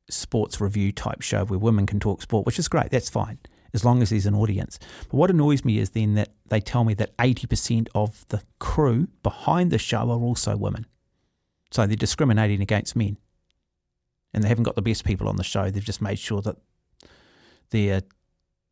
sports 0.09 0.61
review 0.61 0.91
type 0.91 1.21
show 1.21 1.45
where 1.45 1.59
women 1.59 1.85
can 1.85 1.99
talk 1.99 2.21
sport, 2.21 2.45
which 2.45 2.59
is 2.59 2.67
great. 2.67 2.91
That's 2.91 3.09
fine 3.09 3.39
as 3.73 3.83
long 3.83 4.01
as 4.01 4.09
there's 4.09 4.25
an 4.25 4.35
audience. 4.35 4.79
But 5.09 5.17
what 5.17 5.29
annoys 5.29 5.65
me 5.65 5.77
is 5.79 5.91
then 5.91 6.15
that 6.15 6.29
they 6.47 6.59
tell 6.59 6.83
me 6.83 6.93
that 6.95 7.15
80% 7.17 7.87
of 7.93 8.25
the 8.29 8.41
crew 8.59 9.07
behind 9.23 9.71
the 9.71 9.77
show 9.77 10.09
are 10.09 10.19
also 10.19 10.55
women. 10.55 10.85
So 11.71 11.85
they're 11.85 11.95
discriminating 11.95 12.61
against 12.61 12.95
men. 12.95 13.17
And 14.33 14.43
they 14.43 14.47
haven't 14.47 14.63
got 14.63 14.75
the 14.75 14.81
best 14.81 15.03
people 15.03 15.27
on 15.27 15.35
the 15.35 15.43
show. 15.43 15.69
They've 15.69 15.83
just 15.83 16.01
made 16.01 16.19
sure 16.19 16.41
that 16.41 16.57
they're, 17.71 18.01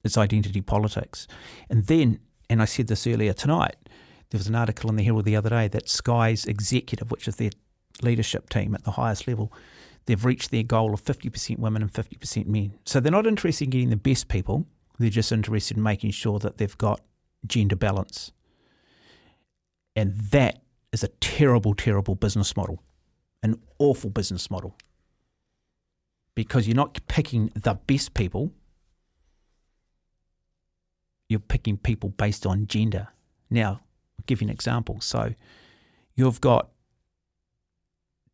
it's 0.04 0.18
identity 0.18 0.62
politics. 0.62 1.28
And 1.70 1.86
then, 1.88 2.20
and 2.50 2.62
I 2.62 2.66
said 2.66 2.88
this 2.88 3.08
earlier 3.08 3.34
tonight, 3.34 3.76
there 4.30 4.38
was 4.38 4.48
an 4.48 4.56
article 4.56 4.90
in 4.90 4.96
the 4.96 5.04
Herald 5.04 5.26
the 5.26 5.36
other 5.36 5.50
day 5.50 5.68
that 5.68 5.90
Sky's 5.90 6.46
executive, 6.46 7.12
which 7.12 7.28
is 7.28 7.38
their 7.38 7.52
leadership 8.02 8.50
team 8.50 8.76
at 8.76 8.84
the 8.84 8.92
highest 8.92 9.28
level, 9.28 9.52
they've 10.06 10.26
reached 10.26 10.52
their 10.52 10.64
goal 10.64 10.94
of 10.94 11.04
50% 11.04 11.60
women 11.60 11.82
and 11.82 11.92
50% 11.92 12.46
men. 12.46 12.74
So 12.86 13.00
they're 13.00 13.12
not 13.12 13.28
interested 13.28 13.66
in 13.66 13.70
getting 13.70 13.90
the 13.90 13.96
best 13.96 14.28
people, 14.28 14.66
they're 15.00 15.10
just 15.10 15.32
interested 15.32 15.78
in 15.78 15.84
making 15.84 16.12
sure 16.12 16.40
that 16.40 16.58
they've 16.58 16.78
got 16.78 17.02
gender 17.46 17.76
balance. 17.76 18.32
And 19.96 20.14
that 20.32 20.62
is 20.92 21.04
a 21.04 21.08
terrible, 21.20 21.74
terrible 21.74 22.16
business 22.16 22.56
model, 22.56 22.82
an 23.44 23.60
awful 23.80 24.10
business 24.10 24.50
model. 24.50 24.76
Because 26.36 26.68
you're 26.68 26.76
not 26.76 27.00
picking 27.08 27.52
the 27.56 27.76
best 27.76 28.14
people, 28.14 28.52
you're 31.28 31.40
picking 31.40 31.78
people 31.78 32.10
based 32.10 32.46
on 32.46 32.68
gender. 32.68 33.10
Now, 33.50 33.82
I'll 34.20 34.26
give 34.26 34.42
you 34.42 34.48
an 34.48 34.52
example. 34.52 35.02
So 35.02 35.34
you've 36.16 36.42
got 36.42 36.70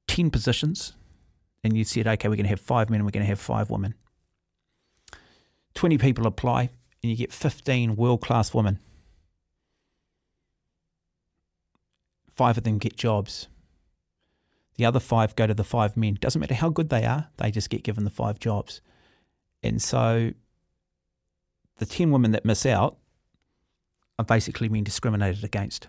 10 0.07 0.29
positions, 0.29 0.93
and 1.63 1.77
you 1.77 1.83
said, 1.83 2.07
okay, 2.07 2.27
we're 2.27 2.35
going 2.35 2.45
to 2.45 2.49
have 2.49 2.59
five 2.59 2.89
men 2.89 2.97
and 2.97 3.05
we're 3.05 3.11
going 3.11 3.23
to 3.23 3.29
have 3.29 3.39
five 3.39 3.69
women. 3.69 3.93
20 5.73 5.97
people 5.97 6.27
apply, 6.27 6.69
and 7.01 7.09
you 7.09 7.15
get 7.15 7.31
15 7.31 7.95
world 7.95 8.21
class 8.21 8.53
women. 8.53 8.79
Five 12.29 12.57
of 12.57 12.63
them 12.63 12.77
get 12.77 12.97
jobs. 12.97 13.47
The 14.75 14.85
other 14.85 14.99
five 14.99 15.35
go 15.35 15.47
to 15.47 15.53
the 15.53 15.63
five 15.63 15.95
men. 15.95 16.17
Doesn't 16.19 16.39
matter 16.39 16.55
how 16.55 16.69
good 16.69 16.89
they 16.89 17.05
are, 17.05 17.29
they 17.37 17.51
just 17.51 17.69
get 17.69 17.83
given 17.83 18.03
the 18.03 18.09
five 18.09 18.39
jobs. 18.39 18.81
And 19.63 19.81
so 19.81 20.31
the 21.82 21.86
10 21.88 22.11
women 22.11 22.29
that 22.29 22.45
miss 22.45 22.63
out 22.63 22.95
are 24.19 24.23
basically 24.23 24.67
being 24.67 24.84
discriminated 24.84 25.43
against. 25.43 25.88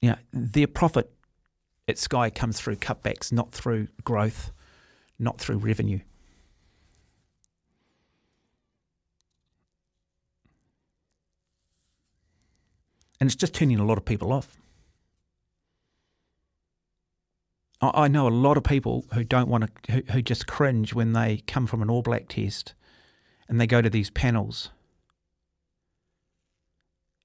You 0.00 0.10
know, 0.10 0.16
their 0.32 0.68
profit 0.68 1.10
at 1.88 1.98
Sky 1.98 2.30
comes 2.30 2.60
through 2.60 2.76
cutbacks, 2.76 3.32
not 3.32 3.50
through 3.50 3.88
growth, 4.04 4.52
not 5.18 5.40
through 5.40 5.56
revenue. 5.56 5.98
And 13.18 13.26
it's 13.26 13.34
just 13.34 13.54
turning 13.54 13.80
a 13.80 13.84
lot 13.84 13.98
of 13.98 14.04
people 14.04 14.32
off. 14.32 14.56
I 17.92 18.08
know 18.08 18.28
a 18.28 18.30
lot 18.30 18.56
of 18.56 18.62
people 18.62 19.04
who 19.12 19.24
don't 19.24 19.48
want 19.48 19.64
to, 19.64 19.92
who, 19.92 20.02
who 20.12 20.22
just 20.22 20.46
cringe 20.46 20.94
when 20.94 21.12
they 21.12 21.42
come 21.46 21.66
from 21.66 21.82
an 21.82 21.90
All 21.90 22.02
Black 22.02 22.28
test 22.28 22.74
and 23.48 23.60
they 23.60 23.66
go 23.66 23.82
to 23.82 23.90
these 23.90 24.10
panels. 24.10 24.70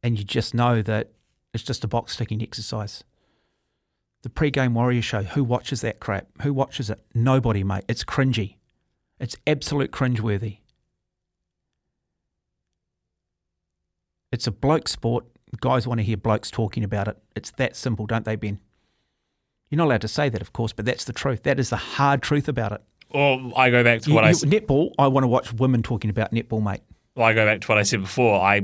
And 0.02 0.18
you 0.18 0.24
just 0.24 0.54
know 0.54 0.82
that 0.82 1.12
it's 1.54 1.64
just 1.64 1.84
a 1.84 1.88
box 1.88 2.16
ticking 2.16 2.42
exercise. 2.42 3.04
The 4.22 4.30
pre-game 4.30 4.74
warrior 4.74 5.02
show, 5.02 5.24
who 5.24 5.44
watches 5.44 5.82
that 5.82 6.00
crap? 6.00 6.28
Who 6.42 6.54
watches 6.54 6.90
it? 6.90 7.00
Nobody, 7.14 7.64
mate. 7.64 7.86
It's 7.88 8.04
cringy. 8.04 8.56
It's 9.20 9.36
absolute 9.46 9.92
cringeworthy. 9.92 10.60
It's 14.32 14.48
a 14.48 14.52
bloke 14.52 14.88
sport. 14.88 15.26
Guys 15.60 15.88
want 15.88 16.00
to 16.00 16.04
hear 16.04 16.18
blokes 16.18 16.52
talking 16.52 16.84
about 16.84 17.08
it. 17.08 17.18
It's 17.36 17.52
that 17.52 17.76
simple, 17.76 18.06
don't 18.06 18.26
they, 18.26 18.36
Ben? 18.36 18.60
You're 19.70 19.78
not 19.78 19.86
allowed 19.86 20.02
to 20.02 20.08
say 20.08 20.30
that, 20.30 20.42
of 20.42 20.54
course, 20.54 20.74
but 20.74 20.86
that's 20.86 21.04
the 21.06 21.14
truth. 21.14 21.44
That 21.44 21.60
is 21.60 21.70
the 21.70 21.78
hard 21.78 22.22
truth 22.22 22.48
about 22.48 22.72
it. 22.72 22.82
Well, 23.14 23.52
I 23.56 23.70
go 23.70 23.84
back 23.84 24.02
to 24.02 24.10
You- 24.10 24.16
what 24.16 24.24
I 24.24 24.30
you- 24.30 24.36
s- 24.36 24.44
netball, 24.44 24.92
I 25.00 25.08
want 25.08 25.24
to 25.24 25.28
watch 25.28 25.54
women 25.54 25.84
talking 25.84 26.10
about 26.10 26.32
netball, 26.32 26.64
mate. 26.64 26.82
well, 27.16 27.28
I 27.28 27.34
go 27.34 27.46
back 27.46 27.62
to 27.62 27.68
what 27.68 27.78
I 27.78 27.84
said 27.84 28.02
before. 28.02 28.40
I 28.42 28.62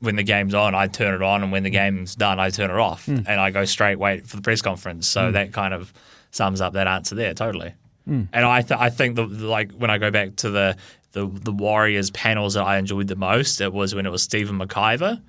when 0.00 0.16
the 0.16 0.22
game's 0.22 0.52
on, 0.52 0.74
I 0.74 0.86
turn 0.88 1.14
it 1.14 1.22
on, 1.22 1.42
and 1.42 1.50
when 1.50 1.62
the 1.62 1.70
mm. 1.70 1.72
game's 1.72 2.14
done, 2.14 2.38
I 2.38 2.50
turn 2.50 2.70
it 2.70 2.76
off, 2.76 3.06
Hmm. 3.06 3.20
and 3.26 3.40
I 3.40 3.50
go 3.50 3.64
straight 3.64 3.98
wait 3.98 4.26
for 4.26 4.36
the 4.36 4.42
press 4.42 4.60
conference. 4.60 5.06
So 5.06 5.30
mm. 5.30 5.32
that 5.32 5.52
kind 5.54 5.72
of 5.72 5.92
sums 6.30 6.60
up 6.60 6.74
that 6.74 6.86
answer 6.86 7.14
there 7.14 7.32
totally. 7.32 7.72
Mm. 8.08 8.28
And 8.32 8.44
I 8.44 8.60
th- 8.60 8.78
I 8.78 8.90
think 8.90 9.16
the, 9.16 9.26
the- 9.26 9.46
like 9.46 9.72
when 9.72 9.90
I 9.90 9.96
go 9.98 10.10
back 10.10 10.36
to 10.36 10.50
the, 10.50 10.76
the 11.12 11.26
the 11.26 11.50
Warriors 11.52 12.10
panels 12.10 12.54
that 12.54 12.64
I 12.64 12.76
enjoyed 12.76 13.08
the 13.08 13.16
most, 13.16 13.60
it 13.62 13.72
was 13.72 13.94
when 13.94 14.04
it 14.06 14.10
was 14.10 14.22
Stephen 14.22 14.58
McIver, 14.58 15.20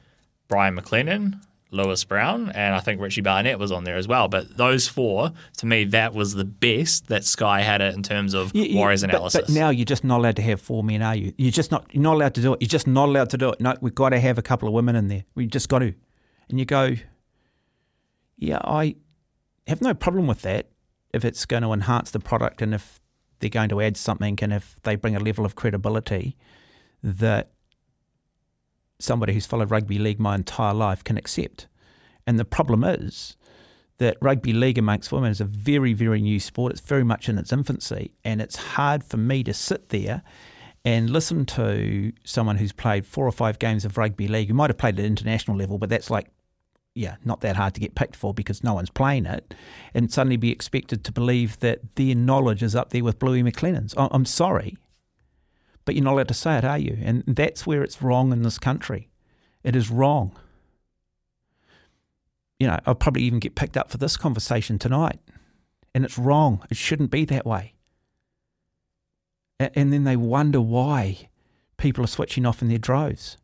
Brian 0.50 0.76
McLennan. 0.78 1.40
Lewis 1.72 2.04
Brown 2.06 2.50
and 2.52 2.74
I 2.76 2.80
think 2.80 3.02
Richie 3.02 3.22
Barnett 3.22 3.60
was 3.60 3.72
on 3.72 3.84
there 3.84 3.98
as 3.98 4.08
well. 4.08 4.28
But 4.30 4.56
those 4.56 4.88
four, 4.88 5.32
to 5.58 5.66
me, 5.66 5.84
that 5.86 6.14
was 6.14 6.34
the 6.34 6.46
best 6.46 7.08
that 7.08 7.26
Sky 7.26 7.62
had 7.62 7.82
it 7.82 7.94
in 7.94 8.04
terms 8.04 8.34
of 8.34 8.56
You- 8.56 8.64
you- 8.64 8.78
Warriors 8.78 9.02
but- 9.02 9.10
analysis. 9.10 9.42
But, 9.42 9.50
now 9.50 9.70
you're 9.70 9.84
just 9.86 10.04
not 10.06 10.20
allowed 10.20 10.38
to 10.38 10.42
have 10.44 10.62
four 10.62 10.84
men, 10.84 11.02
are 11.02 11.16
you? 11.16 11.34
You're 11.38 11.52
just 11.52 11.72
not. 11.72 11.86
You're 11.92 12.04
not 12.04 12.16
allowed 12.16 12.36
to 12.36 12.42
do 12.42 12.54
it. 12.54 12.62
You're 12.62 12.70
just 12.70 12.88
not 12.88 13.10
allowed 13.10 13.30
to 13.32 13.38
do 13.38 13.50
it. 13.50 13.60
No, 13.60 13.76
we've 13.82 13.94
got 13.96 14.10
to 14.10 14.20
have 14.20 14.38
a 14.38 14.42
couple 14.42 14.68
of 14.68 14.74
women 14.74 14.96
in 14.96 15.08
there. 15.10 15.24
We 15.36 15.46
just 15.48 15.68
got 15.70 15.80
to. 15.80 15.94
And 16.50 16.58
you 16.60 16.66
go, 16.66 16.96
yeah, 18.38 18.60
I 18.64 18.96
have 19.68 19.82
no 19.82 19.94
problem 19.94 20.28
with 20.28 20.42
that 20.44 20.70
if 21.14 21.26
it's 21.26 21.46
going 21.46 21.64
to 21.64 21.74
enhance 21.74 22.12
the 22.12 22.20
product 22.20 22.62
and 22.62 22.74
if 22.74 23.02
they're 23.40 23.50
going 23.50 23.70
to 23.70 23.82
add 23.82 23.98
something 23.98 24.38
and 24.42 24.54
if 24.54 24.78
they 24.84 24.96
bring 24.96 25.16
a 25.16 25.20
level 25.20 25.46
of 25.46 25.56
credibility 25.56 26.38
that 27.04 27.52
somebody 29.00 29.34
who's 29.34 29.46
followed 29.46 29.72
rugby 29.72 30.00
league 30.00 30.20
my 30.20 30.36
entire 30.36 30.74
life 30.74 31.04
can 31.04 31.18
accept. 31.18 31.68
And 32.26 32.38
the 32.40 32.46
problem 32.46 32.84
is 32.84 33.38
that 34.00 34.18
rugby 34.22 34.54
league 34.54 34.78
amongst 34.78 35.12
women 35.12 35.32
is 35.32 35.42
a 35.42 35.46
very, 35.46 35.94
very 35.94 36.22
new 36.22 36.40
sport. 36.40 36.72
It's 36.72 36.82
very 36.82 37.04
much 37.04 37.30
in 37.30 37.38
its 37.38 37.52
infancy, 37.52 38.12
and 38.24 38.42
it's 38.42 38.56
hard 38.56 39.04
for 39.04 39.18
me 39.18 39.44
to 39.44 39.54
sit 39.54 39.90
there 39.90 40.24
and 40.86 41.10
listen 41.10 41.46
to 41.46 42.14
someone 42.24 42.58
who's 42.58 42.72
played 42.72 43.06
four 43.06 43.28
or 43.28 43.32
five 43.32 43.60
games 43.60 43.84
of 43.84 43.98
rugby 43.98 44.28
league, 44.28 44.48
who 44.48 44.54
might 44.54 44.70
have 44.70 44.78
played 44.78 45.00
at 45.00 45.06
international 45.06 45.58
level, 45.58 45.78
but 45.78 45.90
that's 45.90 46.10
like, 46.10 46.28
yeah, 46.96 47.16
not 47.26 47.42
that 47.42 47.56
hard 47.56 47.74
to 47.74 47.80
get 47.80 47.94
picked 47.94 48.16
for 48.16 48.34
because 48.34 48.64
no 48.64 48.74
one's 48.74 48.90
playing 48.90 49.26
it, 49.26 49.54
and 49.94 50.12
suddenly 50.12 50.38
be 50.38 50.52
expected 50.52 51.04
to 51.04 51.12
believe 51.12 51.60
that 51.60 51.96
their 51.96 52.16
knowledge 52.16 52.64
is 52.64 52.76
up 52.76 52.92
there 52.92 53.04
with 53.04 53.20
Bluey 53.20 53.44
McLennan's. 53.44 53.94
I'm 53.98 54.26
sorry, 54.26 54.78
but 55.88 55.96
you're 55.96 56.04
not 56.04 56.14
allowed 56.14 56.28
to 56.28 56.36
say 56.36 56.58
it, 56.60 56.64
are 56.64 56.78
you? 56.78 57.00
And 57.02 57.24
that's 57.26 57.66
where 57.66 57.82
it's 57.82 58.04
wrong 58.04 58.32
in 58.32 58.44
this 58.44 58.60
country. 58.60 59.10
It 59.64 59.76
is 59.76 59.90
wrong 59.90 60.38
you 62.60 62.68
know, 62.68 62.80
I'll 62.86 62.96
probably 62.96 63.24
even 63.24 63.40
get 63.40 63.56
picked 63.56 63.78
up 63.78 63.90
for 63.90 63.98
this 63.98 64.18
conversation 64.18 64.80
tonight. 64.80 65.20
And 65.94 66.04
it's 66.04 66.18
wrong. 66.18 66.66
It 66.70 66.78
shouldn't 66.78 67.12
be 67.12 67.26
that 67.26 67.46
way. 67.46 67.74
And 69.60 69.92
then 69.92 70.04
they 70.04 70.16
wonder 70.16 70.62
why 70.62 71.30
people 71.78 72.04
are 72.04 72.08
switching 72.08 72.46
off 72.46 72.62
in 72.62 72.68
their 72.68 72.78
droves. 72.78 73.38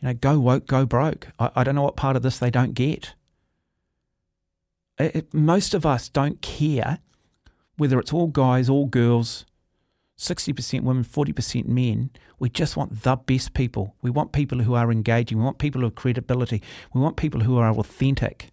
You 0.00 0.08
know, 0.08 0.14
go 0.14 0.38
woke, 0.40 0.66
go 0.66 0.86
broke. 0.86 1.28
I, 1.38 1.50
I 1.56 1.64
don't 1.64 1.74
know 1.74 1.82
what 1.82 1.96
part 1.96 2.16
of 2.16 2.22
this 2.22 2.38
they 2.38 2.50
don't 2.50 2.74
get. 2.74 3.14
It, 4.98 5.16
it- 5.16 5.34
most 5.34 5.74
of 5.74 5.86
us 5.86 6.08
don't 6.08 6.40
care 6.40 6.98
whether 7.76 7.98
it's 7.98 8.12
all 8.12 8.26
guys, 8.26 8.68
all 8.68 8.86
girls, 8.86 9.44
60% 10.20 10.82
women, 10.82 11.02
40% 11.02 11.66
men. 11.66 12.10
We 12.38 12.50
just 12.50 12.76
want 12.76 13.02
the 13.02 13.16
best 13.16 13.54
people. 13.54 13.96
We 14.02 14.10
want 14.10 14.32
people 14.32 14.60
who 14.60 14.74
are 14.74 14.92
engaging. 14.92 15.38
We 15.38 15.44
want 15.44 15.58
people 15.58 15.80
who 15.80 15.86
have 15.86 15.94
credibility. 15.94 16.62
We 16.92 17.00
want 17.00 17.16
people 17.16 17.40
who 17.40 17.56
are 17.56 17.70
authentic. 17.70 18.50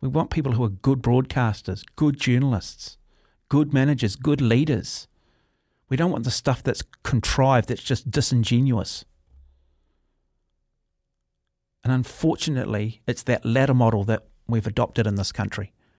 We 0.00 0.08
want 0.08 0.30
people 0.30 0.52
who 0.52 0.62
are 0.62 0.68
good 0.68 1.02
broadcasters, 1.02 1.82
good 1.96 2.20
journalists, 2.20 2.98
good 3.48 3.74
managers, 3.74 4.14
good 4.14 4.40
leaders. 4.40 5.08
We 5.88 5.96
don't 5.96 6.12
want 6.12 6.22
the 6.22 6.30
stuff 6.30 6.62
that's 6.62 6.84
contrived, 7.02 7.68
that's 7.68 7.82
just 7.82 8.08
disingenuous. 8.08 9.04
And 11.82 11.92
unfortunately, 11.92 13.02
it's 13.08 13.24
that 13.24 13.44
latter 13.44 13.74
model 13.74 14.04
that 14.04 14.26
we've 14.46 14.66
adopted 14.66 15.06
in 15.06 15.16
this 15.16 15.32
country. 15.32 15.72